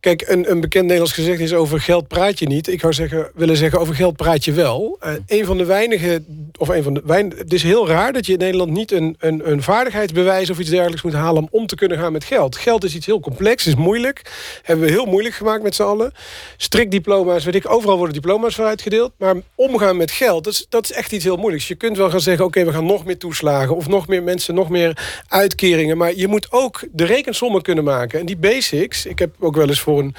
Kijk, 0.00 0.24
een, 0.26 0.50
een 0.50 0.60
bekend 0.60 0.82
Nederlands 0.82 1.12
gezegd 1.12 1.40
is 1.40 1.54
over 1.54 1.80
geld 1.80 2.08
praat 2.08 2.38
je 2.38 2.46
niet. 2.46 2.68
Ik 2.68 2.80
zou 2.80 2.92
zeggen, 2.92 3.30
willen 3.34 3.56
zeggen 3.56 3.80
over 3.80 3.94
geld 3.94 4.16
praat 4.16 4.44
je 4.44 4.52
wel. 4.52 4.98
Uh, 5.04 5.12
een 5.26 5.44
van 5.44 5.58
de 5.58 5.64
weinige, 5.64 6.22
of 6.58 6.68
een 6.68 6.82
van 6.82 6.94
de 6.94 7.02
weinige, 7.04 7.42
het 7.42 7.52
is 7.52 7.62
heel 7.62 7.88
raar 7.88 8.12
dat 8.12 8.26
je 8.26 8.32
in 8.32 8.38
Nederland 8.38 8.70
niet 8.70 8.92
een, 8.92 9.16
een, 9.18 9.50
een 9.50 9.62
vaardigheidsbewijs 9.62 10.50
of 10.50 10.58
iets 10.58 10.70
dergelijks 10.70 11.02
moet 11.02 11.12
halen 11.12 11.42
om 11.42 11.60
om 11.60 11.66
te 11.66 11.74
kunnen 11.74 11.98
gaan 11.98 12.12
met 12.12 12.24
geld. 12.24 12.56
Geld 12.56 12.84
is 12.84 12.94
iets 12.94 13.06
heel 13.06 13.20
complex, 13.20 13.66
is 13.66 13.74
moeilijk. 13.74 14.22
Hebben 14.62 14.84
we 14.84 14.90
heel 14.90 15.06
moeilijk 15.06 15.34
gemaakt 15.34 15.62
met 15.62 15.74
z'n 15.74 15.82
allen. 15.82 16.12
Strikdiploma's, 16.56 17.44
weet 17.44 17.54
ik, 17.54 17.70
overal 17.70 17.96
worden 17.96 18.14
diploma's 18.14 18.54
voor 18.54 18.64
uitgedeeld. 18.64 19.12
Maar 19.16 19.34
omgaan 19.54 19.96
met 19.96 20.10
geld, 20.10 20.44
dat 20.44 20.52
is, 20.52 20.66
dat 20.68 20.84
is 20.84 20.92
echt 20.92 21.12
iets 21.12 21.24
heel 21.24 21.36
moeilijks. 21.36 21.68
Je 21.68 21.74
kunt 21.74 21.96
wel 21.96 22.10
gaan 22.10 22.20
zeggen, 22.20 22.44
oké, 22.44 22.64
we 22.64 22.72
gaan 22.72 22.86
nog 22.86 23.04
meer 23.04 23.18
toeslagen 23.18 23.76
of 23.76 23.88
nog 23.88 24.08
meer 24.08 24.22
mensen, 24.22 24.54
nog 24.54 24.68
meer 24.68 25.22
uitkeringen. 25.28 25.96
Maar 25.96 26.14
je 26.14 26.28
moet 26.28 26.46
ook 26.50 26.84
de 26.92 27.04
rekensommen 27.04 27.62
kunnen 27.62 27.84
maken. 27.84 28.20
En 28.20 28.26
die 28.26 28.36
basics, 28.36 29.06
ik 29.06 29.18
heb 29.18 29.34
ook 29.38 29.56
wel 29.56 29.68
eens 29.68 29.80
voor 29.80 29.89
voor 29.90 29.98
een, 29.98 30.14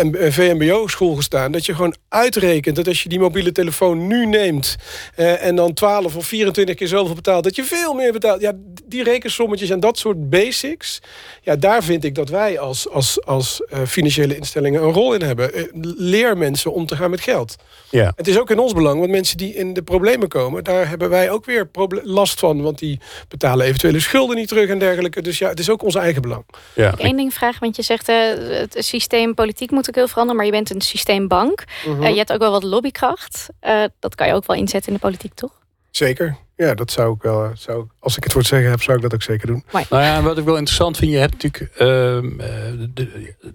een, 0.00 0.24
een 0.24 0.32
VMBO-school 0.32 1.14
gestaan. 1.14 1.52
Dat 1.52 1.66
je 1.66 1.74
gewoon 1.74 1.94
uitrekent 2.08 2.76
dat 2.76 2.88
als 2.88 3.02
je 3.02 3.08
die 3.08 3.18
mobiele 3.18 3.52
telefoon 3.52 4.06
nu 4.06 4.26
neemt... 4.26 4.76
Eh, 5.14 5.44
en 5.44 5.56
dan 5.56 5.72
12 5.72 6.16
of 6.16 6.26
24 6.26 6.74
keer 6.74 6.88
zoveel 6.88 7.14
betaalt... 7.14 7.44
dat 7.44 7.56
je 7.56 7.64
veel 7.64 7.94
meer 7.94 8.12
betaalt. 8.12 8.40
Ja, 8.40 8.52
die 8.84 9.02
rekensommetjes 9.02 9.70
en 9.70 9.80
dat 9.80 9.98
soort 9.98 10.30
basics... 10.30 11.00
ja, 11.42 11.56
daar 11.56 11.84
vind 11.84 12.04
ik 12.04 12.14
dat 12.14 12.28
wij 12.28 12.58
als, 12.58 12.88
als, 12.90 13.24
als 13.24 13.62
uh, 13.72 13.78
financiële 13.86 14.36
instellingen 14.36 14.82
een 14.82 14.92
rol 14.92 15.14
in 15.14 15.22
hebben. 15.22 15.58
Uh, 15.58 15.64
leer 15.96 16.36
mensen 16.36 16.72
om 16.72 16.86
te 16.86 16.96
gaan 16.96 17.10
met 17.10 17.20
geld. 17.20 17.56
Ja. 17.90 18.12
Het 18.16 18.28
is 18.28 18.38
ook 18.38 18.50
in 18.50 18.58
ons 18.58 18.72
belang, 18.72 18.98
want 18.98 19.10
mensen 19.10 19.36
die 19.36 19.54
in 19.54 19.72
de 19.72 19.82
problemen 19.82 20.28
komen... 20.28 20.64
daar 20.64 20.88
hebben 20.88 21.08
wij 21.08 21.30
ook 21.30 21.44
weer 21.44 21.68
last 22.02 22.38
van. 22.38 22.62
Want 22.62 22.78
die 22.78 23.00
betalen 23.28 23.66
eventuele 23.66 24.00
schulden 24.00 24.36
niet 24.36 24.48
terug 24.48 24.68
en 24.68 24.78
dergelijke. 24.78 25.22
Dus 25.22 25.38
ja, 25.38 25.48
het 25.48 25.58
is 25.58 25.70
ook 25.70 25.82
ons 25.82 25.94
eigen 25.94 26.22
belang. 26.22 26.44
Ja. 26.74 26.94
Eén 26.96 27.16
ding 27.16 27.34
vragen, 27.34 27.60
want 27.60 27.76
je 27.76 27.82
zegt... 27.82 28.06
het 28.06 28.76
systeem 28.78 29.05
systeem 29.06 29.34
politiek 29.34 29.70
moet 29.70 29.88
ook 29.88 29.94
heel 29.94 30.08
veranderen, 30.08 30.36
maar 30.36 30.44
je 30.44 30.52
bent 30.52 30.70
een 30.70 30.80
systeembank. 30.80 31.64
Mm 31.86 32.02
je 32.02 32.16
hebt 32.16 32.32
ook 32.32 32.38
wel 32.38 32.50
wat 32.50 32.62
lobbykracht. 32.62 33.48
Uh, 33.62 33.84
dat 33.98 34.14
kan 34.14 34.26
je 34.26 34.34
ook 34.34 34.46
wel 34.46 34.56
inzetten 34.56 34.92
in 34.92 34.94
de 34.94 35.06
politiek, 35.06 35.34
toch? 35.34 35.52
Zeker. 35.90 36.36
Ja, 36.56 36.74
dat 36.74 36.90
zou 36.90 37.14
ik 37.14 37.22
wel. 37.22 37.50
Zou, 37.54 37.86
als 37.98 38.16
ik 38.16 38.22
het 38.22 38.32
voor 38.32 38.40
het 38.40 38.50
zeggen 38.50 38.70
heb, 38.70 38.82
zou 38.82 38.96
ik 38.96 39.02
dat 39.02 39.14
ook 39.14 39.22
zeker 39.22 39.46
doen. 39.46 39.64
Nou 39.72 40.02
ja, 40.02 40.22
wat 40.22 40.38
ik 40.38 40.44
wel 40.44 40.56
interessant 40.56 40.96
vind, 40.96 41.12
je 41.12 41.18
hebt 41.18 41.42
natuurlijk. 41.42 41.80
Uh, 41.80 42.16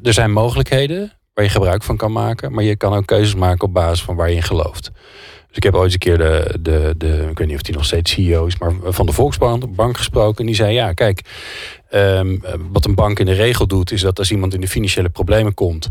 er 0.04 0.14
zijn 0.14 0.32
mogelijkheden 0.32 1.12
waar 1.34 1.46
je 1.46 1.52
gebruik 1.52 1.84
van 1.84 1.98
kan 1.98 2.12
maken, 2.12 2.52
maar 2.52 2.64
je 2.64 2.76
kan 2.76 2.94
ook 2.94 3.06
keuzes 3.06 3.36
maken 3.36 3.68
op 3.68 3.74
basis 3.74 4.04
van 4.04 4.16
waar 4.16 4.30
je 4.30 4.36
in 4.36 4.44
gelooft. 4.44 4.92
Dus 5.52 5.60
ik 5.60 5.64
heb 5.64 5.76
ooit 5.76 5.94
een 5.94 6.00
keer 6.00 6.18
de, 6.18 6.58
de, 6.60 6.94
de 6.98 7.28
ik 7.30 7.38
weet 7.38 7.48
niet 7.48 7.56
of 7.56 7.62
die 7.62 7.76
nog 7.76 7.86
steeds 7.86 8.12
CEO 8.12 8.46
is, 8.46 8.58
maar 8.58 8.74
van 8.84 9.06
de 9.06 9.12
Volksbank 9.12 9.76
bank 9.76 9.98
gesproken. 9.98 10.40
En 10.40 10.46
die 10.46 10.56
zei: 10.56 10.74
Ja, 10.74 10.94
kijk, 10.94 11.22
um, 11.94 12.44
wat 12.72 12.86
een 12.86 12.96
bank 12.96 13.20
in 13.20 13.26
de 13.26 13.34
regel 13.34 13.68
doet, 13.68 13.92
is 13.92 14.02
dat 14.02 14.20
als 14.20 14.32
iemand 14.32 14.54
in 14.54 14.62
de 14.62 14.68
financiële 14.68 15.10
problemen 15.10 15.54
komt, 15.54 15.90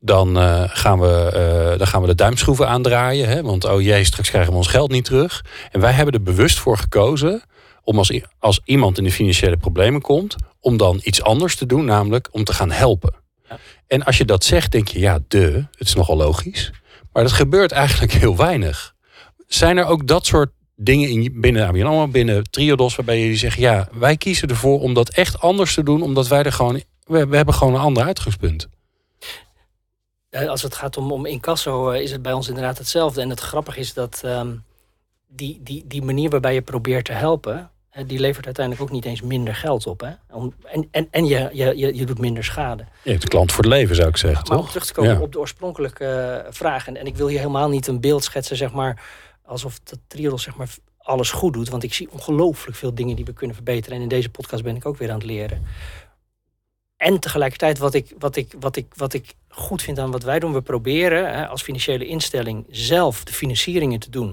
dan, 0.00 0.38
uh, 0.38 0.62
gaan, 0.66 1.00
we, 1.00 1.32
uh, 1.72 1.78
dan 1.78 1.86
gaan 1.86 2.00
we 2.00 2.06
de 2.06 2.14
duimschroeven 2.14 2.68
aandraaien. 2.68 3.28
Hè? 3.28 3.42
Want 3.42 3.64
oh 3.64 3.80
jee, 3.80 4.04
straks 4.04 4.28
krijgen 4.28 4.52
we 4.52 4.58
ons 4.58 4.66
geld 4.66 4.90
niet 4.90 5.04
terug. 5.04 5.44
En 5.70 5.80
wij 5.80 5.92
hebben 5.92 6.14
er 6.14 6.22
bewust 6.22 6.58
voor 6.58 6.78
gekozen 6.78 7.42
om 7.82 7.98
als, 7.98 8.20
als 8.38 8.60
iemand 8.64 8.98
in 8.98 9.04
de 9.04 9.10
financiële 9.10 9.56
problemen 9.56 10.00
komt, 10.00 10.36
om 10.60 10.76
dan 10.76 11.00
iets 11.02 11.22
anders 11.22 11.56
te 11.56 11.66
doen, 11.66 11.84
namelijk 11.84 12.28
om 12.30 12.44
te 12.44 12.52
gaan 12.52 12.70
helpen. 12.70 13.14
Ja. 13.48 13.58
En 13.86 14.04
als 14.04 14.18
je 14.18 14.24
dat 14.24 14.44
zegt, 14.44 14.72
denk 14.72 14.88
je, 14.88 14.98
ja, 14.98 15.18
de, 15.28 15.66
het 15.78 15.88
is 15.88 15.94
nogal 15.94 16.16
logisch. 16.16 16.72
Maar 17.12 17.22
dat 17.22 17.32
gebeurt 17.32 17.72
eigenlijk 17.72 18.12
heel 18.22 18.36
weinig. 18.36 18.94
Zijn 19.52 19.76
er 19.76 19.86
ook 19.86 20.06
dat 20.06 20.26
soort 20.26 20.50
dingen 20.76 21.08
in, 21.08 21.40
binnen 21.40 21.66
ABN 21.66 21.82
AMRO, 21.82 22.08
binnen 22.08 22.50
Triodos... 22.50 22.96
waarbij 22.96 23.20
jullie 23.20 23.36
zeggen, 23.36 23.62
ja, 23.62 23.88
wij 23.92 24.16
kiezen 24.16 24.48
ervoor 24.48 24.80
om 24.80 24.94
dat 24.94 25.08
echt 25.08 25.40
anders 25.40 25.74
te 25.74 25.82
doen... 25.82 26.02
omdat 26.02 26.28
wij 26.28 26.42
er 26.42 26.52
gewoon... 26.52 26.82
We, 27.04 27.26
we 27.26 27.36
hebben 27.36 27.54
gewoon 27.54 27.74
een 27.74 27.80
ander 27.80 28.02
uitgangspunt. 28.02 28.68
Als 30.48 30.62
het 30.62 30.74
gaat 30.74 30.96
om, 30.96 31.12
om 31.12 31.26
incasso 31.26 31.92
uh, 31.92 32.00
is 32.00 32.10
het 32.10 32.22
bij 32.22 32.32
ons 32.32 32.48
inderdaad 32.48 32.78
hetzelfde. 32.78 33.20
En 33.20 33.30
het 33.30 33.40
grappige 33.40 33.78
is 33.78 33.94
dat 33.94 34.22
um, 34.24 34.64
die, 35.28 35.60
die, 35.62 35.84
die 35.86 36.02
manier 36.02 36.30
waarbij 36.30 36.54
je 36.54 36.62
probeert 36.62 37.04
te 37.04 37.12
helpen... 37.12 37.70
die 38.06 38.18
levert 38.18 38.46
uiteindelijk 38.46 38.86
ook 38.86 38.94
niet 38.94 39.04
eens 39.04 39.20
minder 39.22 39.54
geld 39.54 39.86
op. 39.86 40.00
Hè? 40.00 40.10
Om, 40.30 40.54
en 40.62 40.88
en, 40.90 41.08
en 41.10 41.26
je, 41.26 41.50
je, 41.52 41.94
je, 41.96 42.06
doet 42.06 42.18
minder 42.18 42.44
schade. 42.44 42.84
Je 43.02 43.10
hebt 43.10 43.22
de 43.22 43.28
klant 43.28 43.52
voor 43.52 43.64
het 43.64 43.72
leven, 43.72 43.96
zou 43.96 44.08
ik 44.08 44.16
zeggen, 44.16 44.48
maar 44.48 44.56
toch? 44.56 44.66
om 44.66 44.72
terug 44.72 44.86
te 44.86 44.92
komen 44.92 45.20
op 45.20 45.32
de 45.32 45.38
oorspronkelijke 45.38 46.42
uh, 46.44 46.52
vraag... 46.52 46.86
En, 46.86 46.96
en 46.96 47.06
ik 47.06 47.16
wil 47.16 47.28
hier 47.28 47.38
helemaal 47.38 47.68
niet 47.68 47.86
een 47.86 48.00
beeld 48.00 48.24
schetsen, 48.24 48.56
zeg 48.56 48.72
maar 48.72 49.02
alsof 49.50 49.80
dat 49.80 49.98
Triodos 50.06 50.42
zeg 50.42 50.56
maar 50.56 50.74
alles 50.98 51.30
goed 51.30 51.52
doet. 51.52 51.68
Want 51.68 51.82
ik 51.82 51.94
zie 51.94 52.10
ongelooflijk 52.10 52.76
veel 52.76 52.94
dingen 52.94 53.16
die 53.16 53.24
we 53.24 53.32
kunnen 53.32 53.56
verbeteren. 53.56 53.96
En 53.96 54.02
in 54.02 54.08
deze 54.08 54.30
podcast 54.30 54.62
ben 54.62 54.76
ik 54.76 54.86
ook 54.86 54.96
weer 54.96 55.08
aan 55.10 55.18
het 55.18 55.26
leren. 55.26 55.66
En 56.96 57.20
tegelijkertijd 57.20 57.78
wat 57.78 57.94
ik, 57.94 58.14
wat 58.18 58.36
ik, 58.36 58.54
wat 58.58 58.76
ik, 58.76 58.94
wat 58.94 59.12
ik 59.12 59.34
goed 59.48 59.82
vind 59.82 59.98
aan 59.98 60.10
wat 60.10 60.22
wij 60.22 60.38
doen. 60.38 60.52
We 60.52 60.62
proberen 60.62 61.34
hè, 61.34 61.48
als 61.48 61.62
financiële 61.62 62.06
instelling 62.06 62.66
zelf 62.70 63.24
de 63.24 63.32
financieringen 63.32 64.00
te 64.00 64.10
doen. 64.10 64.30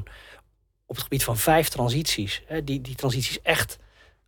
Op 0.86 0.96
het 0.96 1.04
gebied 1.04 1.24
van 1.24 1.38
vijf 1.38 1.70
transities. 1.70 2.44
Hè, 2.46 2.64
die, 2.64 2.82
die 2.82 2.96
transities 2.96 3.42
echt 3.42 3.80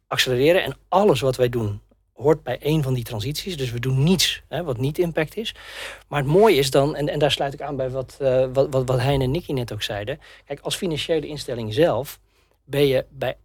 accelereren. 0.08 0.64
En 0.64 0.78
alles 0.88 1.20
wat 1.20 1.36
wij 1.36 1.50
doen 1.50 1.82
hoort 2.22 2.44
bij 2.44 2.58
een 2.62 2.84
van 2.84 2.94
die 2.94 3.04
transities. 3.04 3.58
Dus 3.58 3.72
we 3.72 3.80
doen 3.80 4.04
niets 4.04 4.44
hè, 4.48 4.64
wat 4.64 4.78
niet 4.78 4.98
impact 4.98 5.38
is. 5.38 5.56
Maar 6.08 6.20
het 6.20 6.32
mooie 6.32 6.56
is 6.56 6.72
dan, 6.72 6.96
en, 6.96 7.10
en 7.10 7.20
daar 7.20 7.32
sluit 7.32 7.54
ik 7.54 7.62
aan 7.62 7.76
bij 7.76 7.90
wat, 7.90 8.18
uh, 8.22 8.46
wat, 8.54 8.68
wat, 8.70 8.88
wat 8.88 9.00
en 9.00 9.32
Nicky 9.32 9.52
net 9.52 9.74
ook 9.74 9.84
zeiden. 9.84 10.20
Kijk, 10.46 10.60
als 10.60 10.76
financiële 10.76 11.28
instelling 11.28 11.74
zelf 11.74 12.20
ben 12.64 12.88
je 12.88 13.06
bij 13.10 13.38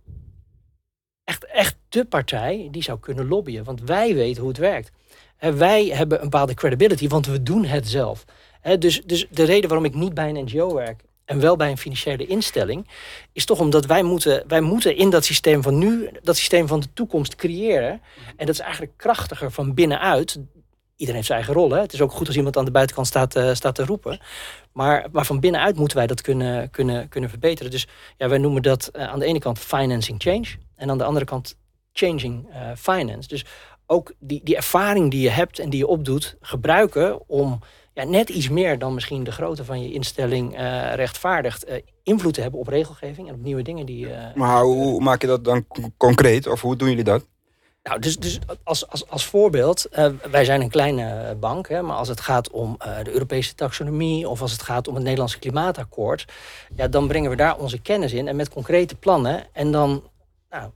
echt, 1.25 1.45
echt 1.45 1.77
de 1.89 2.05
partij 2.05 2.69
die 2.71 2.83
zou 2.83 2.99
kunnen 2.99 3.29
lobbyen. 3.29 3.65
Want 3.65 3.81
wij 3.81 4.15
weten 4.15 4.41
hoe 4.41 4.51
het 4.51 4.59
werkt. 4.61 4.91
wij 5.39 5.87
hebben 5.87 6.19
een 6.19 6.29
bepaalde 6.29 6.55
credibility, 6.55 7.09
want 7.09 7.27
we 7.27 7.43
doen 7.43 7.65
het 7.65 7.89
zelf. 7.89 8.25
dus, 8.79 9.03
dus 9.03 9.27
de 9.31 9.45
reden 9.45 9.69
waarom 9.69 9.87
ik 9.87 9.95
niet 9.95 10.15
bij 10.15 10.29
een 10.29 10.45
NGO 10.45 10.75
werk 10.75 11.03
en 11.25 11.41
wel 11.41 11.57
bij 11.57 11.71
een 11.71 11.79
financiële 11.79 12.27
instelling, 12.27 12.89
is 13.33 13.45
toch 13.45 13.61
omdat 13.61 13.87
wij 13.87 14.03
moeten, 14.03 14.45
wij 14.47 14.61
moeten 14.61 14.97
in 14.97 15.11
dat 15.11 15.25
systeem 15.25 15.63
van 15.63 15.79
nu, 15.79 16.11
dat 16.23 16.37
systeem 16.37 16.67
van 16.67 16.81
de 16.81 16.93
toekomst 16.93 17.37
creëren. 17.37 18.03
En 18.37 18.47
dat 18.47 18.55
is 18.55 18.61
eigenlijk 18.61 18.93
krachtiger 18.97 19.51
van 19.51 19.75
binnenuit. 19.75 20.39
Iedereen 20.97 21.15
heeft 21.15 21.27
zijn 21.27 21.39
eigen 21.39 21.55
rol. 21.55 21.71
Hè? 21.71 21.81
Het 21.81 21.93
is 21.93 22.01
ook 22.01 22.13
goed 22.13 22.27
als 22.27 22.37
iemand 22.37 22.57
aan 22.57 22.65
de 22.65 22.71
buitenkant 22.71 23.07
staat, 23.07 23.37
uh, 23.37 23.55
staat 23.55 23.75
te 23.75 23.85
roepen. 23.85 24.21
Maar, 24.73 25.07
maar 25.13 25.27
van 25.27 25.41
binnenuit 25.41 25.77
moeten 25.77 25.97
wij 25.97 26.07
dat 26.07 26.21
kunnen, 26.21 26.71
kunnen, 26.71 27.09
kunnen 27.09 27.31
verbeteren. 27.31 27.71
Dus 27.71 27.87
ja, 28.17 28.29
wij 28.29 28.39
noemen 28.39 28.63
dat 28.63 28.91
uh, 28.93 29.09
aan 29.09 29.19
de 29.19 29.25
ene 29.25 29.39
kant 29.39 29.59
financing 29.59 30.23
change. 30.23 30.47
En 30.77 30.91
aan 30.91 30.99
de 30.99 31.05
andere 31.05 31.25
kant 31.25 31.57
changing 31.93 32.49
uh, 32.49 32.71
finance. 32.77 33.29
Dus 33.29 33.45
ook 33.87 34.13
die, 34.19 34.41
die 34.45 34.57
ervaring 34.57 35.11
die 35.11 35.21
je 35.21 35.31
hebt 35.31 35.59
en 35.59 35.71
die 35.71 35.79
je 35.79 35.87
opdoet, 35.87 36.37
gebruiken 36.41 37.29
om 37.29 37.61
ja, 37.95 38.05
net 38.05 38.29
iets 38.29 38.49
meer 38.49 38.79
dan 38.79 38.95
misschien 38.95 39.25
de 39.25 39.33
grootte 39.33 39.65
van 39.65 39.83
je 39.83 39.93
instelling 39.93 40.59
uh, 40.59 40.95
rechtvaardigt, 40.95 41.69
uh, 41.69 41.75
invloed 42.03 42.35
te 42.35 42.41
hebben 42.41 42.61
op 42.61 42.69
regelgeving 42.69 43.29
en 43.29 43.35
op 43.35 43.43
nieuwe 43.43 43.63
dingen 43.63 43.87
die. 43.87 44.07
Uh, 44.07 44.35
maar 44.35 44.63
hoe 44.63 45.01
maak 45.01 45.21
je 45.21 45.27
dat 45.27 45.45
dan 45.45 45.67
concreet 45.97 46.47
of 46.47 46.61
hoe 46.61 46.77
doen 46.77 46.89
jullie 46.89 47.05
dat? 47.05 47.27
Nou, 47.83 48.01
dus, 48.01 48.17
dus 48.17 48.39
als, 48.63 48.89
als, 48.89 49.09
als 49.09 49.27
voorbeeld, 49.27 49.89
wij 50.31 50.45
zijn 50.45 50.61
een 50.61 50.71
kleine 50.71 51.37
bank, 51.41 51.69
hè, 51.69 51.83
maar 51.83 51.97
als 51.97 52.09
het 52.09 52.21
gaat 52.21 52.51
om 52.51 52.77
de 52.79 53.11
Europese 53.13 53.55
taxonomie 53.55 54.29
of 54.29 54.41
als 54.41 54.53
het 54.53 54.63
gaat 54.63 54.89
om 54.89 54.95
het 54.95 55.03
Nederlandse 55.03 55.39
klimaatakkoord, 55.39 56.25
ja, 56.77 56.89
dan 56.89 57.07
brengen 57.07 57.31
we 57.31 57.37
daar 57.37 57.59
onze 57.59 57.81
kennis 57.81 58.13
in 58.13 58.29
en 58.29 58.37
met 58.37 58.49
concrete 58.49 58.95
plannen. 58.95 59.45
En 59.53 59.73
dan 59.73 60.03
nou, 60.51 60.71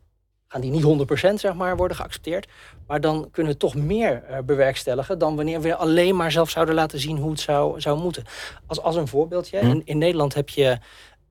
gaan 0.49 0.61
die 0.61 0.71
niet 0.71 1.09
100% 1.31 1.35
zeg 1.35 1.55
maar, 1.55 1.77
worden 1.77 1.97
geaccepteerd. 1.97 2.49
Maar 2.87 3.01
dan 3.01 3.29
kunnen 3.31 3.53
we 3.53 3.59
toch 3.59 3.75
meer 3.75 4.23
uh, 4.31 4.39
bewerkstelligen 4.39 5.19
dan 5.19 5.37
wanneer 5.37 5.61
we 5.61 5.77
alleen 5.77 6.17
maar 6.17 6.33
zelf 6.33 6.51
zouden 6.51 6.75
laten 6.75 6.99
zien 7.01 7.19
hoe 7.19 7.31
het 7.31 7.41
zou, 7.41 7.81
zou 7.81 7.99
moeten. 7.99 8.25
Als, 8.67 8.81
als 8.81 8.97
een 8.97 9.09
voorbeeldje, 9.09 9.59
in, 9.59 9.83
in 9.85 9.99
Nederland 9.99 10.35
heb 10.35 10.49
je. 10.49 10.79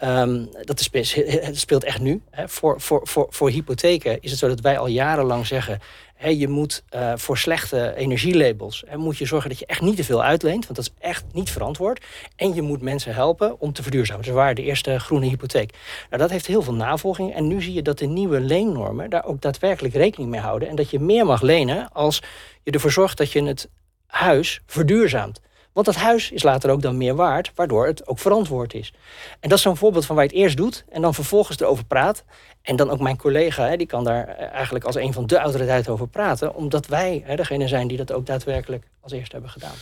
Um, 0.03 0.49
dat 0.62 0.79
is, 0.91 1.19
speelt 1.51 1.83
echt 1.83 1.99
nu. 1.99 2.21
Hè. 2.31 2.49
Voor, 2.49 2.81
voor, 2.81 3.07
voor, 3.07 3.27
voor 3.29 3.49
hypotheken 3.49 4.21
is 4.21 4.29
het 4.29 4.39
zo 4.39 4.47
dat 4.47 4.60
wij 4.60 4.77
al 4.77 4.88
jarenlang 4.88 5.47
zeggen 5.47 5.79
je 6.25 6.47
moet 6.47 6.83
uh, 6.95 7.13
voor 7.15 7.38
slechte 7.38 7.93
energielabels 7.95 8.83
he, 8.88 8.97
moet 8.97 9.17
je 9.17 9.25
zorgen 9.25 9.49
dat 9.49 9.60
je 9.60 9.65
echt 9.65 9.81
niet 9.81 9.95
te 9.95 10.03
veel 10.03 10.23
uitleent, 10.23 10.63
want 10.63 10.75
dat 10.75 10.86
is 10.86 10.93
echt 11.10 11.25
niet 11.33 11.51
verantwoord. 11.51 12.05
En 12.36 12.53
je 12.53 12.62
moet 12.62 12.81
mensen 12.81 13.13
helpen 13.13 13.60
om 13.60 13.73
te 13.73 13.83
verduurzamen. 13.83 14.25
Ze 14.25 14.31
waren 14.31 14.55
de 14.55 14.63
eerste 14.63 14.99
groene 14.99 15.25
hypotheek. 15.25 15.71
Nou, 16.10 16.21
dat 16.21 16.31
heeft 16.31 16.47
heel 16.47 16.62
veel 16.62 16.73
navolging. 16.73 17.33
En 17.33 17.47
nu 17.47 17.62
zie 17.62 17.73
je 17.73 17.81
dat 17.81 17.97
de 17.97 18.05
nieuwe 18.05 18.39
leennormen 18.39 19.10
daar 19.10 19.25
ook 19.25 19.41
daadwerkelijk 19.41 19.93
rekening 19.93 20.31
mee 20.31 20.39
houden. 20.39 20.69
En 20.69 20.75
dat 20.75 20.89
je 20.89 20.99
meer 20.99 21.25
mag 21.25 21.41
lenen 21.41 21.91
als 21.91 22.21
je 22.63 22.71
ervoor 22.71 22.91
zorgt 22.91 23.17
dat 23.17 23.31
je 23.31 23.43
het 23.43 23.69
huis 24.07 24.62
verduurzaamt. 24.65 25.41
Want 25.77 25.89
dat 25.89 25.95
huis 25.95 26.31
is 26.31 26.43
later 26.43 26.69
ook 26.69 26.81
dan 26.81 26.97
meer 26.97 27.15
waard, 27.15 27.51
waardoor 27.55 27.87
het 27.87 28.07
ook 28.07 28.19
verantwoord 28.19 28.73
is. 28.73 28.93
En 29.39 29.49
dat 29.49 29.57
is 29.57 29.63
zo'n 29.63 29.77
voorbeeld 29.77 30.05
van 30.05 30.15
waar 30.15 30.25
je 30.25 30.29
het 30.29 30.39
eerst 30.39 30.57
doet 30.57 30.85
en 30.89 31.01
dan 31.01 31.13
vervolgens 31.13 31.59
erover 31.59 31.85
praat. 31.85 32.23
En 32.61 32.75
dan 32.75 32.89
ook 32.89 32.99
mijn 32.99 33.17
collega, 33.17 33.75
die 33.75 33.87
kan 33.87 34.03
daar 34.03 34.27
eigenlijk 34.27 34.85
als 34.85 34.95
een 34.95 35.13
van 35.13 35.25
de 35.25 35.37
autoriteiten 35.37 35.91
over 35.91 36.07
praten, 36.07 36.55
omdat 36.55 36.87
wij 36.87 37.23
degene 37.35 37.67
zijn 37.67 37.87
die 37.87 37.97
dat 37.97 38.11
ook 38.11 38.25
daadwerkelijk 38.25 38.83
als 39.01 39.11
eerste 39.11 39.33
hebben 39.33 39.51
gedaan. 39.51 39.75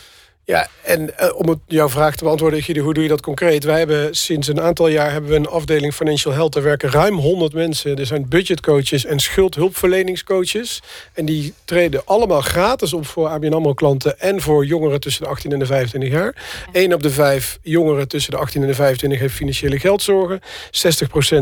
Ja, 0.47 0.67
en 0.83 1.01
uh, 1.21 1.35
om 1.35 1.61
jouw 1.67 1.89
vraag 1.89 2.15
te 2.15 2.23
beantwoorden, 2.23 2.61
Gide, 2.61 2.79
hoe 2.79 2.93
doe 2.93 3.03
je 3.03 3.09
dat 3.09 3.21
concreet? 3.21 3.63
Wij 3.63 3.77
hebben 3.77 4.15
sinds 4.15 4.47
een 4.47 4.61
aantal 4.61 4.87
jaar 4.87 5.11
hebben 5.11 5.29
we 5.29 5.35
een 5.35 5.47
afdeling 5.47 5.93
Financial 5.93 6.33
Health. 6.33 6.55
Er 6.55 6.63
werken 6.63 6.89
ruim 6.89 7.17
100 7.17 7.53
mensen. 7.53 7.97
Er 7.97 8.05
zijn 8.05 8.29
budgetcoaches 8.29 9.05
en 9.05 9.19
schuldhulpverleningscoaches. 9.19 10.81
En 11.13 11.25
die 11.25 11.53
treden 11.63 12.01
allemaal 12.05 12.41
gratis 12.41 12.93
op 12.93 13.05
voor 13.05 13.27
ABN 13.27 13.53
AMRO 13.53 13.73
klanten... 13.73 14.19
en 14.19 14.41
voor 14.41 14.65
jongeren 14.65 14.99
tussen 14.99 15.23
de 15.23 15.29
18 15.29 15.51
en 15.51 15.59
de 15.59 15.65
25 15.65 16.09
jaar. 16.09 16.35
Eén 16.71 16.93
op 16.93 17.03
de 17.03 17.11
vijf 17.11 17.59
jongeren 17.61 18.07
tussen 18.07 18.31
de 18.31 18.37
18 18.37 18.61
en 18.61 18.67
de 18.67 18.73
25 18.73 19.19
heeft 19.19 19.33
financiële 19.33 19.79
geldzorgen. 19.79 20.41
60% 20.41 20.43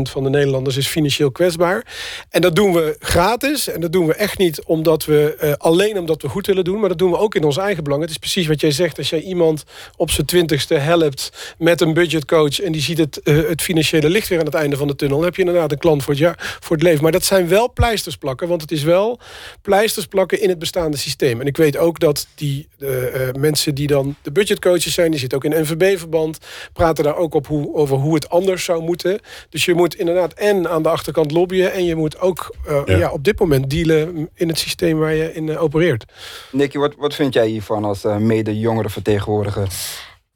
van 0.02 0.22
de 0.22 0.30
Nederlanders 0.30 0.76
is 0.76 0.86
financieel 0.86 1.30
kwetsbaar. 1.30 1.86
En 2.30 2.40
dat 2.40 2.56
doen 2.56 2.72
we 2.72 2.96
gratis. 2.98 3.68
En 3.68 3.80
dat 3.80 3.92
doen 3.92 4.06
we 4.06 4.14
echt 4.14 4.38
niet 4.38 4.62
omdat 4.64 5.04
we, 5.04 5.36
uh, 5.42 5.52
alleen 5.58 5.98
omdat 5.98 6.22
we 6.22 6.28
goed 6.28 6.46
willen 6.46 6.64
doen... 6.64 6.80
maar 6.80 6.88
dat 6.88 6.98
doen 6.98 7.10
we 7.10 7.18
ook 7.18 7.34
in 7.34 7.44
ons 7.44 7.56
eigen 7.56 7.84
belang. 7.84 8.02
Het 8.02 8.10
is 8.10 8.18
precies 8.18 8.46
wat 8.46 8.60
jij 8.60 8.70
zegt 8.70 8.92
als 8.98 9.10
jij 9.10 9.20
iemand 9.20 9.64
op 9.96 10.10
zijn 10.10 10.26
twintigste 10.26 10.74
helpt 10.74 11.54
met 11.58 11.80
een 11.80 11.94
budgetcoach 11.94 12.60
en 12.60 12.72
die 12.72 12.82
ziet 12.82 12.98
het, 12.98 13.20
uh, 13.24 13.48
het 13.48 13.62
financiële 13.62 14.08
licht 14.08 14.28
weer 14.28 14.38
aan 14.38 14.44
het 14.44 14.54
einde 14.54 14.76
van 14.76 14.86
de 14.86 14.96
tunnel, 14.96 15.16
dan 15.16 15.26
heb 15.26 15.36
je 15.36 15.42
inderdaad 15.42 15.72
een 15.72 15.78
klant 15.78 16.02
voor 16.02 16.12
het, 16.12 16.22
jaar, 16.22 16.58
voor 16.60 16.76
het 16.76 16.84
leven. 16.84 17.02
Maar 17.02 17.12
dat 17.12 17.24
zijn 17.24 17.48
wel 17.48 17.72
pleisters 17.72 18.16
plakken, 18.16 18.48
want 18.48 18.60
het 18.60 18.70
is 18.70 18.82
wel 18.82 19.18
pleisters 19.62 20.06
plakken 20.06 20.40
in 20.40 20.48
het 20.48 20.58
bestaande 20.58 20.96
systeem. 20.96 21.40
En 21.40 21.46
ik 21.46 21.56
weet 21.56 21.76
ook 21.76 22.00
dat 22.00 22.26
die 22.34 22.68
uh, 22.78 22.90
mensen 23.38 23.74
die 23.74 23.86
dan 23.86 24.16
de 24.22 24.32
budgetcoaches 24.32 24.94
zijn, 24.94 25.10
die 25.10 25.20
zitten 25.20 25.38
ook 25.38 25.44
in 25.44 25.62
NVB-verband, 25.62 26.38
praten 26.72 27.04
daar 27.04 27.16
ook 27.16 27.34
op 27.34 27.46
hoe, 27.46 27.74
over 27.74 27.96
hoe 27.96 28.14
het 28.14 28.28
anders 28.28 28.64
zou 28.64 28.82
moeten. 28.82 29.20
Dus 29.48 29.64
je 29.64 29.74
moet 29.74 29.94
inderdaad 29.94 30.32
en 30.32 30.68
aan 30.68 30.82
de 30.82 30.88
achterkant 30.88 31.30
lobbyen 31.30 31.72
en 31.72 31.84
je 31.84 31.94
moet 31.94 32.20
ook 32.20 32.54
uh, 32.68 32.82
ja. 32.84 32.96
ja. 32.96 33.10
op 33.10 33.24
dit 33.24 33.38
moment 33.38 33.70
dealen 33.70 34.28
in 34.34 34.48
het 34.48 34.58
systeem 34.58 34.98
waar 34.98 35.14
je 35.14 35.34
in 35.34 35.58
opereert. 35.58 36.04
Nicky, 36.50 36.78
wat, 36.78 36.94
wat 36.98 37.14
vind 37.14 37.34
jij 37.34 37.46
hiervan 37.46 37.84
als 37.84 38.02
mede 38.18 38.58
jongere 38.58 38.83
vertegenwoordiger? 38.90 39.68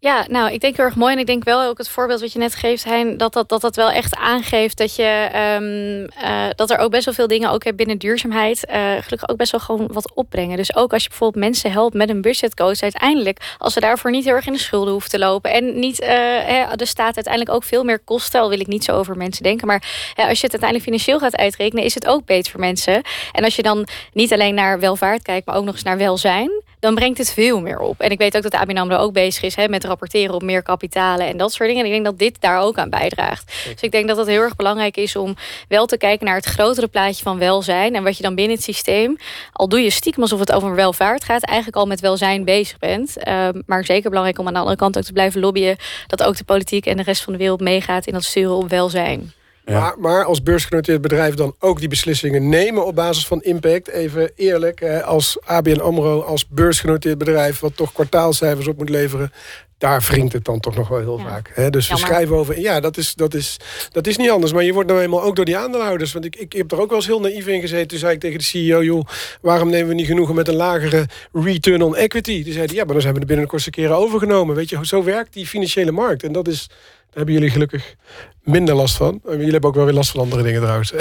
Ja, 0.01 0.25
nou, 0.29 0.53
ik 0.53 0.61
denk 0.61 0.77
heel 0.77 0.85
erg 0.85 0.97
mooi. 0.97 1.13
En 1.13 1.19
ik 1.19 1.27
denk 1.27 1.45
wel 1.45 1.63
ook 1.63 1.79
het 1.79 1.89
voorbeeld 1.89 2.21
wat 2.21 2.33
je 2.33 2.39
net 2.39 2.55
geeft, 2.55 2.85
Hein, 2.85 3.17
dat 3.17 3.33
dat, 3.33 3.49
dat, 3.49 3.61
dat 3.61 3.77
wel 3.77 3.91
echt 3.91 4.17
aangeeft 4.17 4.77
dat 4.77 4.97
je 4.97 5.29
um, 5.61 6.25
uh, 6.25 6.47
dat 6.55 6.71
er 6.71 6.79
ook 6.79 6.91
best 6.91 7.05
wel 7.05 7.15
veel 7.15 7.27
dingen 7.27 7.51
ook 7.51 7.77
binnen 7.77 7.99
duurzaamheid 7.99 8.67
uh, 8.71 8.75
gelukkig 8.77 9.29
ook 9.29 9.37
best 9.37 9.51
wel 9.51 9.61
gewoon 9.61 9.89
wat 9.93 10.15
opbrengen. 10.15 10.57
Dus 10.57 10.77
ook 10.77 10.93
als 10.93 11.03
je 11.03 11.09
bijvoorbeeld 11.09 11.45
mensen 11.45 11.73
helpt 11.73 11.95
met 11.95 12.09
een 12.09 12.21
budgetcoach, 12.21 12.81
uiteindelijk, 12.81 13.55
als 13.59 13.73
ze 13.73 13.81
daarvoor 13.81 14.11
niet 14.11 14.25
heel 14.25 14.35
erg 14.35 14.47
in 14.47 14.53
de 14.53 14.59
schulden 14.59 14.93
hoeven 14.93 15.11
te 15.11 15.19
lopen. 15.19 15.53
En 15.53 15.79
niet 15.79 16.01
uh, 16.01 16.09
hè, 16.09 16.77
de 16.77 16.87
staat 16.87 17.15
uiteindelijk 17.15 17.55
ook 17.55 17.65
veel 17.65 17.85
meer 17.85 17.99
kosten, 17.99 18.41
al 18.41 18.49
wil 18.49 18.61
ik 18.61 18.67
niet 18.67 18.85
zo 18.85 18.93
over 18.93 19.17
mensen 19.17 19.43
denken. 19.43 19.67
Maar 19.67 20.13
hè, 20.15 20.23
als 20.23 20.41
je 20.41 20.47
het 20.47 20.63
uiteindelijk 20.63 20.85
financieel 20.85 21.19
gaat 21.19 21.37
uitrekenen, 21.37 21.85
is 21.85 21.95
het 21.95 22.07
ook 22.07 22.25
beter 22.25 22.51
voor 22.51 22.61
mensen. 22.61 23.03
En 23.33 23.45
als 23.45 23.57
je 23.57 23.63
dan 23.63 23.89
niet 24.13 24.33
alleen 24.33 24.55
naar 24.55 24.81
welvaart 24.81 25.23
kijkt, 25.23 25.47
maar 25.47 25.57
ook 25.57 25.65
nog 25.65 25.75
eens 25.75 25.83
naar 25.83 25.99
welzijn 25.99 26.67
dan 26.81 26.95
brengt 26.95 27.19
het 27.19 27.33
veel 27.33 27.61
meer 27.61 27.79
op. 27.79 28.01
En 28.01 28.11
ik 28.11 28.19
weet 28.19 28.37
ook 28.37 28.43
dat 28.43 28.53
de 28.53 28.59
ABN 28.59 28.93
ook 28.93 29.13
bezig 29.13 29.43
is 29.43 29.55
hè, 29.55 29.69
met 29.69 29.85
rapporteren 29.89 30.35
op 30.35 30.43
meer 30.43 30.63
kapitalen 30.63 31.27
en 31.27 31.37
dat 31.37 31.53
soort 31.53 31.69
dingen. 31.69 31.85
En 31.85 31.89
ik 31.89 31.95
denk 31.95 32.05
dat 32.05 32.19
dit 32.19 32.41
daar 32.41 32.61
ook 32.61 32.79
aan 32.79 32.91
bijdraagt. 32.91 33.47
Dus 33.65 33.81
ik 33.81 33.91
denk 33.91 34.09
dat 34.09 34.17
het 34.17 34.27
heel 34.27 34.43
erg 34.43 34.57
belangrijk 34.57 34.97
is 34.97 35.17
om 35.17 35.37
wel 35.69 35.87
te 35.87 35.97
kijken 35.97 36.27
naar 36.27 36.37
het 36.37 36.45
grotere 36.45 36.87
plaatje 36.87 37.23
van 37.23 37.39
welzijn. 37.39 37.95
En 37.95 38.03
wat 38.03 38.17
je 38.17 38.23
dan 38.23 38.35
binnen 38.35 38.55
het 38.55 38.65
systeem, 38.65 39.17
al 39.53 39.69
doe 39.69 39.81
je 39.81 39.91
stiekem 39.91 40.23
alsof 40.23 40.39
het 40.39 40.53
over 40.53 40.75
welvaart 40.75 41.25
gaat, 41.25 41.43
eigenlijk 41.43 41.77
al 41.79 41.87
met 41.87 42.01
welzijn 42.01 42.45
bezig 42.45 42.79
bent. 42.79 43.15
Uh, 43.29 43.49
maar 43.67 43.85
zeker 43.85 44.09
belangrijk 44.09 44.39
om 44.39 44.47
aan 44.47 44.53
de 44.53 44.59
andere 44.59 44.77
kant 44.77 44.99
ook 44.99 45.05
te 45.05 45.13
blijven 45.13 45.41
lobbyen 45.41 45.77
dat 46.07 46.23
ook 46.23 46.37
de 46.37 46.45
politiek 46.45 46.87
en 46.87 46.97
de 46.97 47.03
rest 47.03 47.23
van 47.23 47.33
de 47.33 47.39
wereld 47.39 47.61
meegaat 47.61 48.07
in 48.07 48.13
dat 48.13 48.25
sturen 48.25 48.57
op 48.57 48.69
welzijn. 48.69 49.33
Ja. 49.65 49.81
Maar, 49.81 49.99
maar, 49.99 50.25
als 50.25 50.43
beursgenoteerd 50.43 51.01
bedrijf 51.01 51.35
dan 51.35 51.55
ook 51.59 51.79
die 51.79 51.89
beslissingen 51.89 52.49
nemen 52.49 52.87
op 52.87 52.95
basis 52.95 53.27
van 53.27 53.43
impact. 53.43 53.89
Even 53.89 54.31
eerlijk, 54.37 54.83
als 55.05 55.39
ABN 55.45 55.81
AMRO 55.81 56.23
als 56.23 56.49
beursgenoteerd 56.49 57.19
bedrijf... 57.19 57.61
wat 57.61 57.77
toch 57.77 57.93
kwartaalcijfers 57.93 58.69
op 58.69 58.79
moet 58.79 58.89
leveren... 58.89 59.33
daar 59.79 60.01
wringt 60.01 60.33
het 60.33 60.45
dan 60.45 60.61
toch 60.61 60.77
nog 60.77 60.89
wel 60.89 60.99
heel 60.99 61.19
ja. 61.19 61.25
vaak. 61.25 61.51
Hè? 61.55 61.71
Dus 61.71 61.87
Jammer. 61.89 62.07
we 62.07 62.13
schrijven 62.13 62.37
over... 62.37 62.61
Ja, 62.61 62.81
dat 62.81 62.97
is, 62.97 63.15
dat, 63.15 63.35
is, 63.35 63.57
dat 63.93 64.07
is 64.07 64.17
niet 64.17 64.31
anders. 64.31 64.53
Maar 64.53 64.63
je 64.63 64.73
wordt 64.73 64.89
nou 64.89 65.01
eenmaal 65.01 65.23
ook 65.23 65.37
door 65.37 65.45
die 65.45 65.57
aandeelhouders. 65.57 66.13
Want 66.13 66.25
ik, 66.25 66.37
ik 66.37 66.53
heb 66.53 66.73
er 66.73 66.81
ook 66.81 66.89
wel 66.89 66.99
eens 66.99 67.07
heel 67.07 67.21
naïef 67.21 67.47
in 67.47 67.61
gezeten. 67.61 67.89
Toen 67.89 67.99
zei 67.99 68.13
ik 68.13 68.21
tegen 68.21 68.39
de 68.39 68.45
CEO... 68.45 68.83
joh, 68.83 69.05
waarom 69.41 69.71
nemen 69.71 69.89
we 69.89 69.95
niet 69.95 70.07
genoegen 70.07 70.35
met 70.35 70.49
een 70.49 70.55
lagere 70.55 71.07
return 71.33 71.83
on 71.83 71.97
equity? 71.97 72.43
Die 72.45 72.53
zeiden, 72.53 72.77
ja, 72.77 72.85
maar 72.85 72.93
dan 72.93 73.03
zijn 73.03 73.15
we 73.15 73.21
de 73.21 73.27
binnen 73.27 73.45
de 73.45 73.51
kortste 73.51 73.71
keren 73.71 73.97
overgenomen. 73.97 74.55
Weet 74.57 74.69
je, 74.69 74.87
zo 74.87 75.05
werkt 75.05 75.33
die 75.33 75.47
financiële 75.47 75.93
markt. 75.93 76.23
En 76.23 76.33
dat 76.33 76.49
is... 76.49 76.67
Daar 76.69 77.17
hebben 77.17 77.35
jullie 77.35 77.51
gelukkig 77.51 77.95
minder 78.43 78.75
last 78.75 78.97
van. 78.97 79.21
Jullie 79.25 79.51
hebben 79.51 79.71
ook 79.71 79.77
wel 79.77 79.85
weer 79.85 79.95
last 79.95 80.11
van 80.11 80.21
andere 80.21 80.43
dingen 80.43 80.61
trouwens. 80.61 80.93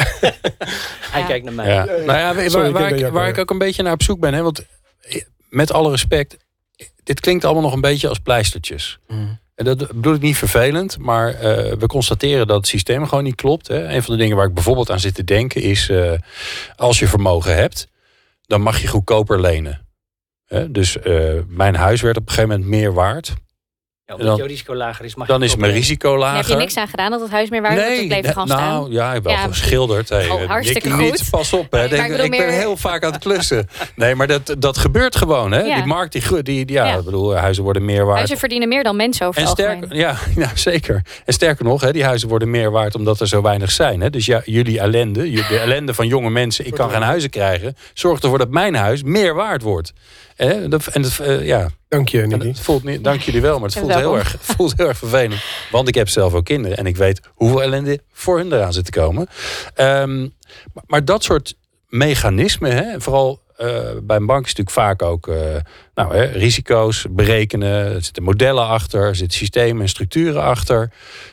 Hij 1.16 1.24
kijkt 1.28 1.46
naar 1.46 1.54
mij. 1.54 1.68
Ja. 1.68 1.86
Nou 1.86 2.06
ja, 2.06 2.36
waar, 2.36 2.50
Sorry, 2.50 2.72
waar, 2.72 2.92
ik, 2.92 3.08
waar 3.08 3.28
ik 3.28 3.38
ook 3.38 3.50
een 3.50 3.58
beetje 3.58 3.84
naar 3.84 3.94
op 3.94 4.04
zoek 4.04 4.20
ben. 4.20 4.34
Hè, 4.34 4.42
want 4.42 4.66
met 5.50 5.72
alle 5.72 5.90
respect, 5.90 6.38
dit 7.08 7.20
klinkt 7.20 7.46
allemaal 7.46 7.63
nog 7.63 7.74
een 7.74 7.82
beetje 7.82 8.08
als 8.08 8.20
pleistertjes. 8.20 9.00
Mm. 9.08 9.39
En 9.56 9.65
dat 9.65 9.88
bedoel 9.88 10.13
ik 10.13 10.22
niet 10.22 10.38
vervelend, 10.38 10.98
maar 10.98 11.34
uh, 11.34 11.39
we 11.74 11.88
constateren 11.88 12.48
dat 12.48 12.58
het 12.58 12.67
systeem 12.67 13.08
gewoon 13.08 13.24
niet 13.24 13.36
klopt. 13.36 13.67
Hè. 13.67 13.93
Een 13.93 14.04
van 14.04 14.13
de 14.13 14.22
dingen 14.22 14.38
waar 14.38 14.48
ik 14.48 14.54
bijvoorbeeld 14.54 14.91
aan 14.91 15.00
zit 15.00 15.15
te 15.15 15.24
denken 15.24 15.62
is... 15.62 15.89
Uh, 15.89 16.12
als 16.76 17.00
je 17.00 17.08
vermogen 17.08 17.56
hebt, 17.56 17.88
dan 18.41 18.62
mag 18.62 18.82
je 18.82 18.88
goedkoper 18.88 19.41
lenen. 19.41 19.88
Hè. 20.46 20.72
Dus 20.72 20.98
uh, 21.04 21.34
mijn 21.48 21.76
huis 21.76 22.02
werd 22.02 22.17
op 22.17 22.28
een 22.28 22.34
gegeven 22.34 22.50
moment 22.50 22.70
meer 22.70 22.93
waard... 22.93 23.34
Ja, 24.08 24.13
omdat 24.13 24.28
dan, 24.28 24.38
jouw 24.38 24.48
risico 24.48 24.76
lager 24.76 25.06
is, 25.06 25.15
mag 25.15 25.28
dan 25.28 25.43
is 25.43 25.56
mijn 25.56 25.72
risico 25.72 26.17
lager. 26.17 26.38
heb 26.38 26.46
je 26.48 26.56
niks 26.56 26.78
aan 26.78 26.88
gedaan 26.88 27.12
dat 27.12 27.22
het 27.22 27.32
huis 27.32 27.50
meer 27.50 27.62
waard 27.62 27.76
nee, 27.76 27.98
het 27.98 28.08
bleef 28.08 28.28
gewoon 28.28 28.48
nou, 28.48 28.62
staan? 28.62 28.91
Ja, 28.91 29.08
ik 29.08 29.13
heb 29.13 29.24
wel 29.24 29.34
ja, 29.34 29.48
geschilderd. 29.48 30.10
Hey, 30.10 30.30
oh, 30.30 30.46
hartstikke 30.46 30.89
goed. 30.89 31.00
Niet, 31.00 31.30
pas 31.30 31.54
op, 31.54 31.72
hè. 31.72 31.88
Nee, 31.88 32.12
ik, 32.12 32.17
ik 32.17 32.32
ben 32.32 32.54
heel 32.54 32.78
vaak 32.78 33.04
aan 33.04 33.12
het 33.12 33.22
klussen. 33.28 33.67
nee, 33.96 34.15
maar 34.15 34.28
dat, 34.28 34.56
dat 34.60 34.78
gebeurt 34.78 35.15
gewoon. 35.15 35.52
Hè. 35.52 35.60
Ja. 35.62 35.76
Die 35.76 35.86
markt, 35.86 36.12
die, 36.12 36.43
die, 36.43 36.72
ja, 36.72 36.86
ja. 36.86 36.98
Ik 36.98 37.04
bedoel, 37.04 37.36
huizen 37.36 37.63
worden 37.63 37.86
meer 37.86 38.06
waard. 38.06 38.17
Huizen 38.17 38.38
verdienen 38.38 38.67
meer 38.67 38.84
dan 38.84 38.96
mensen 38.96 39.28
over 39.28 39.41
en 39.41 39.48
sterk, 39.48 39.93
ja, 39.93 40.17
ja, 40.36 40.52
zeker. 40.56 41.02
En 41.26 41.34
sterker 41.34 41.65
nog, 41.65 41.82
hè, 41.82 41.91
die 41.91 42.04
huizen 42.04 42.30
worden 42.30 42.50
meer 42.50 42.72
waard 42.72 42.96
omdat 42.96 43.20
er 43.20 43.28
zo 43.28 43.41
weinig 43.41 43.72
zijn. 43.72 44.02
Hè. 44.02 44.10
Dus 44.10 44.26
ja, 44.26 44.41
jullie 44.46 44.80
ellende, 44.80 45.32
de 45.32 45.60
ellende 45.60 45.93
van 45.93 46.08
jonge 46.08 46.30
mensen, 46.30 46.65
ik 46.65 46.74
kan 46.74 46.89
geen 46.89 47.02
huizen 47.02 47.30
krijgen, 47.30 47.76
zorgt 47.93 48.24
ervoor 48.24 48.38
dat 48.38 48.50
mijn 48.50 48.76
huis 48.76 49.04
meer 49.04 49.34
waard 49.34 49.62
wordt. 49.62 49.93
Hè. 50.36 50.63
En 50.63 50.70
dat, 50.70 51.20
uh, 51.22 51.46
ja, 51.46 51.70
Dank 51.89 52.10
je, 52.10 52.21
Nicky. 52.28 52.47
het 52.47 52.60
voelt 52.60 52.84
niet, 52.84 53.04
dank 53.04 53.21
jullie 53.21 53.41
wel, 53.41 53.60
maar 53.60 53.69
het 53.69 53.78
voelt 53.78 53.93
heel, 53.93 54.17
erg, 54.17 54.36
voelt 54.56 54.73
heel 54.78 54.88
erg 54.88 54.97
vervelend. 54.97 55.41
Want 55.71 55.88
ik 55.88 55.95
heb 55.95 56.10
zelf 56.10 56.34
ook 56.34 56.45
kinderen 56.45 56.78
en 56.78 56.86
ik 56.86 56.97
weet 56.97 57.21
hoeveel 57.34 57.62
ellende 57.62 58.00
voor 58.12 58.38
hun 58.38 58.54
eraan 58.54 58.73
zit 58.73 58.86
te 58.86 58.91
komen. 58.91 59.28
Ehm, 59.73 60.19
maar, 60.73 60.84
maar 60.88 61.06
dat 61.06 61.23
soort 61.23 61.56
mechanismen, 61.88 62.71
hè, 62.76 63.02
vooral 63.02 63.45
eh, 63.58 63.67
bij 64.04 64.17
een 64.17 64.26
bank 64.26 64.45
is 64.45 64.54
natuurlijk 64.56 64.69
vaak 64.69 65.02
ook 65.02 65.28
eh, 65.28 65.36
nou, 65.95 66.15
hè, 66.15 66.23
risico's 66.23 67.06
berekenen. 67.10 67.93
Er 67.93 68.04
zitten 68.04 68.23
modellen 68.23 68.67
achter, 68.67 69.02
er 69.02 69.15
zitten 69.15 69.38
systemen 69.38 69.82
en 69.82 69.89
structuren 69.89 70.41
achter. 70.41 70.91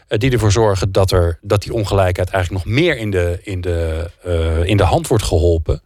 eh, 0.08 0.18
die 0.18 0.30
ervoor 0.30 0.52
zorgen 0.52 0.92
dat, 0.92 1.10
er, 1.10 1.38
dat 1.42 1.62
die 1.62 1.72
ongelijkheid 1.72 2.30
eigenlijk 2.30 2.64
nog 2.64 2.74
meer 2.74 2.96
in 2.96 3.10
de, 3.10 3.38
in, 3.42 3.60
de, 3.60 4.10
eh, 4.22 4.64
in 4.64 4.76
de 4.76 4.82
hand 4.82 5.06
wordt 5.06 5.24
geholpen. 5.24 5.82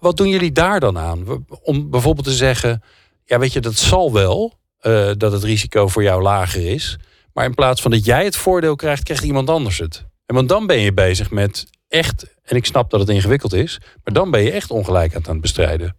Wat 0.00 0.16
doen 0.16 0.28
jullie 0.28 0.52
daar 0.52 0.80
dan 0.80 0.98
aan? 0.98 1.46
Om 1.62 1.90
bijvoorbeeld 1.90 2.26
te 2.26 2.32
zeggen, 2.32 2.82
ja 3.28 3.38
weet 3.38 3.52
je, 3.52 3.60
dat 3.60 3.76
zal 3.76 4.12
wel 4.12 4.58
eh, 4.78 5.10
dat 5.16 5.32
het 5.32 5.42
risico 5.42 5.88
voor 5.88 6.02
jou 6.02 6.22
lager 6.22 6.66
is. 6.66 6.98
Maar 7.32 7.44
in 7.44 7.54
plaats 7.54 7.80
van 7.82 7.90
dat 7.90 8.04
jij 8.04 8.24
het 8.24 8.36
voordeel 8.36 8.76
krijgt, 8.76 9.02
krijgt 9.02 9.24
iemand 9.24 9.50
anders 9.50 9.78
het. 9.78 10.06
En 10.26 10.34
want 10.34 10.48
dan 10.48 10.66
ben 10.66 10.78
je 10.80 10.92
bezig 10.92 11.30
met 11.30 11.66
echt, 11.88 12.34
en 12.42 12.56
ik 12.56 12.66
snap 12.66 12.90
dat 12.90 13.00
het 13.00 13.08
ingewikkeld 13.08 13.52
is, 13.52 13.80
maar 14.04 14.14
dan 14.14 14.30
ben 14.30 14.42
je 14.42 14.50
echt 14.50 14.70
ongelijkheid 14.70 15.26
aan 15.26 15.32
het 15.32 15.42
bestrijden. 15.42 15.96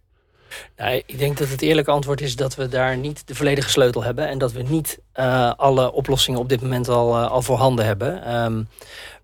Nou, 0.76 1.02
ik 1.06 1.18
denk 1.18 1.38
dat 1.38 1.48
het 1.48 1.62
eerlijke 1.62 1.90
antwoord 1.90 2.20
is 2.20 2.36
dat 2.36 2.54
we 2.54 2.68
daar 2.68 2.96
niet 2.96 3.26
de 3.26 3.34
volledige 3.34 3.70
sleutel 3.70 4.02
hebben. 4.02 4.28
En 4.28 4.38
dat 4.38 4.52
we 4.52 4.62
niet 4.62 4.98
eh, 5.12 5.52
alle 5.56 5.92
oplossingen 5.92 6.40
op 6.40 6.48
dit 6.48 6.62
moment 6.62 6.88
al, 6.88 7.16
eh, 7.16 7.30
al 7.30 7.42
voorhanden 7.42 7.84
hebben. 7.84 8.24
Ehm, 8.24 8.62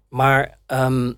maar 0.09 0.59
ehm, 0.67 1.13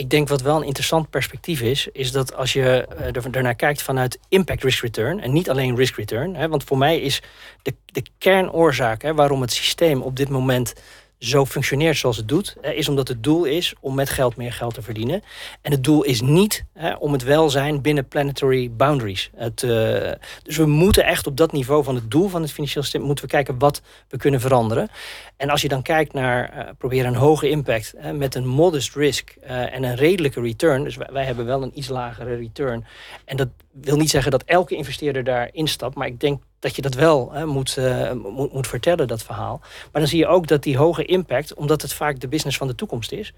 ik 0.00 0.10
denk 0.10 0.28
wat 0.28 0.42
wel 0.42 0.56
een 0.56 0.66
interessant 0.66 1.10
perspectief 1.10 1.60
is, 1.60 1.88
is 1.92 2.12
dat 2.12 2.34
als 2.34 2.52
je 2.52 2.62
eh, 2.62 3.06
er, 3.06 3.26
ernaar 3.30 3.54
kijkt 3.54 3.82
vanuit 3.82 4.18
impact 4.28 4.62
risk 4.62 4.82
return 4.82 5.20
en 5.20 5.32
niet 5.32 5.50
alleen 5.50 5.76
risk 5.76 5.96
return. 5.96 6.34
Hè, 6.34 6.48
want 6.48 6.64
voor 6.64 6.78
mij 6.78 7.00
is 7.00 7.22
de, 7.62 7.74
de 7.84 8.02
kernoorzaak 8.18 9.02
hè, 9.02 9.14
waarom 9.14 9.40
het 9.40 9.52
systeem 9.52 10.02
op 10.02 10.16
dit 10.16 10.28
moment 10.28 10.74
zo 11.20 11.46
functioneert 11.46 11.96
zoals 11.96 12.16
het 12.16 12.28
doet, 12.28 12.56
is 12.60 12.88
omdat 12.88 13.08
het 13.08 13.22
doel 13.22 13.44
is 13.44 13.74
om 13.80 13.94
met 13.94 14.08
geld 14.08 14.36
meer 14.36 14.52
geld 14.52 14.74
te 14.74 14.82
verdienen. 14.82 15.22
En 15.62 15.72
het 15.72 15.84
doel 15.84 16.02
is 16.02 16.20
niet 16.20 16.64
om 16.98 17.12
het 17.12 17.22
welzijn 17.22 17.80
binnen 17.80 18.08
planetary 18.08 18.70
boundaries. 18.70 19.30
Het, 19.34 19.62
eh, 19.62 20.12
dus 20.42 20.56
we 20.56 20.66
moeten 20.66 21.04
echt 21.04 21.26
op 21.26 21.36
dat 21.36 21.52
niveau 21.52 21.84
van 21.84 21.94
het 21.94 22.10
doel 22.10 22.28
van 22.28 22.42
het 22.42 22.52
financieel 22.52 22.82
systeem 22.82 23.02
moeten 23.02 23.24
we 23.24 23.30
kijken 23.30 23.58
wat 23.58 23.82
we 24.08 24.16
kunnen 24.16 24.40
veranderen. 24.40 24.88
En 25.36 25.50
als 25.50 25.62
je 25.62 25.68
dan 25.68 25.82
kijkt 25.82 26.12
naar 26.12 26.54
uh, 26.56 26.70
proberen 26.78 27.06
een 27.06 27.20
hoge 27.20 27.48
impact 27.48 27.94
met 28.12 28.34
een 28.34 28.46
modest 28.46 28.94
risk 28.94 29.34
uh, 29.42 29.74
en 29.74 29.82
een 29.82 29.96
redelijke 29.96 30.40
return. 30.40 30.84
Dus 30.84 30.96
wij, 30.96 31.08
wij, 31.12 31.24
hebben 31.24 31.46
wel 31.46 31.62
een 31.62 31.78
iets 31.78 31.88
lagere 31.88 32.34
return. 32.34 32.84
En 33.24 33.36
dat 33.36 33.48
wil 33.72 33.96
niet 33.96 34.10
zeggen 34.10 34.30
dat 34.30 34.42
elke 34.42 34.74
investeerder 34.74 35.24
daar 35.24 35.48
instapt, 35.52 35.94
maar 35.94 36.06
ik 36.06 36.20
denk 36.20 36.42
dat 36.60 36.76
je 36.76 36.82
dat 36.82 36.94
wel 36.94 37.32
hè, 37.32 37.46
moet, 37.46 37.76
uh, 37.78 38.12
moet, 38.12 38.52
moet 38.52 38.66
vertellen, 38.66 39.08
dat 39.08 39.22
verhaal. 39.22 39.58
Maar 39.60 40.00
dan 40.00 40.06
zie 40.06 40.18
je 40.18 40.26
ook 40.26 40.46
dat 40.46 40.62
die 40.62 40.76
hoge 40.76 41.04
impact, 41.04 41.54
omdat 41.54 41.82
het 41.82 41.92
vaak 41.92 42.20
de 42.20 42.28
business 42.28 42.56
van 42.56 42.66
de 42.66 42.74
toekomst 42.74 43.12
is, 43.12 43.32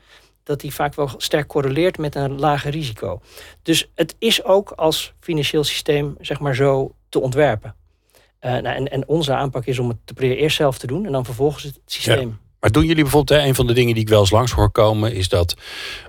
dat 0.44 0.60
die 0.60 0.74
vaak 0.74 0.94
wel 0.94 1.10
sterk 1.16 1.46
correleert 1.46 1.98
met 1.98 2.14
een 2.14 2.38
lager 2.38 2.70
risico. 2.70 3.20
Dus 3.62 3.90
het 3.94 4.14
is 4.18 4.44
ook 4.44 4.70
als 4.70 5.12
financieel 5.20 5.64
systeem, 5.64 6.16
zeg 6.20 6.40
maar 6.40 6.54
zo, 6.54 6.94
te 7.08 7.20
ontwerpen. 7.20 7.74
Uh, 8.40 8.50
nou, 8.50 8.76
en, 8.76 8.90
en, 8.90 9.08
onze 9.08 9.34
aanpak 9.34 9.64
is 9.66 9.78
om 9.78 9.88
het 9.88 9.96
te 10.04 10.14
proberen 10.14 10.42
eerst 10.42 10.56
zelf 10.56 10.78
te 10.78 10.86
doen 10.86 11.06
en 11.06 11.12
dan 11.12 11.24
vervolgens 11.24 11.62
het 11.62 11.80
systeem. 11.86 12.28
Ja. 12.28 12.36
Maar 12.60 12.70
doen 12.70 12.86
jullie 12.86 13.02
bijvoorbeeld, 13.02 13.40
hè, 13.40 13.46
een 13.46 13.54
van 13.54 13.66
de 13.66 13.72
dingen 13.72 13.94
die 13.94 14.02
ik 14.02 14.08
wel 14.08 14.20
eens 14.20 14.30
langs 14.30 14.52
hoor 14.52 14.70
komen, 14.70 15.14
is 15.14 15.28
dat 15.28 15.54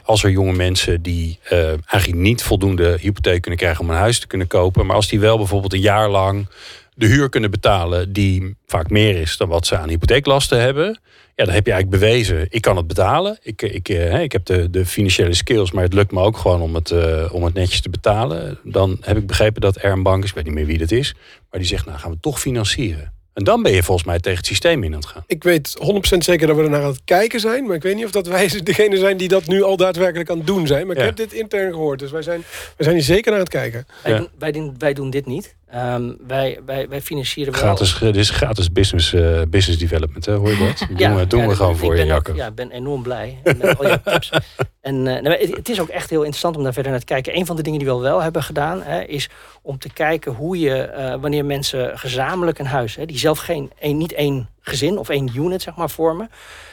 als 0.04 0.24
er 0.24 0.30
jonge 0.30 0.54
mensen 0.54 1.02
die 1.02 1.40
uh, 1.52 1.68
eigenlijk 1.68 2.22
niet 2.22 2.44
voldoende 2.44 2.98
hypotheek 3.02 3.42
kunnen 3.42 3.60
krijgen 3.60 3.82
om 3.82 3.90
een 3.90 3.96
huis 3.96 4.20
te 4.20 4.28
kunnen 4.28 4.48
kopen, 4.48 4.86
maar 4.86 4.96
als 4.96 5.08
die 5.08 5.20
wel 5.20 5.38
bijvoorbeeld 5.38 5.74
een 5.74 5.80
jaar 5.80 6.10
lang 6.10 6.48
de 6.96 7.06
huur 7.06 7.30
kunnen 7.30 7.52
betalen, 7.52 8.14
die 8.14 8.56
vaak 8.66 8.90
meer 8.90 9.16
is 9.22 9.38
dan 9.38 9.48
wat 9.48 9.66
ze 9.66 9.78
aan 9.78 9.90
hypotheeklasten 9.90 10.60
hebben, 10.60 11.00
ja, 11.36 11.46
dan 11.46 11.54
heb 11.54 11.66
je 11.66 11.72
eigenlijk 11.72 12.04
bewezen, 12.04 12.48
ik 12.50 12.62
kan 12.62 12.78
het 12.78 12.88
betalen. 12.88 13.38
Ik, 13.42 13.62
ik, 13.62 13.90
uh, 13.90 14.22
ik 14.22 14.32
heb 14.32 14.46
de, 14.46 14.70
de 14.70 14.86
financiële 14.86 15.34
skills, 15.34 15.72
maar 15.72 15.84
het 15.84 15.94
lukt 15.94 16.12
me 16.12 16.22
ook 16.22 16.38
gewoon 16.38 16.62
om 16.62 16.76
het, 16.76 16.92
uh, 16.92 17.34
om 17.34 17.44
het 17.44 17.54
netjes 17.54 17.82
te 17.82 17.90
betalen. 17.90 18.60
Dan 18.64 18.98
heb 19.02 19.18
ik 19.18 19.28
begrepen 19.28 19.62
dat 19.62 19.76
er 19.76 19.92
een 19.92 20.04
bank 20.04 20.24
is, 20.24 20.30
ik 20.30 20.36
weet 20.36 20.46
niet 20.46 20.54
meer 20.54 20.66
wie 20.66 20.78
dat 20.78 20.92
is, 20.92 21.16
maar 21.50 21.60
die 21.60 21.70
zegt, 21.70 21.86
nou 21.86 21.98
gaan 21.98 22.12
we 22.12 22.18
toch 22.20 22.40
financieren. 22.40 23.14
En 23.34 23.44
dan 23.44 23.64
ben 23.64 23.72
je 23.72 23.84
volgens 23.84 24.08
mij 24.08 24.20
tegen 24.20 24.38
het 24.38 24.48
systeem 24.48 24.84
in 24.84 24.94
aan 24.94 25.00
het 25.00 25.10
gaan. 25.10 25.24
Ik 25.28 25.44
weet 25.44 25.78
100% 26.16 26.18
zeker 26.18 26.48
dat 26.48 26.56
we 26.56 26.64
er 26.64 26.70
naar 26.70 26.82
aan 26.82 26.88
het 26.88 27.02
kijken 27.06 27.40
zijn. 27.40 27.66
Maar 27.66 27.76
ik 27.76 27.82
weet 27.82 27.96
niet 27.96 28.06
of 28.06 28.12
dat 28.12 28.28
wij 28.28 28.48
degene 28.64 28.98
zijn 28.98 29.18
die 29.18 29.28
dat 29.28 29.48
nu 29.48 29.64
al 29.64 29.78
daadwerkelijk 29.78 30.30
aan 30.30 30.38
het 30.38 30.48
doen 30.48 30.68
zijn. 30.68 30.88
Maar 30.88 30.96
ik 30.96 31.02
ja. 31.02 31.08
heb 31.08 31.16
dit 31.16 31.34
intern 31.34 31.72
gehoord. 31.72 32.00
Dus 32.00 32.12
wij 32.12 32.22
zijn, 32.22 32.44
wij 32.50 32.86
zijn 32.86 32.96
hier 32.96 33.04
zeker 33.04 33.32
naar 33.32 33.40
aan 33.40 33.46
het 33.46 33.54
kijken. 33.54 33.86
Wij, 34.04 34.12
ja. 34.12 34.18
doen, 34.18 34.28
wij, 34.40 34.52
doen, 34.52 34.76
wij 34.78 34.94
doen 34.94 35.10
dit 35.10 35.26
niet. 35.26 35.56
Um, 35.76 36.18
wij, 36.28 36.60
wij, 36.66 36.88
wij 36.90 37.02
financieren 37.02 37.54
wel... 37.54 37.62
Gratis, 37.62 37.98
dit 38.00 38.16
is 38.16 38.30
gratis 38.30 38.72
business, 38.72 39.14
uh, 39.14 39.42
business 39.48 39.80
development, 39.80 40.26
hè? 40.26 40.34
hoor 40.34 40.50
je 40.50 40.58
dat? 40.58 40.88
Ja, 40.98 41.08
doen 41.08 41.18
we, 41.18 41.28
doen 41.28 41.48
we 41.48 41.56
gewoon 41.56 41.78
voor 41.78 41.96
je, 41.96 42.06
Jacob. 42.06 42.36
Ja, 42.36 42.48
ik 42.48 42.56
ben 42.56 42.72
enorm 42.72 43.04
blij. 43.04 43.40
En, 43.44 43.58
uh, 43.62 43.74
al 43.80 44.02
tips. 44.04 44.32
en 44.82 44.96
uh, 44.96 45.04
nou, 45.04 45.30
het, 45.30 45.56
het, 45.56 45.70
is 45.70 45.82
ook 45.82 45.88
echt 45.88 46.10
heel 46.10 46.20
interessant 46.20 46.58
om 46.58 46.64
daar 46.64 46.74
verder 46.74 46.92
naar 46.92 47.00
te 47.00 47.06
kijken. 47.06 47.38
Een 47.38 47.46
van 47.46 47.56
de 47.56 47.62
dingen 47.62 47.80
die 47.80 47.88
we 47.88 47.96
wel 47.98 48.22
hebben 48.22 48.44
gedaan... 48.44 48.82
Hè, 48.82 49.02
is 49.02 49.30
om 49.62 49.78
te 49.78 49.94
kijken 49.94 50.32
hoe 50.32 50.60
je, 50.60 50.82
eh, 50.82 51.16
wanneer 51.22 51.46
mensen 51.46 52.00
gezamenlijk 52.00 52.60
een 52.60 52.66
huis... 52.66 52.96
Hè, 52.96 53.06
die 53.06 53.18
zelf 53.18 53.40
geen, 53.40 53.72
een, 53.80 53.98
niet 53.98 54.14
één 54.14 54.50
gezin 54.62 54.98
of 54.98 55.10
één 55.10 55.32
unit 55.36 55.62
zeg 55.62 55.76
maar, 55.76 55.90
vormen... 55.90 56.30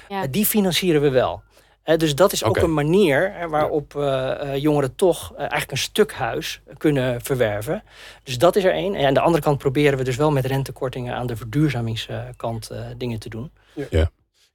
Ja. 0.09 0.27
die 0.27 0.47
financieren 0.47 1.03
we 1.03 1.11
wel. 1.11 1.43
Uh, 1.85 1.97
dus 1.97 2.15
dat 2.15 2.33
is 2.33 2.45
ook 2.45 2.51
okay. 2.51 2.63
een 2.63 2.75
manier 2.75 3.35
uh, 3.41 3.47
waarop 3.47 3.95
uh, 3.97 4.57
jongeren 4.57 4.95
toch 4.95 5.35
eigenlijk 5.37 5.71
een 5.71 5.79
stuk 5.79 6.13
huis 6.13 6.61
kunnen 6.79 7.21
verwerven. 7.23 7.83
Dus 8.23 8.39
dat 8.39 8.57
is 8.57 8.65
er 8.65 8.73
één. 8.73 8.95
En 8.95 9.07
aan 9.07 9.15
de 9.15 9.21
andere 9.21 9.43
kant 9.43 9.59
proberen 9.59 9.99
we 9.99 10.05
dus 10.05 10.17
wel 10.17 10.31
met 10.31 10.47
rentekortingen 10.47 11.15
aan 11.15 11.27
de 11.27 11.37
verduurzamingskant 11.37 12.71
dingen 12.97 13.19
te 13.19 13.29
doen. 13.29 13.51
Ja. 13.91 14.11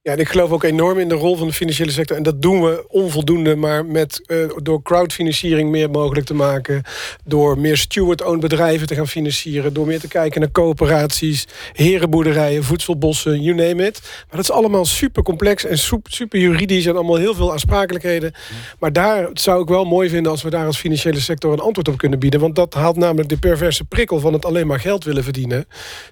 Ja. 0.06 0.12
En 0.12 0.18
ik 0.18 0.28
geloof 0.28 0.50
ook 0.50 0.62
enorm 0.62 0.98
in 0.98 1.08
de 1.08 1.14
rol 1.14 1.36
van 1.36 1.46
de 1.46 1.52
financiële 1.52 1.90
sector. 1.90 2.16
En 2.16 2.22
dat 2.22 2.42
doen 2.42 2.62
we 2.62 2.84
onvoldoende, 2.88 3.56
maar 3.56 3.86
met, 3.86 4.22
uh, 4.26 4.50
door 4.62 4.82
crowdfinanciering 4.82 5.70
meer 5.70 5.90
mogelijk 5.90 6.26
te 6.26 6.34
maken. 6.34 6.82
Door 7.24 7.58
meer 7.58 7.76
steward-owned 7.76 8.40
bedrijven 8.40 8.86
te 8.86 8.94
gaan 8.94 9.08
financieren. 9.08 9.72
Door 9.72 9.86
meer 9.86 10.00
te 10.00 10.08
kijken 10.08 10.40
naar 10.40 10.50
coöperaties, 10.50 11.46
herenboerderijen, 11.72 12.64
voedselbossen, 12.64 13.42
you 13.42 13.56
name 13.56 13.86
it. 13.86 14.00
Maar 14.02 14.36
dat 14.36 14.40
is 14.40 14.50
allemaal 14.50 14.84
super 14.84 15.22
complex 15.22 15.64
en 15.64 15.78
super 16.04 16.38
juridisch 16.38 16.86
en 16.86 16.94
allemaal 16.94 17.16
heel 17.16 17.34
veel 17.34 17.52
aansprakelijkheden. 17.52 18.34
Maar 18.78 18.92
daar 18.92 19.28
zou 19.32 19.62
ik 19.62 19.68
wel 19.68 19.84
mooi 19.84 20.08
vinden 20.08 20.32
als 20.32 20.42
we 20.42 20.50
daar 20.50 20.66
als 20.66 20.78
financiële 20.78 21.20
sector 21.20 21.52
een 21.52 21.60
antwoord 21.60 21.88
op 21.88 21.98
kunnen 21.98 22.18
bieden. 22.18 22.40
Want 22.40 22.54
dat 22.54 22.74
haalt 22.74 22.96
namelijk 22.96 23.28
de 23.28 23.38
perverse 23.38 23.84
prikkel 23.84 24.20
van 24.20 24.32
het 24.32 24.44
alleen 24.44 24.66
maar 24.66 24.80
geld 24.80 25.04
willen 25.04 25.24
verdienen. 25.24 25.66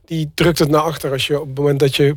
Die 0.05 0.31
drukt 0.35 0.59
het 0.59 0.69
naar 0.69 0.81
achter 0.81 1.13
als 1.13 1.27
je 1.27 1.41
op 1.41 1.47
het 1.47 1.57
moment 1.57 1.79
dat 1.79 1.97
je 1.97 2.17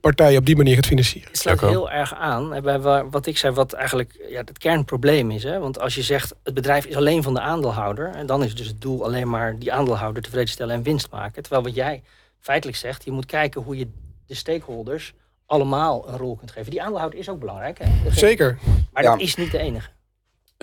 partijen 0.00 0.38
op 0.38 0.46
die 0.46 0.56
manier 0.56 0.74
gaat 0.74 0.86
financieren. 0.86 1.28
Het 1.28 1.38
sluit 1.38 1.60
heel 1.60 1.90
erg 1.90 2.14
aan 2.14 2.60
bij 2.62 2.80
wat 3.10 3.26
ik 3.26 3.38
zei, 3.38 3.54
wat 3.54 3.72
eigenlijk 3.72 4.26
ja, 4.28 4.38
het 4.38 4.58
kernprobleem 4.58 5.30
is. 5.30 5.42
Hè? 5.42 5.58
Want 5.58 5.80
als 5.80 5.94
je 5.94 6.02
zegt, 6.02 6.34
het 6.42 6.54
bedrijf 6.54 6.84
is 6.84 6.96
alleen 6.96 7.22
van 7.22 7.34
de 7.34 7.40
aandeelhouder... 7.40 8.10
en 8.14 8.26
dan 8.26 8.44
is 8.44 8.54
dus 8.54 8.66
het 8.66 8.80
doel 8.80 9.04
alleen 9.04 9.28
maar 9.28 9.58
die 9.58 9.72
aandeelhouder 9.72 10.22
tevreden 10.22 10.48
stellen 10.48 10.74
en 10.74 10.82
winst 10.82 11.10
maken. 11.10 11.42
Terwijl 11.42 11.62
wat 11.62 11.74
jij 11.74 12.02
feitelijk 12.40 12.78
zegt, 12.78 13.04
je 13.04 13.10
moet 13.10 13.26
kijken 13.26 13.62
hoe 13.62 13.76
je 13.76 13.88
de 14.26 14.34
stakeholders 14.34 15.14
allemaal 15.46 16.08
een 16.08 16.16
rol 16.16 16.36
kunt 16.36 16.50
geven. 16.50 16.70
Die 16.70 16.82
aandeelhouder 16.82 17.18
is 17.18 17.28
ook 17.28 17.38
belangrijk. 17.38 17.78
Hè? 17.78 18.10
Zeker. 18.10 18.58
Maar 18.92 19.02
ja. 19.02 19.10
dat 19.10 19.20
is 19.20 19.34
niet 19.34 19.50
de 19.50 19.58
enige. 19.58 19.90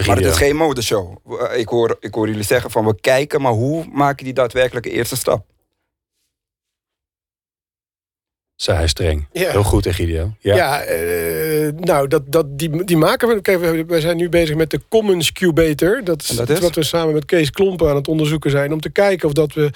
Maar 0.06 0.16
het 0.16 0.26
is 0.26 0.38
geen 0.38 0.56
modeshow. 0.56 1.18
Ik 1.56 1.68
hoor, 1.68 1.98
ik 2.00 2.14
hoor 2.14 2.28
jullie 2.28 2.44
zeggen 2.44 2.72
van 2.72 2.86
we 2.86 3.00
kijken, 3.00 3.42
maar 3.42 3.52
hoe 3.52 3.86
maken 3.92 4.24
die 4.24 4.34
daadwerkelijke 4.34 4.90
eerste 4.90 5.16
stap? 5.16 5.46
Zei 8.58 8.78
hij 8.78 8.88
streng. 8.88 9.28
Ja. 9.32 9.52
Heel 9.52 9.64
goed, 9.64 9.86
Egidio. 9.86 10.34
Ja, 10.40 10.56
ja 10.56 10.90
uh, 10.90 11.72
nou, 11.80 12.08
dat, 12.08 12.24
dat, 12.26 12.60
die, 12.60 12.84
die 12.84 12.98
maken 12.98 13.28
we. 13.28 13.42
Kijk, 13.42 13.60
we, 13.60 13.86
we 13.86 14.02
zijn 14.02 14.18
nu 14.18 14.30
bezig 14.30 14.56
met 14.56 14.70
de 14.70 14.82
Commons 14.90 15.32
Cubator. 15.32 16.04
Dat 16.04 16.22
is, 16.22 16.28
dat 16.28 16.50
is 16.50 16.60
wat 16.60 16.76
we 16.76 16.84
samen 16.84 17.14
met 17.14 17.26
Kees 17.26 17.52
Klompen 17.52 17.90
aan 17.90 17.96
het 17.96 18.08
onderzoeken 18.08 18.52
zijn. 18.52 18.74
Om 18.74 18.82
te 18.82 18.90
kijken 18.90 19.28
of 19.28 19.34
dat 19.34 19.54
we 19.54 19.70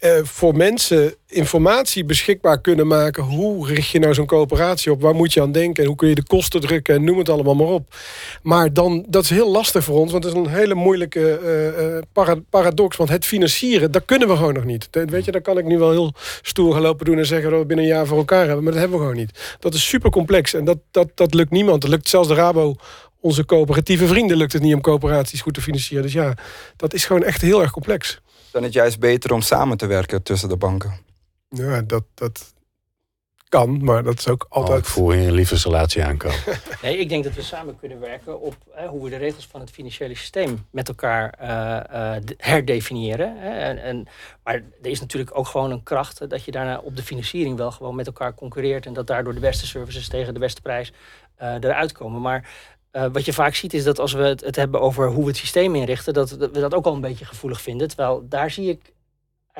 uh, 0.00 0.10
voor 0.22 0.56
mensen 0.56 1.14
informatie 1.26 2.04
beschikbaar 2.04 2.60
kunnen 2.60 2.86
maken. 2.86 3.22
Hoe 3.22 3.66
richt 3.66 3.88
je 3.88 3.98
nou 3.98 4.14
zo'n 4.14 4.26
coöperatie 4.26 4.92
op? 4.92 5.00
Waar 5.00 5.14
moet 5.14 5.32
je 5.32 5.42
aan 5.42 5.52
denken? 5.52 5.82
En 5.82 5.88
hoe 5.88 5.98
kun 5.98 6.08
je 6.08 6.14
de 6.14 6.26
kosten 6.26 6.60
drukken? 6.60 6.94
En 6.94 7.04
noem 7.04 7.18
het 7.18 7.28
allemaal 7.28 7.54
maar 7.54 7.66
op. 7.66 7.94
Maar 8.42 8.72
dan, 8.72 9.06
dat 9.08 9.24
is 9.24 9.30
heel 9.30 9.50
lastig 9.50 9.84
voor 9.84 9.98
ons. 9.98 10.12
Want 10.12 10.24
het 10.24 10.34
is 10.34 10.40
een 10.40 10.48
hele 10.48 10.74
moeilijke 10.74 11.40
uh, 11.78 11.98
para 12.12 12.36
paradox. 12.50 12.96
Want 12.96 13.10
het 13.10 13.24
financieren, 13.24 13.92
dat 13.92 14.04
kunnen 14.04 14.28
we 14.28 14.36
gewoon 14.36 14.54
nog 14.54 14.64
niet. 14.64 14.88
Weet 14.90 15.24
je, 15.24 15.32
daar 15.32 15.40
kan 15.40 15.58
ik 15.58 15.64
nu 15.64 15.78
wel 15.78 15.90
heel 15.90 16.12
stoer 16.42 16.72
gaan 16.72 16.82
lopen 16.82 17.06
doen... 17.06 17.18
en 17.18 17.26
zeggen 17.26 17.50
dat 17.50 17.60
we 17.60 17.66
binnen 17.66 17.84
een 17.84 17.92
jaar 17.92 18.06
voor 18.06 18.18
elkaar 18.18 18.46
hebben. 18.46 18.64
Maar 18.64 18.72
dat 18.72 18.80
hebben 18.80 18.98
we 18.98 19.04
gewoon 19.04 19.20
niet. 19.20 19.56
Dat 19.58 19.74
is 19.74 19.88
super 19.88 20.10
complex. 20.10 20.54
En 20.54 20.64
dat, 20.64 20.78
dat, 20.90 21.08
dat 21.14 21.34
lukt 21.34 21.50
niemand. 21.50 21.80
Dat 21.80 21.90
lukt 21.90 22.08
zelfs 22.08 22.28
de 22.28 22.34
Rabo 22.34 22.76
onze 23.20 23.44
coöperatieve 23.44 24.06
vrienden 24.06 24.36
lukt 24.36 24.52
het 24.52 24.62
niet 24.62 24.74
om 24.74 24.80
coöperaties 24.80 25.40
goed 25.40 25.54
te 25.54 25.62
financieren. 25.62 26.02
Dus 26.02 26.12
ja, 26.12 26.34
dat 26.76 26.94
is 26.94 27.04
gewoon 27.04 27.22
echt 27.22 27.40
heel 27.40 27.60
erg 27.60 27.70
complex. 27.70 28.20
Dan 28.50 28.60
is 28.60 28.66
het 28.66 28.76
juist 28.76 28.98
beter 28.98 29.32
om 29.32 29.40
samen 29.40 29.76
te 29.76 29.86
werken 29.86 30.22
tussen 30.22 30.48
de 30.48 30.56
banken. 30.56 30.92
Ja, 31.48 31.80
dat, 31.80 32.04
dat 32.14 32.52
kan, 33.48 33.84
maar 33.84 34.02
dat 34.02 34.18
is 34.18 34.28
ook 34.28 34.46
altijd... 34.48 34.72
Oh, 34.72 34.78
ik 34.78 34.84
voel 34.84 35.12
je 35.12 35.26
een 35.26 35.32
liefdesrelatie 35.32 36.04
aankomen. 36.04 36.38
nee, 36.82 36.98
ik 36.98 37.08
denk 37.08 37.24
dat 37.24 37.34
we 37.34 37.42
samen 37.42 37.78
kunnen 37.78 38.00
werken 38.00 38.40
op 38.40 38.54
hoe 38.88 39.04
we 39.04 39.10
de 39.10 39.16
regels 39.16 39.46
van 39.46 39.60
het 39.60 39.70
financiële 39.70 40.14
systeem 40.14 40.66
met 40.70 40.88
elkaar 40.88 41.38
uh, 41.42 42.16
herdefiniëren. 42.36 43.36
Hè. 43.38 43.50
En, 43.50 43.82
en, 43.82 44.06
maar 44.42 44.54
er 44.54 44.90
is 44.90 45.00
natuurlijk 45.00 45.38
ook 45.38 45.46
gewoon 45.46 45.70
een 45.70 45.82
kracht 45.82 46.30
dat 46.30 46.44
je 46.44 46.50
daarna 46.50 46.78
op 46.78 46.96
de 46.96 47.02
financiering 47.02 47.56
wel 47.56 47.70
gewoon 47.70 47.94
met 47.94 48.06
elkaar 48.06 48.34
concurreert 48.34 48.86
en 48.86 48.92
dat 48.92 49.06
daardoor 49.06 49.34
de 49.34 49.40
beste 49.40 49.66
services 49.66 50.08
tegen 50.08 50.34
de 50.34 50.40
beste 50.40 50.60
prijs 50.60 50.92
eruit 51.38 51.92
komen. 51.92 52.20
Maar 52.20 52.48
wat 52.90 53.24
je 53.24 53.32
vaak 53.32 53.54
ziet 53.54 53.74
is 53.74 53.84
dat 53.84 53.98
als 53.98 54.12
we 54.12 54.22
het, 54.22 54.40
het, 54.40 54.56
hebben 54.56 54.80
over 54.80 55.08
hoe 55.08 55.22
we 55.22 55.28
het 55.28 55.36
systeem 55.36 55.74
inrichten, 55.74 56.14
dat, 56.14 56.36
dat 56.38 56.50
we 56.50 56.60
dat 56.60 56.74
ook 56.74 56.86
al 56.86 56.94
een 56.94 57.00
beetje 57.00 57.24
gevoelig 57.24 57.60
vinden. 57.60 57.88
Terwijl 57.88 58.26
daar 58.28 58.50
zie 58.50 58.68
ik 58.68 58.92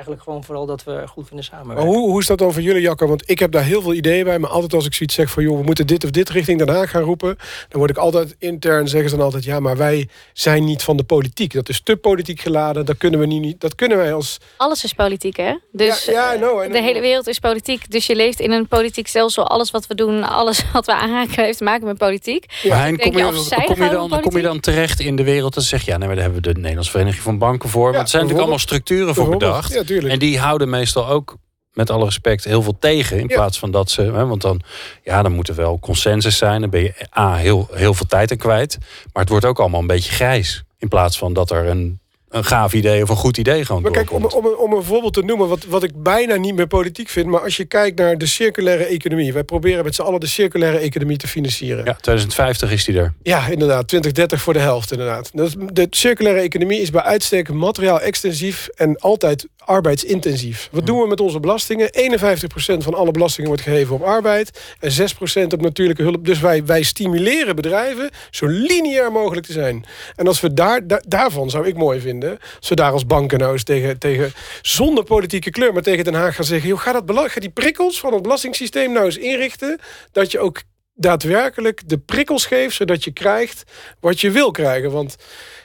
eigenlijk 0.01 0.23
gewoon 0.23 0.43
vooral 0.43 0.65
dat 0.65 0.83
we 0.83 1.03
goed 1.07 1.27
kunnen 1.27 1.45
samenwerken. 1.45 1.85
hoe, 1.85 2.09
hoe 2.09 2.19
is 2.19 2.27
dat 2.27 2.37
dan 2.37 2.53
voor 2.53 2.61
jullie, 2.61 2.81
Jacco? 2.81 3.07
Want 3.07 3.29
ik 3.29 3.39
heb 3.39 3.51
daar 3.51 3.63
heel 3.63 3.81
veel 3.81 3.93
ideeën 3.93 4.23
bij. 4.23 4.39
Maar 4.39 4.49
altijd 4.49 4.73
als 4.73 4.85
ik 4.85 4.93
zoiets 4.93 5.15
zeg 5.15 5.31
van... 5.31 5.43
joh, 5.43 5.57
we 5.57 5.63
moeten 5.63 5.87
dit 5.87 6.03
of 6.03 6.09
dit 6.09 6.29
richting 6.29 6.57
Den 6.57 6.69
Haag 6.75 6.89
gaan 6.89 7.01
roepen... 7.01 7.37
dan 7.69 7.79
word 7.79 7.89
ik 7.89 7.97
altijd 7.97 8.35
intern, 8.39 8.87
zeggen 8.87 9.09
ze 9.09 9.15
dan 9.15 9.25
altijd... 9.25 9.43
ja, 9.43 9.59
maar 9.59 9.77
wij 9.77 10.09
zijn 10.33 10.63
niet 10.63 10.83
van 10.83 10.97
de 10.97 11.03
politiek. 11.03 11.53
Dat 11.53 11.69
is 11.69 11.81
te 11.83 11.95
politiek 11.95 12.39
geladen. 12.39 12.85
Dat 12.85 12.97
kunnen 12.97 13.19
we 13.19 13.25
niet. 13.25 13.61
Dat 13.61 13.75
kunnen 13.75 13.97
wij 13.97 14.13
als... 14.13 14.37
Alles 14.57 14.83
is 14.83 14.93
politiek, 14.93 15.37
hè? 15.37 15.55
Dus 15.71 16.05
ja, 16.05 16.33
ja, 16.33 16.67
de 16.67 16.81
hele 16.81 17.01
wereld 17.01 17.27
is 17.27 17.39
politiek. 17.39 17.91
Dus 17.91 18.05
je 18.05 18.15
leeft 18.15 18.39
in 18.39 18.51
een 18.51 18.67
politiek 18.67 19.07
stelsel. 19.07 19.47
Alles 19.47 19.71
wat 19.71 19.87
we 19.87 19.95
doen, 19.95 20.23
alles 20.23 20.63
wat 20.73 20.85
we 20.85 20.93
aanraken... 20.93 21.43
heeft 21.43 21.57
te 21.57 21.63
maken 21.63 21.85
met 21.85 21.97
politiek. 21.97 22.45
Ja. 22.61 22.85
En 22.85 22.97
kom, 22.97 23.17
je, 23.17 23.23
kom, 23.65 23.83
je 23.83 23.89
dan, 23.89 24.21
kom 24.21 24.35
je 24.35 24.43
dan 24.43 24.59
terecht 24.59 24.99
in 24.99 25.15
de 25.15 25.23
wereld... 25.23 25.55
en 25.55 25.61
zeg 25.61 25.85
je, 25.85 25.91
ja, 25.91 25.97
nee, 25.97 26.07
maar 26.07 26.15
daar 26.15 26.25
hebben 26.25 26.43
we 26.43 26.53
de 26.53 26.59
Nederlandse 26.59 26.91
Vereniging 26.91 27.23
van 27.23 27.37
Banken 27.37 27.69
voor. 27.69 27.91
want 27.91 28.03
er 28.03 28.07
zijn 28.07 28.21
natuurlijk 28.21 28.49
allemaal 28.49 28.65
structuren 28.67 29.15
voor 29.15 29.29
bedacht. 29.29 29.87
En 29.99 30.19
die 30.19 30.39
houden 30.39 30.69
meestal 30.69 31.07
ook 31.07 31.37
met 31.73 31.89
alle 31.89 32.05
respect 32.05 32.43
heel 32.43 32.61
veel 32.61 32.77
tegen. 32.79 33.19
In 33.19 33.27
plaats 33.27 33.59
van 33.59 33.71
dat 33.71 33.89
ze. 33.89 34.01
Hè, 34.01 34.25
want 34.25 34.41
dan, 34.41 34.61
ja, 35.03 35.21
dan 35.21 35.31
moet 35.31 35.47
er 35.47 35.55
wel 35.55 35.79
consensus 35.79 36.37
zijn. 36.37 36.61
Dan 36.61 36.69
ben 36.69 36.81
je 36.81 36.93
A, 37.17 37.35
heel, 37.35 37.67
heel 37.71 37.93
veel 37.93 38.05
tijd 38.05 38.31
aan 38.31 38.37
kwijt. 38.37 38.77
Maar 39.13 39.21
het 39.21 39.29
wordt 39.29 39.45
ook 39.45 39.59
allemaal 39.59 39.79
een 39.79 39.87
beetje 39.87 40.11
grijs. 40.11 40.63
In 40.77 40.87
plaats 40.87 41.17
van 41.17 41.33
dat 41.33 41.51
er 41.51 41.67
een 41.67 41.99
een 42.31 42.45
gaaf 42.45 42.73
idee 42.73 43.03
of 43.03 43.09
een 43.09 43.15
goed 43.15 43.37
idee 43.37 43.65
gewoon 43.65 43.81
Maar 43.81 43.91
kijk, 43.91 44.11
om, 44.11 44.25
om, 44.25 44.47
om 44.47 44.73
een 44.73 44.83
voorbeeld 44.83 45.13
te 45.13 45.21
noemen, 45.21 45.47
wat, 45.47 45.65
wat 45.65 45.83
ik 45.83 45.91
bijna 46.03 46.35
niet 46.35 46.55
meer 46.55 46.67
politiek 46.67 47.09
vind... 47.09 47.27
maar 47.27 47.41
als 47.41 47.57
je 47.57 47.65
kijkt 47.65 47.99
naar 47.99 48.17
de 48.17 48.25
circulaire 48.25 48.83
economie... 48.83 49.33
wij 49.33 49.43
proberen 49.43 49.83
met 49.83 49.95
z'n 49.95 50.01
allen 50.01 50.19
de 50.19 50.27
circulaire 50.27 50.77
economie 50.77 51.17
te 51.17 51.27
financieren. 51.27 51.85
Ja, 51.85 51.93
2050 51.93 52.71
is 52.71 52.85
die 52.85 52.97
er. 52.97 53.13
Ja, 53.23 53.47
inderdaad. 53.47 53.87
2030 53.87 54.41
voor 54.41 54.53
de 54.53 54.59
helft, 54.59 54.91
inderdaad. 54.91 55.31
De 55.73 55.87
circulaire 55.89 56.41
economie 56.41 56.81
is 56.81 56.89
bij 56.89 57.01
uitstek 57.01 57.53
materiaal 57.53 58.01
extensief... 58.01 58.67
en 58.75 58.97
altijd 58.97 59.47
arbeidsintensief. 59.57 60.69
Wat 60.71 60.85
doen 60.85 60.99
we 61.01 61.07
met 61.07 61.19
onze 61.19 61.39
belastingen? 61.39 61.89
51% 62.17 62.77
van 62.77 62.93
alle 62.93 63.11
belastingen 63.11 63.49
wordt 63.49 63.63
gegeven 63.63 63.95
op 63.95 64.01
arbeid... 64.01 64.75
en 64.79 64.91
6% 64.91 65.47
op 65.47 65.61
natuurlijke 65.61 66.03
hulp. 66.03 66.25
Dus 66.25 66.39
wij, 66.39 66.65
wij 66.65 66.83
stimuleren 66.83 67.55
bedrijven 67.55 68.09
zo 68.29 68.45
lineair 68.45 69.11
mogelijk 69.11 69.45
te 69.45 69.53
zijn. 69.53 69.85
En 70.15 70.27
als 70.27 70.41
we 70.41 70.53
daar, 70.53 70.81
daarvan 71.07 71.49
zou 71.49 71.67
ik 71.67 71.75
mooi 71.75 71.99
vinden 71.99 72.20
vinden. 72.21 72.75
daar 72.75 72.91
als 72.91 73.05
banken 73.05 73.39
nou 73.39 73.51
eens 73.51 73.63
tegen, 73.63 73.97
tegen 73.97 74.31
zonder 74.61 75.03
politieke 75.03 75.49
kleur, 75.49 75.73
maar 75.73 75.81
tegen 75.81 76.03
Den 76.03 76.13
Haag 76.13 76.35
gaan 76.35 76.45
zeggen: 76.45 76.69
joh, 76.69 76.79
ga, 76.79 76.91
dat 76.91 77.05
ga 77.31 77.39
die 77.39 77.49
prikkels 77.49 77.99
van 77.99 78.13
het 78.13 78.21
belastingssysteem 78.21 78.91
nou 78.91 79.05
eens 79.05 79.17
inrichten. 79.17 79.79
Dat 80.11 80.31
je 80.31 80.39
ook 80.39 80.61
daadwerkelijk 80.93 81.89
de 81.89 81.97
prikkels 81.97 82.45
geeft, 82.45 82.75
zodat 82.75 83.03
je 83.03 83.11
krijgt 83.11 83.63
wat 83.99 84.21
je 84.21 84.31
wil 84.31 84.51
krijgen. 84.51 84.91
Want 84.91 85.15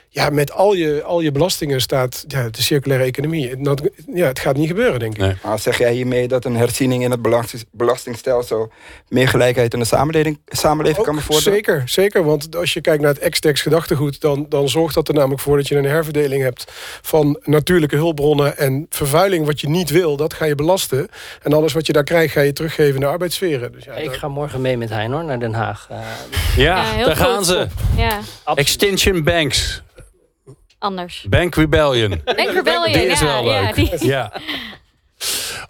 ja, 0.09 0.29
met 0.29 0.51
al 0.51 0.73
je, 0.73 1.03
al 1.03 1.21
je 1.21 1.31
belastingen 1.31 1.81
staat 1.81 2.25
ja, 2.27 2.49
de 2.49 2.61
circulaire 2.61 3.05
economie. 3.05 3.55
ja, 4.13 4.27
het 4.27 4.39
gaat 4.39 4.57
niet 4.57 4.67
gebeuren, 4.67 4.99
denk 4.99 5.13
ik. 5.13 5.19
Nee. 5.19 5.35
Maar 5.43 5.59
zeg 5.59 5.77
jij 5.77 5.93
hiermee 5.93 6.27
dat 6.27 6.45
een 6.45 6.55
herziening 6.55 7.03
in 7.03 7.11
het 7.11 7.21
belastingstelsel 7.71 8.71
meer 9.07 9.27
gelijkheid 9.27 9.73
in 9.73 9.79
de 9.79 9.85
samenleving, 9.85 10.39
samenleving 10.47 11.05
kan 11.05 11.15
bevorderen? 11.15 11.53
Zeker, 11.53 11.83
zeker. 11.85 12.23
Want 12.23 12.55
als 12.55 12.73
je 12.73 12.81
kijkt 12.81 13.01
naar 13.01 13.13
het 13.13 13.43
ex 13.43 13.61
gedachtegoed, 13.61 14.21
dan, 14.21 14.45
dan 14.49 14.69
zorgt 14.69 14.95
dat 14.95 15.07
er 15.07 15.13
namelijk 15.13 15.41
voor 15.41 15.57
dat 15.57 15.67
je 15.67 15.75
een 15.75 15.85
herverdeling 15.85 16.43
hebt 16.43 16.71
van 17.01 17.39
natuurlijke 17.43 17.95
hulpbronnen 17.95 18.57
en 18.57 18.85
vervuiling 18.89 19.45
wat 19.45 19.61
je 19.61 19.69
niet 19.69 19.89
wil, 19.89 20.17
dat 20.17 20.33
ga 20.33 20.45
je 20.45 20.55
belasten. 20.55 21.07
En 21.41 21.53
alles 21.53 21.73
wat 21.73 21.85
je 21.85 21.93
daar 21.93 22.03
krijgt, 22.03 22.33
ga 22.33 22.41
je 22.41 22.53
teruggeven 22.53 22.93
in 22.93 22.99
de 22.99 23.05
arbeidssferen. 23.05 23.71
Dus 23.71 23.83
ja, 23.83 23.93
ik 23.93 24.13
ga 24.13 24.27
morgen 24.27 24.61
mee 24.61 24.77
met 24.77 24.89
Hein 24.89 25.11
hoor, 25.11 25.23
naar 25.23 25.39
Den 25.39 25.53
Haag. 25.53 25.87
Uh, 25.91 25.97
ja, 26.57 27.03
daar 27.05 27.15
gaan 27.15 27.45
ze. 27.45 27.67
Ja. 27.95 28.19
Extinction 28.55 29.23
Banks 29.23 29.81
anders. 30.79 31.25
Bank 31.29 31.55
Rebellion. 31.55 32.21
Bank 32.25 32.49
Rebellion, 32.49 32.91
die 32.91 33.05
is 33.05 33.19
ja, 33.19 33.25
wel 33.25 33.43
leuk. 33.43 33.75
Ja, 34.01 34.31
ja. 34.31 34.41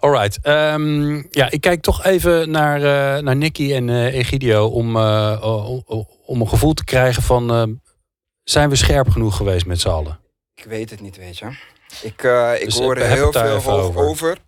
Alright. 0.00 0.46
Um, 0.46 1.26
ja, 1.30 1.50
ik 1.50 1.60
kijk 1.60 1.82
toch 1.82 2.04
even 2.04 2.50
naar, 2.50 2.78
uh, 2.80 3.22
naar 3.22 3.36
Nicky 3.36 3.74
en 3.74 3.88
uh, 3.88 4.14
Egidio 4.14 4.66
om, 4.66 4.96
uh, 4.96 5.82
om 6.26 6.40
een 6.40 6.48
gevoel 6.48 6.74
te 6.74 6.84
krijgen 6.84 7.22
van... 7.22 7.80
zijn 8.44 8.68
we 8.68 8.76
scherp 8.76 9.08
genoeg 9.08 9.36
geweest 9.36 9.66
met 9.66 9.80
z'n 9.80 9.88
allen? 9.88 10.18
Ik 10.54 10.64
weet 10.64 10.90
het 10.90 11.00
niet, 11.00 11.16
weet 11.16 11.38
je. 11.38 11.46
Ik, 12.02 12.22
ik 12.60 12.64
dus, 12.64 12.78
hoor 12.78 12.96
er 12.96 13.06
heel 13.06 13.32
veel 13.32 13.80
over. 13.80 14.02
over. 14.02 14.38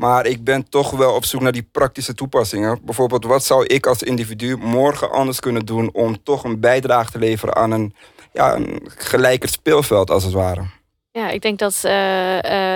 Maar 0.00 0.26
ik 0.26 0.44
ben 0.44 0.68
toch 0.68 0.90
wel 0.90 1.14
op 1.14 1.24
zoek 1.24 1.40
naar 1.40 1.52
die 1.52 1.68
praktische 1.72 2.14
toepassingen. 2.14 2.78
Bijvoorbeeld, 2.82 3.24
wat 3.24 3.44
zou 3.44 3.66
ik 3.66 3.86
als 3.86 4.02
individu 4.02 4.56
morgen 4.56 5.10
anders 5.10 5.40
kunnen 5.40 5.66
doen... 5.66 5.90
om 5.92 6.22
toch 6.22 6.44
een 6.44 6.60
bijdrage 6.60 7.10
te 7.10 7.18
leveren 7.18 7.56
aan 7.56 7.70
een 7.70 7.94
ja, 8.32 8.54
een 8.54 8.80
gelijker 8.96 9.48
speelveld 9.48 10.10
als 10.10 10.24
het 10.24 10.32
ware. 10.32 10.79
Ja, 11.20 11.30
ik 11.30 11.42
denk 11.42 11.58
dat 11.58 11.80
uh, 11.84 11.92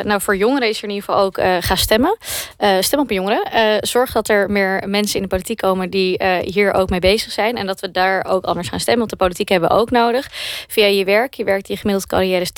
nou 0.03 0.21
voor 0.21 0.37
jongeren 0.37 0.69
is 0.69 0.77
er 0.79 0.85
in 0.85 0.91
ieder 0.91 1.05
geval 1.05 1.23
ook 1.23 1.39
uh, 1.39 1.57
ga 1.61 1.77
stemmen. 1.77 2.17
stem 2.81 3.01
op 3.01 3.11
jongeren. 3.11 3.43
zorg 3.81 4.13
dat 4.13 4.29
er 4.29 4.51
meer 4.51 4.83
mensen 4.87 5.17
in 5.17 5.23
de 5.23 5.29
politiek 5.29 5.57
komen 5.57 5.91
die 5.91 6.25
hier 6.45 6.73
ook 6.73 6.91
mee 6.91 7.01
bezig 7.01 7.33
zijn. 7.33 7.57
En 7.57 7.67
dat 7.67 7.81
we 7.81 7.91
daar 7.91 8.25
ook 8.25 8.45
anders 8.45 8.69
gaan 8.69 8.81
stemmen. 8.81 8.99
Want 8.99 9.11
de 9.11 9.25
politiek 9.25 9.49
hebben 9.49 9.69
we 9.69 9.75
ook 9.75 9.91
nodig. 9.91 10.29
Via 10.69 10.87
je 10.87 11.05
werk. 11.05 11.35
Je 11.35 11.45
werkt 11.45 11.67
die 11.67 11.77
gemiddeld 11.77 12.07
carrière 12.07 12.41
is 12.41 12.51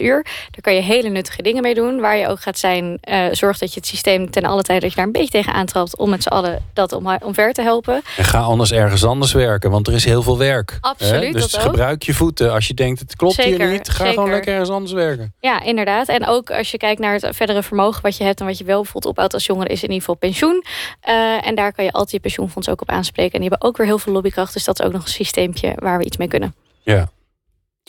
80.000 0.00 0.06
uur. 0.06 0.22
Daar 0.22 0.60
kan 0.60 0.74
je 0.74 0.80
hele 0.80 1.08
nuttige 1.08 1.42
dingen 1.42 1.62
mee 1.62 1.74
doen. 1.74 2.00
Waar 2.00 2.16
je 2.16 2.28
ook 2.28 2.40
gaat 2.40 2.58
zijn. 2.58 2.98
zorg 3.32 3.58
dat 3.58 3.74
je 3.74 3.80
het 3.80 3.88
systeem 3.88 4.30
ten 4.30 4.44
alle 4.44 4.62
tijde 4.62 4.80
dat 4.80 4.90
je 4.90 4.96
daar 4.96 5.06
een 5.06 5.12
beetje 5.12 5.30
tegen 5.30 5.52
aantrapt. 5.52 5.96
Om 5.96 6.10
met 6.10 6.22
z'n 6.22 6.28
allen 6.28 6.64
dat 6.72 6.92
om, 6.92 7.16
omver 7.22 7.52
te 7.52 7.62
helpen. 7.62 8.02
En 8.16 8.24
ga 8.24 8.38
anders 8.38 8.72
ergens 8.72 9.04
anders 9.04 9.32
werken. 9.32 9.70
Want 9.70 9.86
er 9.86 9.94
is 9.94 10.04
heel 10.04 10.22
veel 10.22 10.38
werk. 10.38 10.78
Absoluut. 10.80 11.34
Hè? 11.34 11.40
Dus 11.40 11.54
gebruik 11.54 12.02
je 12.02 12.14
voeten. 12.14 12.52
Als 12.52 12.66
je 12.66 12.74
denkt 12.74 13.00
het 13.00 13.16
klopt 13.16 13.44
hier 13.44 13.68
niet. 13.68 13.88
Ga 13.88 14.04
gewoon 14.06 14.30
lekker 14.30 14.52
ergens 14.52 14.70
anders 14.70 14.92
werken. 14.92 15.29
Ja, 15.40 15.62
inderdaad. 15.62 16.08
En 16.08 16.26
ook 16.26 16.50
als 16.50 16.70
je 16.70 16.76
kijkt 16.76 17.00
naar 17.00 17.14
het 17.14 17.36
verdere 17.36 17.62
vermogen 17.62 18.02
wat 18.02 18.16
je 18.16 18.24
hebt 18.24 18.40
en 18.40 18.46
wat 18.46 18.58
je 18.58 18.64
wel 18.64 18.82
bijvoorbeeld 18.82 19.12
ophoudt 19.12 19.34
als 19.34 19.46
jongere, 19.46 19.68
is 19.68 19.82
in 19.82 19.82
ieder 19.82 19.98
geval 19.98 20.14
pensioen. 20.14 20.64
Uh, 21.08 21.46
en 21.46 21.54
daar 21.54 21.72
kan 21.72 21.84
je 21.84 21.92
altijd 21.92 22.10
je 22.10 22.20
pensioenfonds 22.20 22.68
ook 22.68 22.80
op 22.80 22.90
aanspreken. 22.90 23.32
En 23.32 23.40
die 23.40 23.48
hebben 23.48 23.68
ook 23.68 23.76
weer 23.76 23.86
heel 23.86 23.98
veel 23.98 24.12
lobbykracht. 24.12 24.52
Dus 24.52 24.64
dat 24.64 24.80
is 24.80 24.86
ook 24.86 24.92
nog 24.92 25.02
een 25.02 25.08
systeempje 25.08 25.72
waar 25.76 25.98
we 25.98 26.04
iets 26.04 26.16
mee 26.16 26.28
kunnen. 26.28 26.54
Ja. 26.82 27.10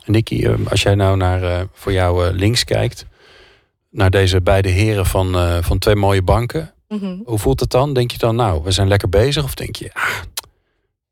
Nicky, 0.05 0.45
eh, 0.45 0.53
als 0.69 0.81
jij 0.81 0.95
nou 0.95 1.17
naar 1.17 1.41
uh, 1.41 1.61
voor 1.73 1.91
jou 1.91 2.33
links 2.33 2.63
kijkt, 2.63 3.05
naar 3.89 4.09
deze 4.09 4.41
beide 4.41 4.69
heren 4.69 5.05
van, 5.05 5.35
van 5.63 5.79
twee 5.79 5.95
mooie 5.95 6.21
banken. 6.21 6.73
Mhm. 6.87 7.17
Hoe 7.25 7.39
voelt 7.39 7.59
het 7.59 7.69
dan? 7.69 7.93
Denk 7.93 8.11
je 8.11 8.17
dan, 8.17 8.35
nou, 8.35 8.63
we 8.63 8.71
zijn 8.71 8.87
lekker 8.87 9.09
bezig? 9.09 9.43
Of 9.43 9.53
denk 9.53 9.75
je, 9.75 9.89
ah, 9.93 10.03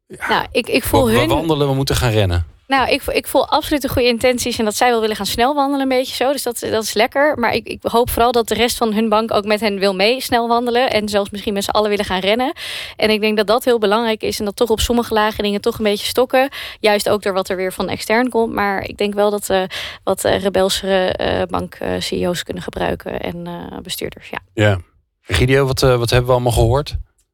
ja, 0.08 0.30
nou, 0.30 0.48
ik, 0.52 0.68
ik 0.68 0.84
voel 0.84 1.06
we, 1.06 1.12
hun... 1.12 1.28
we 1.28 1.34
wandelen, 1.34 1.68
we 1.68 1.74
moeten 1.74 1.96
gaan 1.96 2.12
rennen. 2.12 2.46
Nou, 2.70 2.90
ik, 2.90 3.04
ik 3.04 3.28
voel 3.28 3.48
absoluut 3.48 3.82
de 3.82 3.90
goede 3.90 4.08
intenties 4.08 4.60
en 4.60 4.66
dat 4.66 4.76
zij 4.76 4.90
wel 4.90 5.02
willen 5.02 5.16
gaan 5.16 5.26
snel 5.26 5.56
wandelen 5.56 5.82
een 5.82 5.98
beetje 5.98 6.16
zo. 6.16 6.32
Dus 6.32 6.44
dat, 6.44 6.60
dat 6.60 6.84
is 6.84 6.94
lekker. 6.94 7.40
Maar 7.40 7.54
ik, 7.54 7.68
ik 7.68 7.80
hoop 7.82 8.10
vooral 8.10 8.32
dat 8.32 8.48
de 8.48 8.54
rest 8.54 8.78
van 8.78 8.94
hun 8.94 9.10
bank 9.10 9.34
ook 9.34 9.46
met 9.46 9.60
hen 9.60 9.80
wil 9.80 9.96
mee 9.96 10.22
snel 10.22 10.48
wandelen. 10.48 10.92
En 10.92 11.10
zelfs 11.10 11.30
misschien 11.30 11.54
met 11.54 11.64
z'n 11.64 11.70
allen 11.70 11.90
willen 11.90 12.06
gaan 12.06 12.20
rennen. 12.20 12.54
En 12.96 13.10
ik 13.10 13.22
denk 13.22 13.38
dat 13.38 13.48
dat 13.48 13.64
heel 13.64 13.78
belangrijk 13.78 14.22
is. 14.22 14.40
En 14.40 14.46
dat 14.46 14.56
toch 14.56 14.70
op 14.70 14.80
sommige 14.80 15.14
lagen 15.14 15.44
dingen 15.44 15.62
toch 15.62 15.78
een 15.78 15.84
beetje 15.84 16.06
stokken. 16.06 16.50
Juist 16.80 17.10
ook 17.10 17.22
door 17.22 17.34
wat 17.34 17.50
er 17.50 17.56
weer 17.56 17.74
van 17.74 17.90
extern 17.90 18.30
komt. 18.30 18.54
Maar 18.54 18.84
ik 18.84 18.98
denk 18.98 19.14
wel 19.14 19.30
dat 19.30 19.46
we 19.46 19.68
wat 20.04 20.26
uh, 20.26 20.40
rebelsere 20.42 21.20
uh, 21.22 21.42
bank-CEO's 21.48 22.44
kunnen 22.44 22.64
gebruiken. 22.64 23.20
En 23.20 23.48
uh, 23.48 23.78
bestuurders, 23.82 24.30
ja. 24.30 24.40
Ja. 24.54 24.80
Gideon, 25.22 25.68
wat, 25.68 25.80
wat 25.80 26.10
hebben 26.10 26.28
we 26.28 26.34
allemaal 26.34 26.52
gehoord? 26.52 26.90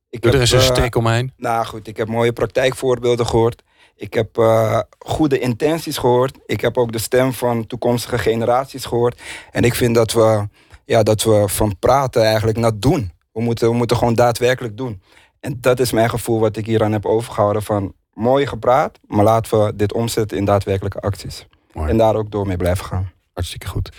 Ik 0.10 0.21
Doe 0.21 0.32
heb, 0.32 0.34
er 0.34 0.39
eens 0.39 0.52
een 0.52 0.76
strik 0.76 0.95
omheen. 0.95 1.34
Nou 1.38 1.65
goed, 1.65 1.88
ik 1.88 1.98
heb 1.98 2.08
mooie 2.08 2.34
praktijkvoorbeelden 2.34 3.26
gehoord. 3.26 3.63
Ik 3.96 4.14
heb 4.14 4.38
uh, 4.38 4.80
goede 5.00 5.40
intenties 5.40 5.98
gehoord. 5.98 6.38
Ik 6.46 6.62
heb 6.62 6.78
ook 6.78 6.92
de 6.92 6.98
stem 6.98 7.34
van 7.34 7.68
toekomstige 7.68 8.18
generaties 8.18 8.86
gehoord. 8.86 9.22
En 9.52 9.64
ik 9.64 9.76
vind 9.76 9.96
dat 9.96 10.12
we, 10.12 10.48
ja, 10.86 11.04
dat 11.04 11.24
we 11.24 11.44
van 11.48 11.80
praten 11.80 12.24
eigenlijk 12.24 12.58
naar 12.58 12.80
doen. 12.80 13.12
We 13.32 13.42
moeten, 13.42 13.70
we 13.70 13.76
moeten 13.76 13.98
gewoon 13.98 14.16
daadwerkelijk 14.16 14.78
doen. 14.78 15.02
En 15.40 15.58
dat 15.62 15.80
is 15.80 15.92
mijn 15.92 16.10
gevoel 16.10 16.40
wat 16.40 16.58
ik 16.58 16.66
hier 16.66 16.84
aan 16.84 16.92
heb 16.92 17.06
overgehouden. 17.06 17.64
Van 17.64 17.94
mooi 18.14 18.48
gepraat, 18.48 19.00
maar 19.08 19.24
laten 19.24 19.66
we 19.66 19.76
dit 19.76 19.94
omzetten 19.94 20.38
in 20.38 20.46
daadwerkelijke 20.46 21.00
acties. 21.00 21.48
En 21.74 21.98
daar 21.98 22.16
ook 22.16 22.32
door 22.32 22.48
mee 22.48 22.58
blijven 22.58 22.86
gaan. 22.86 23.12
Hartstikke 23.34 23.68
goed. 23.68 23.91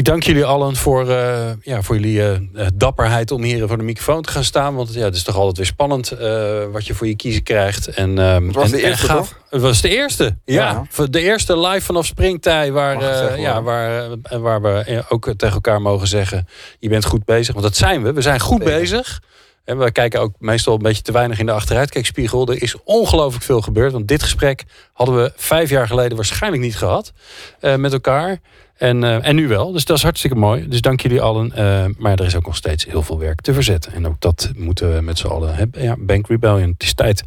Ik 0.00 0.06
dank 0.06 0.22
jullie 0.22 0.44
allen 0.44 0.76
voor, 0.76 1.08
uh, 1.08 1.50
ja, 1.62 1.82
voor 1.82 1.94
jullie 1.94 2.18
uh, 2.20 2.66
dapperheid 2.74 3.30
om 3.30 3.42
hier 3.42 3.68
voor 3.68 3.76
de 3.76 3.82
microfoon 3.82 4.22
te 4.22 4.30
gaan 4.30 4.44
staan. 4.44 4.74
Want 4.74 4.94
ja, 4.94 5.04
het 5.04 5.14
is 5.14 5.22
toch 5.22 5.36
altijd 5.36 5.56
weer 5.56 5.66
spannend 5.66 6.12
uh, 6.12 6.64
wat 6.72 6.86
je 6.86 6.94
voor 6.94 7.06
je 7.06 7.16
kiezen 7.16 7.42
krijgt. 7.42 7.88
En, 7.88 8.18
um, 8.18 8.46
het 8.46 8.54
was 8.54 8.64
en, 8.64 8.70
de 8.70 8.82
eerste, 8.82 9.06
gaaf? 9.06 9.34
Het 9.50 9.60
was 9.60 9.80
de 9.80 9.88
eerste, 9.88 10.36
ja. 10.44 10.86
ja. 10.96 11.06
De 11.06 11.20
eerste 11.20 11.58
live 11.58 11.84
vanaf 11.84 12.06
Springtij, 12.06 12.72
waar, 12.72 13.38
ja, 13.40 13.62
waar, 13.62 14.08
waar 14.40 14.62
we 14.62 15.04
ook 15.08 15.32
tegen 15.36 15.54
elkaar 15.54 15.82
mogen 15.82 16.08
zeggen... 16.08 16.48
je 16.78 16.88
bent 16.88 17.04
goed 17.04 17.24
bezig, 17.24 17.54
want 17.54 17.66
dat 17.66 17.76
zijn 17.76 18.02
we. 18.02 18.12
We 18.12 18.22
zijn 18.22 18.40
goed 18.40 18.64
bezig. 18.64 19.22
En 19.64 19.78
we 19.78 19.92
kijken 19.92 20.20
ook 20.20 20.34
meestal 20.38 20.74
een 20.74 20.82
beetje 20.82 21.02
te 21.02 21.12
weinig 21.12 21.38
in 21.38 21.46
de 21.46 21.52
achteruitkijkspiegel. 21.52 22.48
Er 22.48 22.62
is 22.62 22.76
ongelooflijk 22.84 23.44
veel 23.44 23.60
gebeurd. 23.60 23.92
Want 23.92 24.08
dit 24.08 24.22
gesprek 24.22 24.64
hadden 24.92 25.16
we 25.16 25.32
vijf 25.36 25.70
jaar 25.70 25.86
geleden 25.86 26.16
waarschijnlijk 26.16 26.62
niet 26.62 26.76
gehad 26.76 27.12
met 27.60 27.92
elkaar. 27.92 28.40
En, 28.80 29.02
uh, 29.02 29.26
en 29.26 29.34
nu 29.34 29.48
wel. 29.48 29.72
Dus 29.72 29.84
dat 29.84 29.96
is 29.96 30.02
hartstikke 30.02 30.36
mooi. 30.36 30.68
Dus 30.68 30.80
dank 30.80 31.00
jullie 31.00 31.20
allen. 31.20 31.52
Uh, 31.58 31.84
maar 31.98 32.18
er 32.18 32.24
is 32.24 32.36
ook 32.36 32.46
nog 32.46 32.56
steeds 32.56 32.84
heel 32.84 33.02
veel 33.02 33.18
werk 33.18 33.40
te 33.40 33.52
verzetten. 33.52 33.92
En 33.92 34.06
ook 34.06 34.20
dat 34.20 34.50
moeten 34.56 34.94
we 34.94 35.00
met 35.00 35.18
z'n 35.18 35.26
allen 35.26 35.54
hebben. 35.54 35.82
Ja, 35.82 35.96
Bank 35.98 36.28
Rebellion. 36.28 36.70
Het 36.70 36.82
is 36.82 36.94
tijd. 36.94 37.22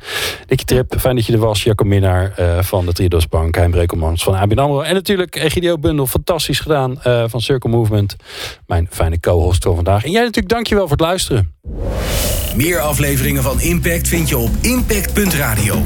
Nicky 0.47 0.64
Trip, 0.64 0.95
fijn 0.99 1.16
dat 1.16 1.26
je 1.26 1.34
er 1.34 1.39
was. 1.39 1.64
Jacco 1.64 1.86
Minnaar 1.86 2.34
uh, 2.39 2.62
van 2.62 2.86
de 2.86 2.93
Triodos 2.93 3.28
Bank. 3.28 3.56
Hein 3.56 3.72
Brekelmans 3.72 4.24
van 4.24 4.36
ABN 4.36 4.60
AMRO. 4.60 4.82
En 4.82 4.93
natuurlijk 4.93 5.36
Egidio 5.36 5.78
Bundel. 5.78 6.08
Fantastisch 6.08 6.60
gedaan 6.60 6.97
van 7.30 7.41
Circle 7.41 7.70
Movement. 7.70 8.16
Mijn 8.68 8.88
fijne 8.89 9.20
co-host 9.20 9.64
voor 9.64 9.76
vandaag. 9.76 10.04
En 10.04 10.12
jij 10.12 10.22
natuurlijk 10.22 10.54
dankjewel 10.54 10.88
voor 10.88 10.97
het 10.97 11.06
luisteren. 11.06 11.54
Meer 12.56 12.80
afleveringen 12.80 13.43
van 13.43 13.62
Impact 13.62 14.08
vind 14.08 14.30
je 14.30 14.38
op 14.38 14.51
impact.radio. 14.62 15.84